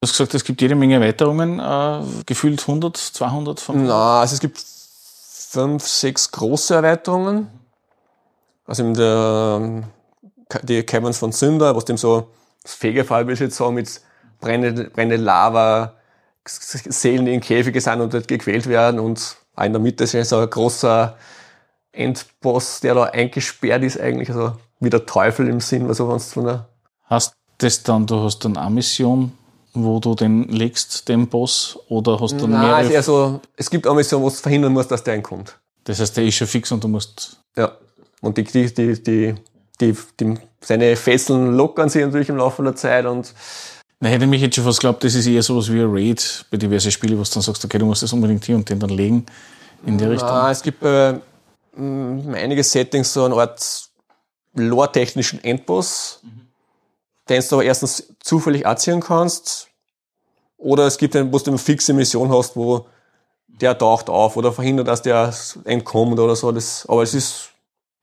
Du 0.00 0.08
hast 0.08 0.12
gesagt, 0.12 0.34
es 0.34 0.44
gibt 0.44 0.60
jede 0.60 0.74
Menge 0.74 0.96
Erweiterungen, 0.96 1.58
äh, 1.58 2.02
gefühlt 2.26 2.60
100, 2.60 2.98
200 2.98 3.58
von. 3.58 3.86
Na, 3.86 4.20
also 4.20 4.34
es 4.34 4.40
gibt 4.40 4.62
fünf, 4.62 5.86
sechs 5.88 6.30
große 6.30 6.74
Erweiterungen. 6.74 7.48
Also 8.66 8.84
in 8.84 8.94
der, 8.94 9.82
die 10.62 10.82
Caverns 10.82 11.18
von 11.18 11.32
Sünder, 11.32 11.74
was 11.76 11.84
dem 11.84 11.96
so 11.96 12.28
das 12.62 12.74
Fegefall, 12.74 13.26
will 13.26 13.34
ich 13.34 13.40
jetzt 13.40 13.56
sagen, 13.56 13.74
mit 13.74 14.00
brennende, 14.40 14.84
brennende 14.84 15.22
Lava, 15.22 15.94
Seelen, 16.44 17.26
die 17.26 17.34
in 17.34 17.40
Käfige 17.40 17.80
sind 17.80 18.00
und 18.00 18.14
dort 18.14 18.28
gequält 18.28 18.66
werden 18.68 19.00
und 19.00 19.36
auch 19.56 19.64
in 19.64 19.72
der 19.72 19.80
Mitte 19.80 20.04
ist 20.04 20.28
so 20.28 20.38
ein 20.38 20.50
großer 20.50 21.16
Endboss, 21.92 22.80
der 22.80 22.94
da 22.94 23.04
eingesperrt 23.04 23.82
ist 23.82 23.98
eigentlich, 23.98 24.28
also 24.30 24.52
wie 24.78 24.90
der 24.90 25.06
Teufel 25.06 25.48
im 25.48 25.60
Sinn, 25.60 25.88
also 25.88 26.08
wenn 26.08 26.20
von 26.20 26.44
der 26.44 26.68
Hast 27.04 27.34
das 27.58 27.82
dann, 27.82 28.06
du 28.06 28.22
hast 28.22 28.44
dann 28.44 28.56
eine 28.56 28.70
Mission, 28.70 29.32
wo 29.72 29.98
du 29.98 30.14
den 30.14 30.44
legst, 30.44 31.08
den 31.08 31.26
Boss, 31.26 31.78
oder 31.88 32.20
hast 32.20 32.32
du 32.40 32.46
Nein, 32.46 32.60
mehrere? 32.60 32.82
ist 32.82 32.90
eher 32.90 33.02
so, 33.02 33.40
es 33.56 33.70
gibt 33.70 33.86
eine 33.86 33.96
Mission, 33.96 34.22
wo 34.22 34.28
du 34.28 34.34
verhindern 34.34 34.72
musst, 34.72 34.90
dass 34.90 35.02
der 35.02 35.14
einkommt. 35.14 35.58
das 35.84 36.00
heißt, 36.00 36.16
der 36.16 36.24
ist 36.24 36.34
schon 36.34 36.46
fix 36.46 36.70
und 36.70 36.84
du 36.84 36.88
musst. 36.88 37.38
Ja. 37.56 37.72
Und 38.20 38.36
die, 38.38 38.44
die, 38.44 38.72
die, 38.72 39.02
die, 39.02 39.34
die, 39.80 39.96
die, 40.20 40.34
seine 40.60 40.96
Fesseln 40.96 41.54
lockern 41.54 41.88
sich 41.88 42.04
natürlich 42.04 42.28
im 42.28 42.36
Laufe 42.36 42.62
der 42.62 42.74
Zeit 42.74 43.06
und 43.06 43.34
Na, 44.00 44.08
hätte 44.08 44.26
mich 44.26 44.40
jetzt 44.40 44.56
schon 44.56 44.64
fast 44.64 44.80
geglaubt, 44.80 45.04
das 45.04 45.14
ist 45.14 45.26
eher 45.26 45.42
sowas 45.42 45.70
wie 45.72 45.80
ein 45.80 45.90
Raid 45.90 46.44
bei 46.50 46.56
diversen 46.56 46.90
Spielen, 46.90 47.18
wo 47.18 47.22
du 47.22 47.30
dann 47.30 47.42
sagst, 47.42 47.64
okay, 47.64 47.78
du 47.78 47.86
musst 47.86 48.02
das 48.02 48.12
unbedingt 48.12 48.44
hier 48.44 48.56
und 48.56 48.68
den 48.68 48.80
dann 48.80 48.90
legen 48.90 49.26
in 49.86 49.98
die 49.98 50.04
Richtung. 50.04 50.28
Ah, 50.28 50.50
es 50.50 50.62
gibt 50.62 50.82
äh, 50.82 51.14
einige 51.76 52.64
Settings 52.64 53.12
so 53.12 53.24
eine 53.24 53.34
Art 53.36 53.88
lore-technischen 54.54 55.42
Endboss, 55.44 56.20
den 57.28 57.42
du 57.48 57.56
aber 57.56 57.64
erstens 57.64 58.14
zufällig 58.20 58.66
anziehen 58.66 59.00
kannst, 59.00 59.68
oder 60.58 60.86
es 60.86 60.98
gibt 60.98 61.14
einen, 61.14 61.32
wo 61.32 61.38
du 61.38 61.50
eine 61.50 61.58
fixe 61.58 61.92
Mission 61.92 62.32
hast, 62.32 62.56
wo 62.56 62.86
der 63.46 63.76
taucht 63.76 64.08
auf 64.08 64.36
oder 64.36 64.52
verhindert, 64.52 64.88
dass 64.88 65.02
der 65.02 65.32
entkommt 65.64 66.18
oder 66.18 66.34
so. 66.36 66.50
Das, 66.52 66.86
aber 66.88 67.02
es 67.02 67.14
ist 67.14 67.50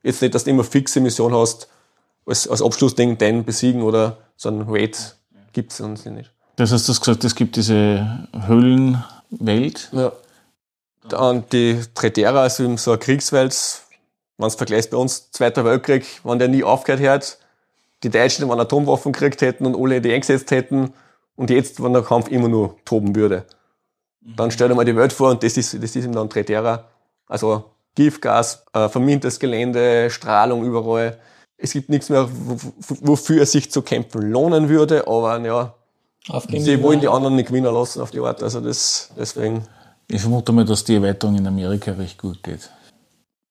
jetzt 0.04 0.22
nicht, 0.22 0.36
dass 0.36 0.44
du 0.44 0.52
immer 0.52 0.64
fixe 0.64 1.00
Mission 1.00 1.34
hast, 1.34 1.68
als, 2.26 2.48
als 2.48 2.62
Abschlussding 2.62 3.18
den 3.18 3.44
besiegen 3.44 3.82
oder 3.82 4.18
so 4.36 4.50
ein 4.50 4.66
Raid 4.68 5.16
gibt's 5.54 5.82
uns 5.82 6.06
nicht. 6.06 6.32
Das 6.56 6.72
heißt, 6.72 6.88
du 6.88 6.92
hast 6.92 7.02
gesagt, 7.02 7.24
es 7.24 7.36
gibt 7.36 7.56
diese 7.56 8.28
Höhlenwelt. 8.46 9.90
Ja. 9.92 10.12
Dann 11.10 11.44
die 11.52 11.82
Tretera, 11.96 12.44
also 12.44 12.64
eben 12.64 12.78
so 12.78 12.92
eine 12.92 13.00
Kriegswelt, 13.00 13.82
wenn 14.38 14.50
du 14.50 14.56
vergleichst 14.56 14.92
bei 14.92 14.98
uns, 14.98 15.32
Zweiter 15.32 15.66
Weltkrieg, 15.66 16.06
wenn 16.24 16.40
der 16.40 16.48
nie 16.48 16.64
aufgehört 16.64 17.04
hat, 17.06 17.38
die 18.04 18.10
Deutschen, 18.10 18.50
wenn 18.50 18.60
Atomwaffen 18.60 19.12
gekriegt 19.12 19.42
hätten 19.42 19.66
und 19.66 19.76
alle 19.76 20.02
die 20.02 20.14
eingesetzt 20.14 20.52
hätten 20.52 20.94
und 21.36 21.50
jetzt, 21.50 21.84
wenn 21.84 21.94
der 21.94 22.04
Kampf 22.04 22.30
immer 22.30 22.48
nur 22.48 22.78
toben 22.86 23.16
würde. 23.16 23.46
Dann 24.22 24.52
stell 24.52 24.70
dir 24.70 24.76
mal 24.76 24.86
die 24.86 24.96
Welt 24.96 25.12
vor 25.12 25.32
und 25.32 25.44
das 25.44 25.58
ist, 25.58 25.74
das 25.74 25.96
ist 25.96 26.04
eben 26.04 26.14
dann 26.14 26.30
Tretera. 26.30 26.86
Also 27.28 27.73
Giftgas, 27.96 28.66
äh, 28.74 28.90
vermintes 28.90 29.40
Gelände, 29.40 30.10
Strahlung 30.10 30.66
überall. 30.66 31.20
Es 31.58 31.74
gibt 31.74 31.90
nichts 31.90 32.10
mehr, 32.10 32.28
wofür 32.30 33.44
es 33.44 33.52
sich 33.52 33.72
zu 33.72 33.82
kämpfen 33.82 34.32
lohnen 34.32 34.70
würde, 34.70 35.08
aber 35.08 35.40
ja, 35.40 35.74
sie 36.50 36.82
wollen 36.82 37.00
die 37.00 37.08
anderen 37.08 37.36
nicht 37.36 37.48
gewinnen 37.48 37.74
lassen 37.74 38.02
auf 38.02 38.12
die 38.12 38.20
Art. 38.20 38.42
Also 38.44 38.60
das, 38.60 39.12
deswegen. 39.18 39.66
Ich 40.08 40.22
vermute 40.22 40.52
mal, 40.52 40.66
dass 40.66 40.84
die 40.84 40.96
Erweiterung 40.96 41.38
in 41.38 41.48
Amerika 41.48 41.92
recht 41.92 42.18
gut 42.18 42.44
geht. 42.44 42.70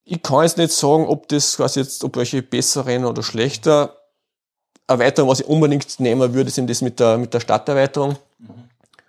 Ich 0.05 0.23
kann 0.23 0.43
jetzt 0.43 0.59
nicht 0.59 0.73
sagen, 0.73 1.07
ob 1.07 1.29
das 1.29 1.57
quasi 1.57 1.81
jetzt, 1.81 2.03
ob 2.05 2.17
welche 2.17 2.43
besser 2.43 2.85
rennen 2.87 3.05
oder 3.05 3.23
schlechter. 3.23 3.97
Erweiterung, 4.87 5.31
was 5.31 5.41
ich 5.41 5.47
unbedingt 5.47 6.01
nehmen 6.01 6.35
würde, 6.35 6.51
sind 6.51 6.69
das 6.69 6.83
mit 6.83 6.99
der, 7.01 7.17
mit 7.19 7.33
der 7.33 7.41
Stadterweiterung. 7.41 8.17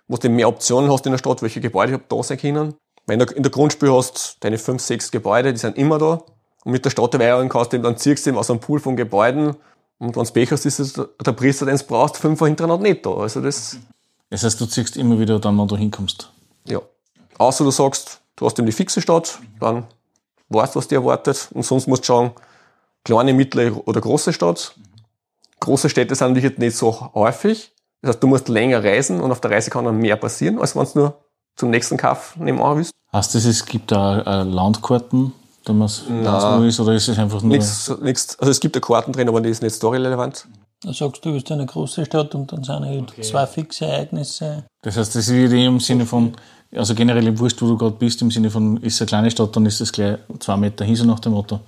Wo 0.06 0.16
du 0.16 0.28
mehr 0.28 0.48
Optionen 0.48 0.90
hast 0.90 1.04
in 1.06 1.12
der 1.12 1.18
Stadt, 1.18 1.42
welche 1.42 1.60
Gebäude 1.60 2.00
da 2.08 2.22
sein 2.22 2.38
können. 2.38 2.74
Wenn 3.06 3.18
du 3.18 3.26
in 3.26 3.42
der 3.42 3.52
Grundspiel 3.52 3.92
hast, 3.92 4.38
deine 4.40 4.58
fünf, 4.58 4.82
sechs 4.82 5.10
Gebäude, 5.10 5.52
die 5.52 5.58
sind 5.58 5.76
immer 5.76 5.98
da. 5.98 6.22
Und 6.64 6.72
mit 6.72 6.84
der 6.84 6.90
Stadterweiterung 6.90 7.48
kannst 7.48 7.72
du 7.72 7.76
eben, 7.76 7.84
dann 7.84 7.96
ziehst 7.98 8.24
du 8.24 8.30
eben 8.30 8.38
aus 8.38 8.50
einem 8.50 8.60
Pool 8.60 8.80
von 8.80 8.96
Gebäuden. 8.96 9.56
Und 9.98 10.16
wenn 10.16 10.24
du 10.24 10.32
Pech 10.32 10.50
hast, 10.50 10.64
ist 10.64 10.78
es 10.78 10.92
der 10.94 11.32
Priester, 11.32 11.66
den 11.66 11.76
du 11.76 11.84
brauchst, 11.84 12.16
fünf 12.16 12.40
hintereinander 12.40 12.82
nicht 12.88 13.04
da. 13.04 13.14
Also 13.14 13.40
das, 13.40 13.76
Das 14.30 14.42
heißt, 14.42 14.60
du 14.60 14.66
ziehst 14.66 14.96
immer 14.96 15.18
wieder 15.18 15.38
dann, 15.38 15.58
wenn 15.58 15.68
du 15.68 15.76
hinkommst. 15.76 16.30
ja. 16.66 16.80
Außer 17.36 17.64
du 17.64 17.72
sagst, 17.72 18.20
du 18.36 18.46
hast 18.46 18.58
eben 18.60 18.66
die 18.66 18.72
fixe 18.72 19.00
Stadt, 19.02 19.40
dann 19.58 19.88
weißt 20.50 20.74
du, 20.74 20.78
was 20.78 20.86
dir 20.86 20.98
erwartet. 21.00 21.48
Und 21.52 21.64
sonst 21.64 21.88
musst 21.88 22.04
du 22.04 22.06
schauen, 22.06 22.30
kleine, 23.04 23.34
mittlere 23.34 23.86
oder 23.88 24.00
große 24.00 24.32
Stadt. 24.32 24.76
Große 25.58 25.88
Städte 25.88 26.14
sind 26.14 26.28
natürlich 26.28 26.50
jetzt 26.50 26.58
nicht 26.60 26.76
so 26.76 27.12
häufig. 27.12 27.72
Das 28.02 28.10
heißt, 28.10 28.22
du 28.22 28.28
musst 28.28 28.48
länger 28.48 28.84
reisen 28.84 29.20
und 29.20 29.32
auf 29.32 29.40
der 29.40 29.50
Reise 29.50 29.70
kann 29.70 29.84
dann 29.84 29.98
mehr 29.98 30.14
passieren, 30.16 30.60
als 30.60 30.76
wenn 30.76 30.84
du 30.84 30.98
nur 30.98 31.23
zum 31.56 31.70
nächsten 31.70 31.96
Kaff 31.96 32.36
nebenan 32.36 32.76
willst. 32.76 32.92
Heißt 33.12 33.34
das, 33.34 33.44
es 33.44 33.64
gibt 33.64 33.92
da 33.92 34.20
äh, 34.20 34.42
Landkarten, 34.42 35.32
da 35.64 35.72
man 35.72 35.86
es 35.86 36.00
ist, 36.00 36.80
oder 36.80 36.94
ist 36.94 37.08
es 37.08 37.18
einfach 37.18 37.42
nur. 37.42 37.56
Nichts, 37.56 37.92
nichts, 38.00 38.38
also 38.38 38.50
es 38.50 38.60
gibt 38.60 38.74
ja 38.74 38.80
Karten 38.80 39.12
drin, 39.12 39.28
aber 39.28 39.40
die 39.40 39.50
ist 39.50 39.62
nicht 39.62 39.76
storyrelevant. 39.76 40.46
Da 40.82 40.92
sagst 40.92 41.24
du, 41.24 41.30
du 41.30 41.34
bist 41.34 41.50
eine 41.50 41.64
große 41.64 42.04
Stadt 42.04 42.34
und 42.34 42.52
dann 42.52 42.62
sind 42.62 42.84
halt 42.84 43.24
zwei 43.24 43.46
fixe 43.46 43.86
Ereignisse. 43.86 44.64
Das 44.82 44.96
heißt, 44.96 45.14
das 45.14 45.32
wird 45.32 45.52
eh 45.52 45.64
im 45.64 45.80
Sinne 45.80 46.04
von, 46.04 46.34
also 46.74 46.94
generell 46.94 47.26
im 47.26 47.38
Wurscht, 47.38 47.62
wo 47.62 47.66
du 47.66 47.78
gerade 47.78 47.96
bist, 47.96 48.20
im 48.20 48.30
Sinne 48.30 48.50
von, 48.50 48.76
ist 48.78 48.94
es 48.94 49.00
eine 49.00 49.06
kleine 49.06 49.30
Stadt, 49.30 49.56
dann 49.56 49.64
ist 49.64 49.80
es 49.80 49.92
gleich 49.92 50.18
zwei 50.40 50.56
Meter 50.56 50.84
hin, 50.84 50.96
so 50.96 51.04
nach 51.04 51.20
dem 51.20 51.32
Motto. 51.32 51.60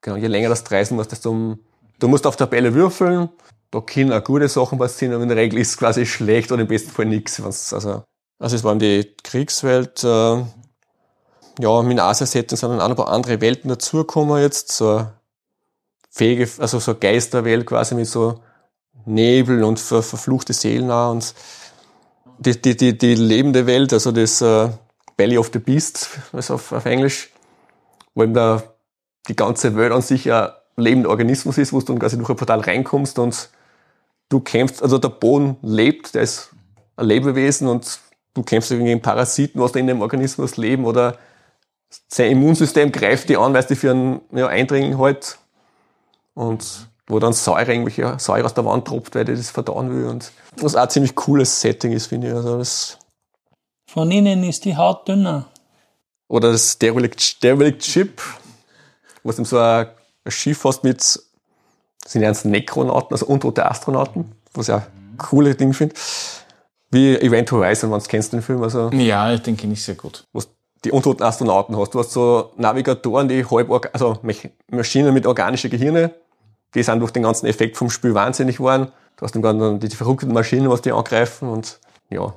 Genau, 0.00 0.16
je 0.16 0.28
länger 0.28 0.48
das 0.48 0.64
du 0.64 0.72
reisen 0.72 0.96
musst, 0.96 1.12
desto 1.12 1.56
du 1.98 2.08
musst 2.08 2.26
auf 2.26 2.36
Tabelle 2.36 2.72
würfeln. 2.72 3.28
Da 3.70 3.80
können 3.80 4.12
auch 4.12 4.22
gute 4.22 4.48
Sachen 4.48 4.78
passieren, 4.78 5.14
aber 5.14 5.24
in 5.24 5.28
der 5.28 5.36
Regel 5.36 5.58
ist 5.58 5.70
es 5.70 5.76
quasi 5.76 6.06
schlecht 6.06 6.52
oder 6.52 6.62
im 6.62 6.68
besten 6.68 6.90
Fall 6.90 7.06
nichts. 7.06 7.42
Also, 7.72 8.04
also 8.38 8.56
es 8.56 8.64
war 8.64 8.76
die 8.76 9.14
Kriegswelt, 9.22 10.04
äh, 10.04 10.44
ja, 11.58 11.82
mit 11.82 11.98
Asia-Setting 11.98 12.56
sind 12.56 12.70
dann 12.70 12.80
auch 12.80 12.88
noch 12.88 12.98
ein 12.98 13.04
paar 13.04 13.14
andere 13.14 13.40
Welten 13.40 13.68
dazugekommen 13.68 14.42
jetzt, 14.42 14.72
so 14.72 15.06
fähige, 16.10 16.48
also 16.58 16.78
so 16.78 16.94
Geisterwelt 16.94 17.66
quasi 17.66 17.94
mit 17.94 18.06
so 18.06 18.42
Nebel 19.06 19.62
und 19.64 19.78
ver 19.78 20.02
verfluchte 20.02 20.52
Seelen 20.52 20.90
auch 20.90 21.12
und 21.12 21.34
die, 22.38 22.60
die, 22.60 22.76
die, 22.76 22.98
die 22.98 23.14
lebende 23.14 23.66
Welt, 23.66 23.92
also 23.92 24.12
das 24.12 24.42
äh, 24.42 24.68
Belly 25.16 25.38
of 25.38 25.50
the 25.52 25.58
Beast, 25.58 26.08
also 26.32 26.54
auf, 26.54 26.72
auf 26.72 26.84
Englisch, 26.84 27.30
wo 28.14 28.22
eben 28.22 28.34
da 28.34 28.62
die 29.28 29.36
ganze 29.36 29.76
Welt 29.76 29.92
an 29.92 30.02
sich 30.02 30.30
ein 30.30 30.50
lebender 30.76 31.10
Organismus 31.10 31.56
ist, 31.56 31.72
wo 31.72 31.80
du 31.80 31.86
dann 31.86 31.98
quasi 31.98 32.16
durch 32.18 32.28
ein 32.28 32.36
Portal 32.36 32.60
reinkommst 32.60 33.18
und 33.18 33.50
du 34.28 34.40
kämpfst, 34.40 34.82
also 34.82 34.98
der 34.98 35.08
Boden 35.08 35.56
lebt, 35.62 36.14
der 36.14 36.22
ist 36.22 36.50
ein 36.96 37.06
Lebewesen 37.06 37.68
und 37.68 38.00
du 38.36 38.42
kämpfst 38.42 38.70
gegen 38.70 39.00
Parasiten, 39.00 39.60
was 39.60 39.72
da 39.72 39.80
in 39.80 39.86
dem 39.86 40.02
Organismus 40.02 40.56
leben 40.56 40.84
oder 40.84 41.16
sein 42.08 42.32
Immunsystem 42.32 42.92
greift 42.92 43.28
die 43.28 43.36
an, 43.36 43.54
weil 43.54 43.60
es 43.60 43.66
die 43.66 43.76
für 43.76 43.90
einen 43.90 44.20
ja, 44.32 44.46
Eindringling 44.46 44.98
halt 44.98 45.38
und 46.34 46.88
wo 47.06 47.18
dann 47.18 47.32
Säure, 47.32 47.72
irgendwelche 47.72 48.18
Säure 48.18 48.44
aus 48.44 48.54
der 48.54 48.64
Wand 48.64 48.86
tropft, 48.86 49.14
weil 49.14 49.24
die 49.24 49.34
das 49.34 49.50
verdauen 49.50 49.90
will 49.90 50.06
und 50.06 50.32
was 50.60 50.74
auch 50.74 50.82
ein 50.82 50.90
ziemlich 50.90 51.14
cooles 51.14 51.60
Setting 51.60 51.92
ist, 51.92 52.06
finde 52.06 52.28
ich. 52.28 52.34
Also 52.34 52.58
das 52.58 52.98
Von 53.88 54.10
innen 54.10 54.44
ist 54.44 54.64
die 54.64 54.76
Haut 54.76 55.08
dünner. 55.08 55.46
oder 56.28 56.52
das 56.52 56.78
Derelict, 56.78 57.42
Derelict 57.42 57.84
Ship, 57.84 58.20
wo 59.22 59.32
du 59.32 59.44
so 59.44 59.58
ein, 59.58 59.88
Schiff 60.28 60.64
hast 60.64 60.82
mit, 60.82 61.00
sind 61.00 62.22
ja 62.22 62.32
Nekronauten, 62.42 63.12
also 63.12 63.26
untote 63.26 63.64
Astronauten, 63.64 64.32
was 64.52 64.68
ich 64.68 64.74
auch 64.74 64.82
ein 64.82 65.16
cooles 65.18 65.56
Ding 65.56 65.72
finde. 65.72 65.94
Wie 66.96 67.14
Event 67.20 67.52
Horizon, 67.52 67.92
wenn 67.92 67.98
du 67.98 68.06
kennst 68.06 68.32
den 68.32 68.40
Film, 68.40 68.62
also 68.62 68.88
Ja, 68.90 69.36
den 69.36 69.54
kenne 69.54 69.74
ich 69.74 69.84
sehr 69.84 69.96
gut. 69.96 70.24
du 70.32 70.40
die 70.82 70.92
untoten 70.92 71.22
Astronauten 71.22 71.76
hast. 71.76 71.94
Du 71.94 71.98
hast 71.98 72.12
so 72.12 72.52
Navigatoren, 72.56 73.28
die 73.28 73.44
halb, 73.44 73.70
also 73.92 74.18
Maschinen 74.70 75.12
mit 75.12 75.26
organischen 75.26 75.70
Gehirne, 75.70 76.14
die 76.74 76.82
sind 76.82 77.00
durch 77.00 77.10
den 77.10 77.24
ganzen 77.24 77.46
Effekt 77.46 77.76
vom 77.76 77.90
Spiel 77.90 78.14
wahnsinnig 78.14 78.56
geworden. 78.56 78.88
Du 79.16 79.24
hast 79.24 79.34
dann 79.34 79.80
die 79.80 79.88
verrückten 79.90 80.32
Maschinen, 80.32 80.70
was 80.70 80.80
die 80.80 80.92
angreifen 80.92 81.48
und 81.48 81.80
ja. 82.08 82.32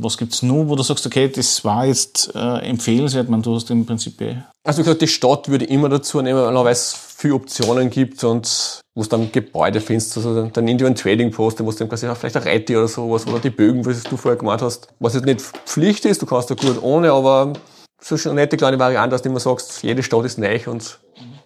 Was 0.00 0.16
gibt's 0.16 0.42
nur, 0.42 0.68
wo 0.68 0.76
du 0.76 0.82
sagst, 0.82 1.04
okay, 1.06 1.28
das 1.28 1.64
war 1.64 1.84
jetzt 1.84 2.32
äh, 2.34 2.58
empfehlenswert, 2.58 3.28
man, 3.28 3.42
du 3.42 3.54
hast 3.54 3.70
im 3.70 3.84
Prinzip 3.84 4.20
eh. 4.20 4.36
Also 4.62 4.78
wie 4.78 4.84
gesagt, 4.84 5.02
die 5.02 5.08
Stadt 5.08 5.48
würde 5.48 5.64
ich 5.64 5.70
immer 5.70 5.88
dazu 5.88 6.22
nehmen, 6.22 6.54
weil 6.54 6.72
es 6.72 6.94
viele 7.16 7.34
Optionen 7.34 7.90
gibt 7.90 8.22
und 8.22 8.80
wo 8.94 9.02
du 9.02 9.08
dann 9.08 9.32
Gebäude 9.32 9.80
findest, 9.80 10.16
also 10.16 10.34
dann, 10.34 10.52
dann 10.52 10.68
Indian 10.68 10.94
Trading 10.94 11.30
Post, 11.32 11.64
wo 11.64 11.70
du 11.70 11.76
dann 11.78 11.88
quasi 11.88 12.06
auch 12.06 12.16
vielleicht 12.16 12.36
ein 12.36 12.42
Reiti 12.44 12.76
oder 12.76 12.86
sowas 12.86 13.26
oder 13.26 13.40
die 13.40 13.50
Bögen, 13.50 13.84
was 13.84 14.02
du 14.04 14.16
vorher 14.16 14.38
gemacht 14.38 14.62
hast. 14.62 14.88
Was 15.00 15.14
jetzt 15.14 15.26
nicht 15.26 15.40
Pflicht 15.40 16.04
ist, 16.04 16.22
du 16.22 16.26
kannst 16.26 16.50
da 16.50 16.54
gut 16.54 16.80
ohne, 16.82 17.10
aber 17.12 17.52
so 18.00 18.16
schon 18.16 18.32
eine 18.32 18.42
nette 18.42 18.56
kleine 18.56 18.78
Variante, 18.78 19.10
dass 19.10 19.22
du 19.22 19.28
immer 19.28 19.40
sagst, 19.40 19.82
jede 19.82 20.02
Stadt 20.02 20.24
ist 20.24 20.38
neu 20.38 20.60
und 20.66 20.98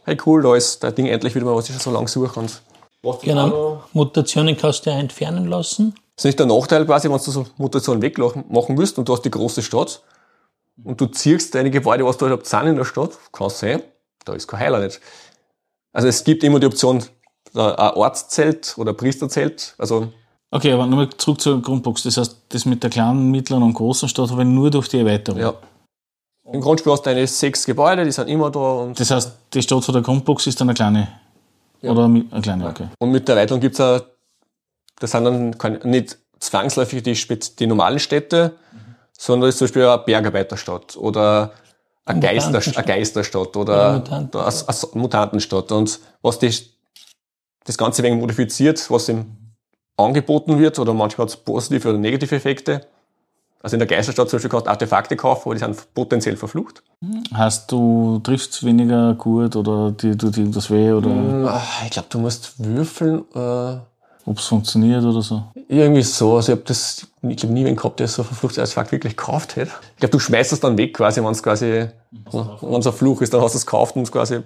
hey 0.04 0.16
cool, 0.26 0.42
da 0.42 0.54
ist 0.54 0.84
das 0.84 0.94
Ding 0.94 1.06
endlich 1.06 1.34
wieder 1.34 1.46
mal, 1.46 1.56
was 1.56 1.68
ich 1.68 1.74
schon 1.74 1.80
so 1.80 1.90
lange 1.90 2.08
suche. 2.08 2.38
Und 2.38 2.60
Genau. 3.22 3.82
Mutationen 3.92 4.56
kannst 4.56 4.86
du 4.86 4.90
ja 4.90 4.98
entfernen 4.98 5.46
lassen. 5.46 5.94
Das 6.16 6.24
ist 6.24 6.24
nicht 6.24 6.38
der 6.38 6.46
Nachteil 6.46 6.84
quasi, 6.86 7.08
wenn 7.08 7.16
du 7.16 7.22
so 7.30 7.46
Mutationen 7.56 8.02
wegmachen 8.02 8.78
willst 8.78 8.98
und 8.98 9.08
du 9.08 9.12
hast 9.12 9.22
die 9.22 9.30
große 9.30 9.62
Stadt 9.62 10.02
und 10.82 11.00
du 11.00 11.06
ziehst 11.06 11.54
deine 11.54 11.70
Gebäude, 11.70 12.04
was 12.04 12.16
du 12.18 12.28
halt 12.28 12.46
sind 12.46 12.66
in 12.66 12.76
der 12.76 12.84
Stadt, 12.84 13.10
kann 13.32 13.50
sein, 13.50 13.82
da 14.24 14.32
ist 14.34 14.46
kein 14.48 14.60
Heiler 14.60 14.80
nicht. 14.80 15.00
Also 15.92 16.08
es 16.08 16.24
gibt 16.24 16.42
immer 16.44 16.60
die 16.60 16.66
Option, 16.66 17.04
da 17.52 17.74
ein 17.74 17.94
Ortszelt 17.94 18.74
oder 18.78 18.92
Priesterzelt, 18.94 19.74
also 19.78 20.08
Okay, 20.50 20.70
aber 20.70 20.86
nochmal 20.86 21.10
zurück 21.10 21.40
zur 21.40 21.60
Grundbox. 21.60 22.04
Das 22.04 22.16
heißt, 22.16 22.36
das 22.50 22.64
mit 22.64 22.80
der 22.84 22.88
kleinen, 22.90 23.28
mittleren 23.32 23.64
und 23.64 23.74
großen 23.74 24.08
Stadt 24.08 24.30
habe 24.30 24.42
ich 24.42 24.48
nur 24.48 24.70
durch 24.70 24.88
die 24.88 24.98
Erweiterung. 25.00 25.40
ja. 25.40 25.54
Im 26.52 26.60
Grundspiel 26.60 26.92
hast 26.92 27.00
du 27.06 27.10
deine 27.10 27.26
sechs 27.26 27.64
Gebäude, 27.64 28.04
die 28.04 28.12
sind 28.12 28.28
immer 28.28 28.50
da 28.50 28.60
und, 28.60 29.00
Das 29.00 29.10
heißt, 29.10 29.32
die 29.52 29.62
Stadt 29.62 29.82
von 29.82 29.94
der 29.94 30.02
Grundbox 30.02 30.46
ist 30.46 30.60
dann 30.60 30.68
eine 30.68 30.74
kleine. 30.74 31.08
Oder 31.82 32.06
mi- 32.06 32.26
eine 32.30 32.40
kleine, 32.42 32.68
okay. 32.68 32.86
und 33.00 33.10
mit 33.10 33.26
der 33.26 33.34
Erweiterung 33.36 33.60
gibt's 33.60 33.80
auch, 33.80 34.00
das 34.98 35.10
sind 35.12 35.24
dann 35.24 35.80
nicht 35.84 36.18
zwangsläufig 36.38 37.02
die, 37.02 37.14
die 37.58 37.66
normalen 37.66 37.98
Städte, 37.98 38.56
sondern 39.16 39.48
das 39.48 39.54
ist 39.54 39.58
zum 39.58 39.64
Beispiel 39.66 39.86
eine 39.86 39.98
Bergarbeiterstadt 40.02 40.96
oder 40.96 41.52
eine, 42.04 42.20
Geister, 42.20 42.60
eine 42.76 42.86
Geisterstadt 42.86 43.56
Oder 43.56 43.94
Mutanten. 43.94 44.40
eine, 44.40 44.76
Mutantenstadt. 44.94 45.72
Und 45.72 46.00
was 46.20 46.38
die, 46.38 46.52
das 47.64 47.78
Ganze 47.78 48.02
wegen 48.02 48.18
modifiziert, 48.18 48.90
was 48.90 49.08
ihm 49.08 49.24
angeboten 49.96 50.58
wird, 50.58 50.78
oder 50.78 50.92
manchmal 50.92 51.26
hat 51.26 51.30
es 51.30 51.36
positive 51.36 51.88
oder 51.88 51.98
negative 51.98 52.34
Effekte. 52.34 52.86
Also 53.62 53.76
in 53.76 53.78
der 53.78 53.88
Geisterstadt 53.88 54.28
zum 54.28 54.36
Beispiel 54.36 54.50
kannst 54.50 54.66
du 54.66 54.70
Artefakte 54.70 55.16
kaufen, 55.16 55.42
aber 55.46 55.54
die 55.54 55.60
sind 55.60 55.94
potenziell 55.94 56.36
verflucht. 56.36 56.82
Heißt, 57.32 57.72
du 57.72 58.18
triffst 58.22 58.62
weniger 58.64 59.14
gut 59.14 59.56
oder 59.56 59.90
dir 59.92 60.18
tut 60.18 60.36
irgendwas 60.36 60.68
weh 60.70 60.92
oder 60.92 61.08
Ah, 61.50 61.62
Ich 61.86 61.90
glaube, 61.92 62.08
du 62.10 62.18
musst 62.18 62.62
würfeln. 62.62 63.24
Äh, 63.34 63.78
ob 64.26 64.38
es 64.38 64.46
funktioniert 64.46 65.04
oder 65.04 65.22
so. 65.22 65.44
irgendwie 65.68 66.02
so. 66.02 66.36
Also 66.36 66.52
ich 66.52 66.58
habe 66.58 66.66
das, 66.66 67.06
ich 67.22 67.36
glaube 67.36 67.54
nie 67.54 67.64
wen 67.64 67.76
gehabt, 67.76 68.00
der 68.00 68.08
so 68.08 68.22
ein 68.22 68.26
verfluchtes 68.26 68.58
Artefakt 68.58 68.92
wirklich 68.92 69.16
gekauft 69.16 69.56
hätte. 69.56 69.72
Ich 69.94 70.00
glaube, 70.00 70.12
du 70.12 70.18
schmeißt 70.18 70.52
es 70.52 70.60
dann 70.60 70.78
weg 70.78 70.94
quasi, 70.94 71.22
wenn 71.22 71.30
es 71.30 71.42
quasi, 71.42 71.88
wenn 72.32 72.80
es 72.80 72.86
ein 72.86 72.92
Fluch 72.92 73.20
ist, 73.22 73.34
dann 73.34 73.42
hast 73.42 73.52
du 73.52 73.58
es 73.58 73.66
gekauft 73.66 73.96
und 73.96 74.02
es 74.02 74.12
quasi 74.12 74.40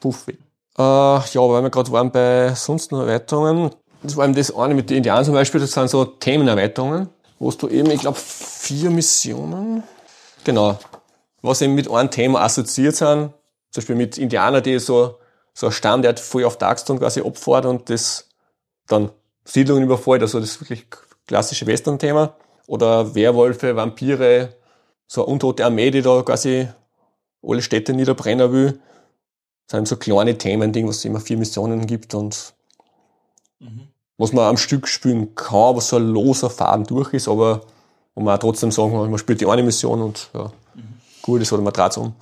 puff 0.00 0.26
weg. 0.26 0.38
Äh, 0.78 0.82
ja, 0.82 1.40
weil 1.40 1.62
wir 1.62 1.70
gerade 1.70 1.92
waren 1.92 2.10
bei 2.10 2.54
sonst 2.54 2.92
noch 2.92 3.00
Erweiterungen. 3.00 3.70
Das 4.02 4.16
war 4.16 4.24
eben 4.24 4.34
das 4.34 4.54
eine 4.54 4.74
mit 4.74 4.90
den 4.90 4.98
Indianern 4.98 5.24
zum 5.24 5.34
Beispiel, 5.34 5.60
das 5.60 5.72
sind 5.72 5.88
so 5.88 6.04
Themenerweiterungen, 6.04 7.08
wo 7.38 7.50
du 7.52 7.68
eben, 7.68 7.90
ich 7.90 8.00
glaube, 8.00 8.18
vier 8.18 8.90
Missionen, 8.90 9.82
genau, 10.44 10.78
was 11.40 11.60
eben 11.62 11.74
mit 11.74 11.90
einem 11.90 12.10
Thema 12.10 12.42
assoziiert 12.42 12.96
sind, 12.96 13.32
zum 13.70 13.80
Beispiel 13.80 13.96
mit 13.96 14.18
Indianern, 14.18 14.62
die 14.62 14.78
so, 14.78 15.18
so 15.54 15.68
ein 15.68 16.04
hat 16.04 16.18
voll 16.18 16.44
auf 16.44 16.58
Darkstone 16.58 16.98
quasi 16.98 17.20
abfährt 17.20 17.64
und 17.66 17.88
das 17.90 18.28
dann 18.88 19.10
Siedlungen 19.44 19.84
überfällt, 19.84 20.22
also 20.22 20.40
das 20.40 20.60
wirklich 20.60 20.86
klassische 21.26 21.66
Western-Thema. 21.66 22.34
Oder 22.66 23.14
Werwölfe, 23.14 23.74
Vampire, 23.76 24.54
so 25.06 25.22
eine 25.22 25.32
untote 25.32 25.64
Armee, 25.64 25.90
die 25.90 26.02
da 26.02 26.22
quasi 26.22 26.68
alle 27.42 27.62
Städte 27.62 27.92
niederbrennen 27.92 28.52
will. 28.52 28.80
Das 29.66 29.78
sind 29.78 29.88
so 29.88 29.96
kleine 29.96 30.38
Themen, 30.38 30.72
Ding, 30.72 30.88
was 30.88 30.98
es 30.98 31.04
immer 31.04 31.20
vier 31.20 31.36
Missionen 31.38 31.86
gibt 31.86 32.14
und 32.14 32.54
was 34.18 34.32
man 34.32 34.44
am 34.44 34.56
Stück 34.56 34.86
spielen 34.86 35.34
kann, 35.34 35.76
was 35.76 35.88
so 35.88 35.96
ein 35.96 36.06
loser 36.06 36.50
Faden 36.50 36.84
durch 36.84 37.12
ist, 37.12 37.28
aber 37.28 37.62
wo 38.14 38.22
man 38.22 38.36
auch 38.36 38.40
trotzdem 38.40 38.70
sagen 38.70 38.92
kann, 38.92 39.10
man 39.10 39.18
spielt 39.18 39.40
die 39.40 39.46
eine 39.46 39.62
Mission 39.62 40.00
und 40.00 40.30
ja, 40.34 40.52
gut 41.22 41.42
ist 41.42 41.52
oder 41.52 41.62
man 41.62 41.72
dreht 41.72 41.96
um. 41.96 42.14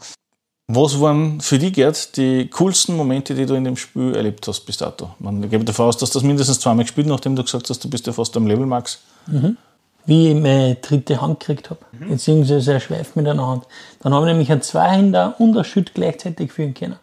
Was 0.72 1.00
waren 1.00 1.40
für 1.40 1.58
dich, 1.58 1.72
Gerd, 1.72 2.16
die 2.16 2.48
coolsten 2.48 2.96
Momente, 2.96 3.34
die 3.34 3.44
du 3.44 3.54
in 3.54 3.64
dem 3.64 3.76
Spiel 3.76 4.14
erlebt 4.14 4.46
hast 4.46 4.60
bis 4.60 4.76
dato? 4.76 5.10
Man, 5.18 5.42
ich 5.42 5.50
gehe 5.50 5.58
davon 5.64 5.86
aus, 5.86 5.96
dass 5.96 6.10
du 6.10 6.18
das 6.18 6.24
mindestens 6.26 6.60
zweimal 6.60 6.84
gespielt 6.84 7.08
nachdem 7.08 7.34
du 7.34 7.42
gesagt 7.42 7.68
hast, 7.68 7.82
du 7.82 7.90
bist 7.90 8.06
ja 8.06 8.12
fast 8.12 8.36
am 8.36 8.46
Level 8.46 8.66
Max. 8.66 9.00
Wie 10.06 10.28
ich 10.28 10.34
meine 10.34 10.76
dritte 10.76 11.20
Hand 11.20 11.40
gekriegt 11.40 11.70
habe. 11.70 11.80
Beziehungsweise 12.08 12.74
er 12.74 12.80
schweift 12.80 13.16
mit 13.16 13.26
einer 13.26 13.46
Hand. 13.46 13.64
Dann 14.00 14.14
habe 14.14 14.26
ich 14.26 14.32
nämlich 14.32 14.50
einen 14.52 14.62
Zweihänder 14.62 15.34
und 15.38 15.56
ein 15.56 15.64
Schütt 15.64 15.92
gleichzeitig 15.94 16.52
führen 16.52 16.72
können. 16.74 16.96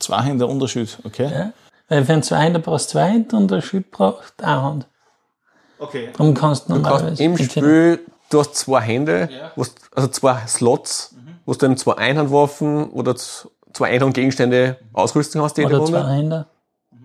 Zwei 0.00 0.22
Hände 0.22 0.46
Unterschied, 0.46 0.98
okay? 1.04 1.30
Ja? 1.32 1.52
Weil 1.88 2.04
für 2.04 2.12
einen 2.12 2.22
Zweihänder 2.24 2.58
brauchst 2.58 2.88
du 2.88 2.92
zwei 2.92 3.08
Hände 3.08 3.36
und 3.36 3.52
ein 3.52 3.62
Schütt 3.62 3.90
braucht 3.90 4.42
eine 4.42 4.62
Hand. 4.62 4.86
Okay. 5.78 6.08
Darum 6.16 6.34
kannst 6.34 6.64
du 6.68 6.72
Du 6.74 6.80
normalerweise. 6.80 7.06
kannst 7.06 7.20
im 7.20 7.38
Spiel, 7.38 8.00
du 8.30 8.40
hast 8.40 8.54
zwei 8.56 8.80
Hände, 8.80 9.28
wo's- 9.56 9.74
also 9.94 10.08
zwei 10.08 10.46
Slots, 10.46 11.14
wo 11.46 11.54
du 11.54 11.64
eben 11.66 11.76
zwei 11.78 11.94
Einhandwaffen 11.94 12.90
oder 12.90 13.16
z- 13.16 13.48
zwei 13.72 13.88
Einhandgegenstände 13.90 14.76
ausrüsten 14.92 15.40
hast 15.40 15.56
jede 15.56 15.68
Oder 15.68 15.78
Runde. 15.78 15.92
zwei 15.92 16.08
Hände. 16.16 16.46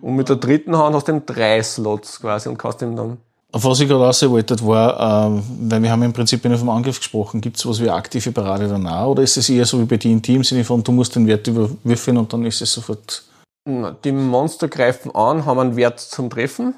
Und 0.00 0.16
mit 0.16 0.28
der 0.28 0.36
dritten 0.36 0.76
Hand 0.76 0.94
hast 0.96 1.08
du 1.08 1.12
eben 1.12 1.24
drei 1.26 1.62
Slots 1.62 2.20
quasi 2.20 2.48
und 2.48 2.58
kannst 2.58 2.82
eben 2.82 2.96
dann. 2.96 3.18
Auf 3.54 3.64
was 3.64 3.80
ich 3.80 3.88
gerade 3.88 4.04
raus 4.04 4.22
wollte, 4.28 4.56
war, 4.66 5.26
ähm, 5.26 5.42
weil 5.68 5.82
wir 5.82 5.90
haben 5.90 6.02
im 6.02 6.12
Prinzip 6.14 6.42
nur 6.44 6.56
vom 6.56 6.70
Angriff 6.70 6.98
gesprochen, 6.98 7.40
gibt 7.42 7.58
es 7.58 7.66
was 7.66 7.80
wie 7.80 7.90
aktive 7.90 8.32
Parade 8.32 8.66
danach 8.66 9.06
oder 9.06 9.22
ist 9.22 9.36
es 9.36 9.48
eher 9.50 9.66
so 9.66 9.78
wie 9.78 9.84
bei 9.84 9.98
dir 9.98 10.10
im 10.10 10.22
Team, 10.22 10.36
im 10.36 10.44
Sinne 10.44 10.64
von, 10.64 10.82
du 10.82 10.90
musst 10.90 11.14
den 11.14 11.26
Wert 11.26 11.46
überwürfeln 11.46 12.16
und 12.16 12.32
dann 12.32 12.44
ist 12.46 12.62
es 12.62 12.72
sofort. 12.72 13.24
Die 13.66 14.10
Monster 14.12 14.68
greifen 14.68 15.14
an, 15.14 15.44
haben 15.44 15.58
einen 15.60 15.76
Wert 15.76 16.00
zum 16.00 16.30
Treffen. 16.30 16.74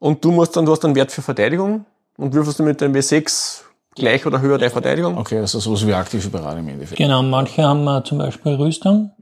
Und 0.00 0.24
du 0.24 0.32
musst 0.32 0.56
dann, 0.56 0.66
du 0.66 0.72
hast 0.72 0.84
einen 0.84 0.96
Wert 0.96 1.12
für 1.12 1.22
Verteidigung 1.22 1.86
und 2.18 2.34
würfelst 2.34 2.58
du 2.58 2.64
mit 2.64 2.80
dem 2.80 2.92
W6 2.92 3.60
gleich 3.94 4.26
oder 4.26 4.40
höher 4.40 4.58
deine 4.58 4.70
Verteidigung. 4.70 5.18
Okay, 5.18 5.38
also 5.38 5.58
sowas 5.60 5.86
wie 5.86 5.94
aktive 5.94 6.28
Parade 6.30 6.60
im 6.60 6.68
Endeffekt. 6.68 6.98
Genau, 6.98 7.22
manche 7.22 7.62
haben 7.62 7.86
äh, 7.86 8.02
zum 8.04 8.18
Beispiel 8.18 8.54
Rüstung. 8.54 9.12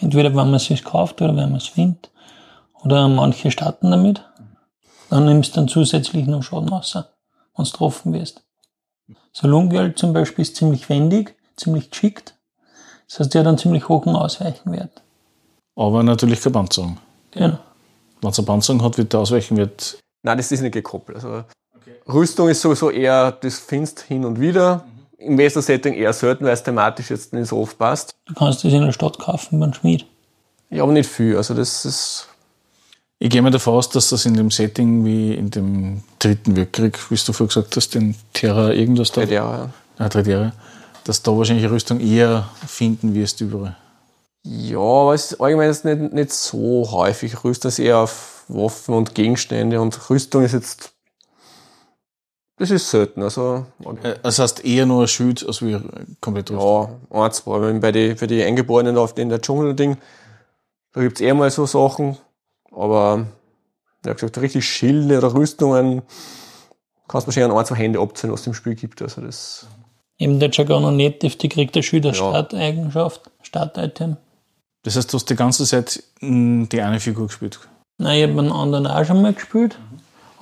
Entweder 0.00 0.30
wenn 0.30 0.34
man 0.36 0.54
es 0.54 0.66
sich 0.66 0.84
kauft 0.84 1.20
oder 1.22 1.36
wenn 1.36 1.50
man 1.50 1.56
es 1.56 1.68
findet. 1.68 2.10
Oder 2.84 3.08
manche 3.08 3.50
starten 3.50 3.90
damit. 3.90 4.22
Dann 5.08 5.26
nimmst 5.26 5.52
du 5.52 5.60
dann 5.60 5.68
zusätzlich 5.68 6.26
noch 6.26 6.42
Schaden 6.42 6.68
raus, 6.68 6.94
wenn 6.94 7.04
du 7.64 7.70
getroffen 7.70 8.12
wirst. 8.12 8.42
So 9.32 9.46
Lungöl 9.46 9.94
zum 9.94 10.12
Beispiel 10.12 10.42
ist 10.42 10.56
ziemlich 10.56 10.88
wendig, 10.88 11.36
ziemlich 11.56 11.90
geschickt. 11.90 12.34
Das 13.08 13.20
heißt, 13.20 13.34
der 13.34 13.40
hat 13.42 13.48
einen 13.48 13.58
ziemlich 13.58 13.88
hohen 13.88 14.16
Ausweichenwert. 14.16 15.02
Aber 15.76 16.02
natürlich 16.02 16.40
keine 16.40 16.54
Panzerung. 16.54 16.98
Genau. 17.30 17.58
Wenn 18.20 18.30
es 18.30 18.38
eine 18.38 18.46
Panzerung 18.46 18.82
hat, 18.82 18.98
wird 18.98 19.12
der 19.12 19.20
Ausweichen 19.20 19.56
Nein, 20.24 20.36
das 20.36 20.52
ist 20.52 20.60
nicht 20.60 20.72
gekoppelt. 20.72 21.16
Also 21.16 21.44
Rüstung 22.08 22.48
ist 22.48 22.60
sowieso 22.60 22.90
eher, 22.90 23.32
das 23.32 23.58
findest 23.58 24.00
hin 24.00 24.24
und 24.24 24.40
wieder. 24.40 24.84
Im 25.18 25.38
Western-Setting 25.38 25.94
eher 25.94 26.12
selten, 26.12 26.44
weil 26.44 26.52
es 26.52 26.62
thematisch 26.62 27.10
jetzt 27.10 27.32
nicht 27.32 27.46
so 27.46 27.58
oft 27.58 27.78
passt. 27.78 28.14
Du 28.26 28.34
kannst 28.34 28.64
das 28.64 28.72
in 28.72 28.82
der 28.82 28.92
Stadt 28.92 29.18
kaufen 29.18 29.60
beim 29.60 29.72
Schmied. 29.72 30.04
Ja, 30.70 30.82
aber 30.82 30.92
nicht 30.92 31.08
viel. 31.08 31.36
Also 31.36 31.54
das 31.54 31.84
ist, 31.84 32.28
Ich 33.18 33.30
gehe 33.30 33.40
mir 33.40 33.52
davon 33.52 33.74
aus, 33.74 33.88
dass 33.88 34.08
das 34.08 34.26
in 34.26 34.34
dem 34.34 34.50
Setting 34.50 35.04
wie 35.04 35.34
in 35.34 35.48
dem 35.50 36.02
dritten 36.18 36.56
Weltkrieg, 36.56 36.98
wie 37.10 37.14
du 37.14 37.32
vorher 37.32 37.46
gesagt 37.46 37.76
hast, 37.76 37.94
den 37.94 38.16
Terra 38.32 38.72
irgendwas 38.72 39.12
da, 39.12 39.20
bei 39.20 39.26
der, 39.26 39.70
ah, 39.98 40.08
Dritte 40.08 40.30
Jahre, 40.30 40.52
dass 41.04 41.22
da 41.22 41.30
wahrscheinlich 41.36 41.70
Rüstung 41.70 42.00
eher 42.00 42.48
finden 42.66 43.14
wirst 43.14 43.40
überall. 43.40 43.76
Ja, 44.44 44.78
aber 44.78 45.14
es 45.14 45.32
ist 45.32 45.40
allgemein 45.40 45.68
nicht, 45.70 46.12
nicht 46.12 46.32
so 46.32 46.90
häufig. 46.90 47.44
Rüstung 47.44 47.68
ist 47.68 47.78
eher 47.78 47.98
auf 47.98 48.42
Waffen 48.48 48.94
und 48.94 49.14
Gegenstände 49.14 49.80
und 49.80 50.10
Rüstung 50.10 50.42
ist 50.42 50.52
jetzt. 50.52 50.92
Das 52.62 52.70
ist 52.70 52.90
selten. 52.90 53.22
Also, 53.24 53.66
Äh, 54.04 54.14
Das 54.22 54.38
heißt 54.38 54.64
eher 54.64 54.86
nur 54.86 55.02
ein 55.02 55.08
Schild 55.08 55.44
als 55.44 55.62
wie 55.62 55.80
komplett 56.20 56.48
ja, 56.50 56.90
ein, 57.10 57.32
zwei. 57.32 57.60
Wenn 57.60 57.80
bei 57.80 57.90
den 57.90 58.16
für 58.16 58.28
die 58.28 58.40
Eingeborenen 58.40 58.96
auf 58.98 59.14
den 59.14 59.30
der 59.30 59.42
Dschungel-Ding, 59.42 59.96
da 60.92 61.00
gibt's 61.00 61.20
eher 61.20 61.34
mal 61.34 61.50
so 61.50 61.66
Sachen. 61.66 62.18
Aber, 62.70 63.26
ja 64.06 64.12
gesagt, 64.12 64.40
richtig 64.40 64.64
Schilde 64.64 65.18
oder 65.18 65.34
Rüstungen 65.34 66.02
kannst 67.08 67.26
du 67.26 67.30
wahrscheinlich 67.30 67.52
an 67.52 67.58
ein, 67.58 67.66
zwei 67.66 67.74
Hände 67.74 67.98
abzählen, 67.98 68.32
was 68.32 68.42
es 68.42 68.46
im 68.46 68.54
Spiel 68.54 68.76
gibt. 68.76 69.02
Also 69.02 69.22
das, 69.22 69.66
Eben 70.18 70.38
der 70.38 70.50
und 70.70 70.96
Native, 70.96 71.36
die 71.36 71.48
kriegt 71.48 71.74
der 71.74 71.82
Schüler 71.82 72.10
Ja. 72.10 72.14
Starteigenschaft, 72.14 73.22
Startitem. 73.42 74.18
Das 74.84 74.94
heißt, 74.94 75.12
du 75.12 75.16
hast 75.16 75.28
die 75.28 75.34
ganze 75.34 75.66
Zeit 75.66 76.00
mh, 76.20 76.66
die 76.66 76.80
eine 76.80 77.00
Figur 77.00 77.26
gespielt. 77.26 77.58
Nein, 77.98 78.18
ich 78.18 78.30
habe 78.30 78.38
einen 78.38 78.52
anderen 78.52 78.86
auch 78.86 79.04
schon 79.04 79.20
mal 79.20 79.32
gespielt, 79.32 79.76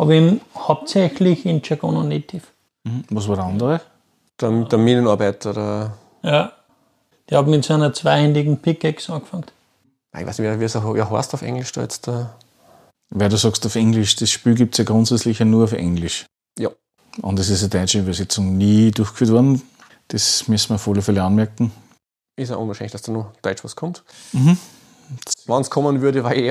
aber 0.01 0.13
eben 0.13 0.41
hauptsächlich 0.57 1.45
in 1.45 1.61
Jargon 1.63 1.95
und 1.99 2.09
Native. 2.09 2.45
Mhm. 2.85 3.05
Was 3.11 3.29
war 3.29 3.37
der 3.37 3.45
andere? 3.45 3.81
der, 4.41 4.51
der 4.65 4.79
Minenarbeiter, 4.79 5.53
der, 5.53 5.93
Ja. 6.23 6.53
Der 7.29 7.39
hat 7.39 7.47
mit 7.47 7.65
so 7.65 7.75
einer 7.75 7.93
zweihändigen 7.93 8.57
Pickaxe 8.57 9.13
angefangen. 9.13 9.45
ich 10.19 10.27
weiß 10.27 10.39
nicht, 10.39 10.59
wie 10.59 10.65
es 10.65 10.75
wie 10.75 10.99
er 10.99 11.11
heißt 11.11 11.35
auf 11.35 11.43
Englisch 11.43 11.71
da 11.73 11.83
jetzt. 11.83 12.07
Der, 12.07 12.35
Weil 13.11 13.29
du 13.29 13.37
sagst 13.37 13.65
auf 13.67 13.77
Englisch, 13.77 14.17
das 14.17 14.31
Spiel 14.31 14.55
gibt 14.55 14.75
es 14.75 14.79
ja 14.79 14.85
grundsätzlich 14.85 15.39
ja 15.39 15.45
nur 15.45 15.65
auf 15.65 15.73
Englisch. 15.73 16.25
Ja. 16.59 16.71
Und 17.21 17.39
es 17.39 17.51
ist 17.51 17.61
eine 17.61 17.69
deutsche 17.69 18.01
Übersetzung 18.01 18.57
nie 18.57 18.91
durchgeführt 18.91 19.33
worden. 19.33 19.61
Das 20.09 20.49
müssen 20.49 20.71
wir 20.71 20.77
auf 20.77 20.89
alle 20.89 21.03
Fälle 21.03 21.23
anmerken. 21.23 21.73
ist 22.37 22.49
ja 22.49 22.57
unwahrscheinlich, 22.57 22.93
dass 22.93 23.03
da 23.03 23.13
noch 23.13 23.33
Deutsch 23.43 23.63
was 23.63 23.77
kommt. 23.77 24.03
Mhm. 24.33 24.57
Wenn 25.47 25.61
es 25.61 25.71
kommen 25.71 26.01
würde, 26.01 26.25
war 26.25 26.35
eh 26.35 26.51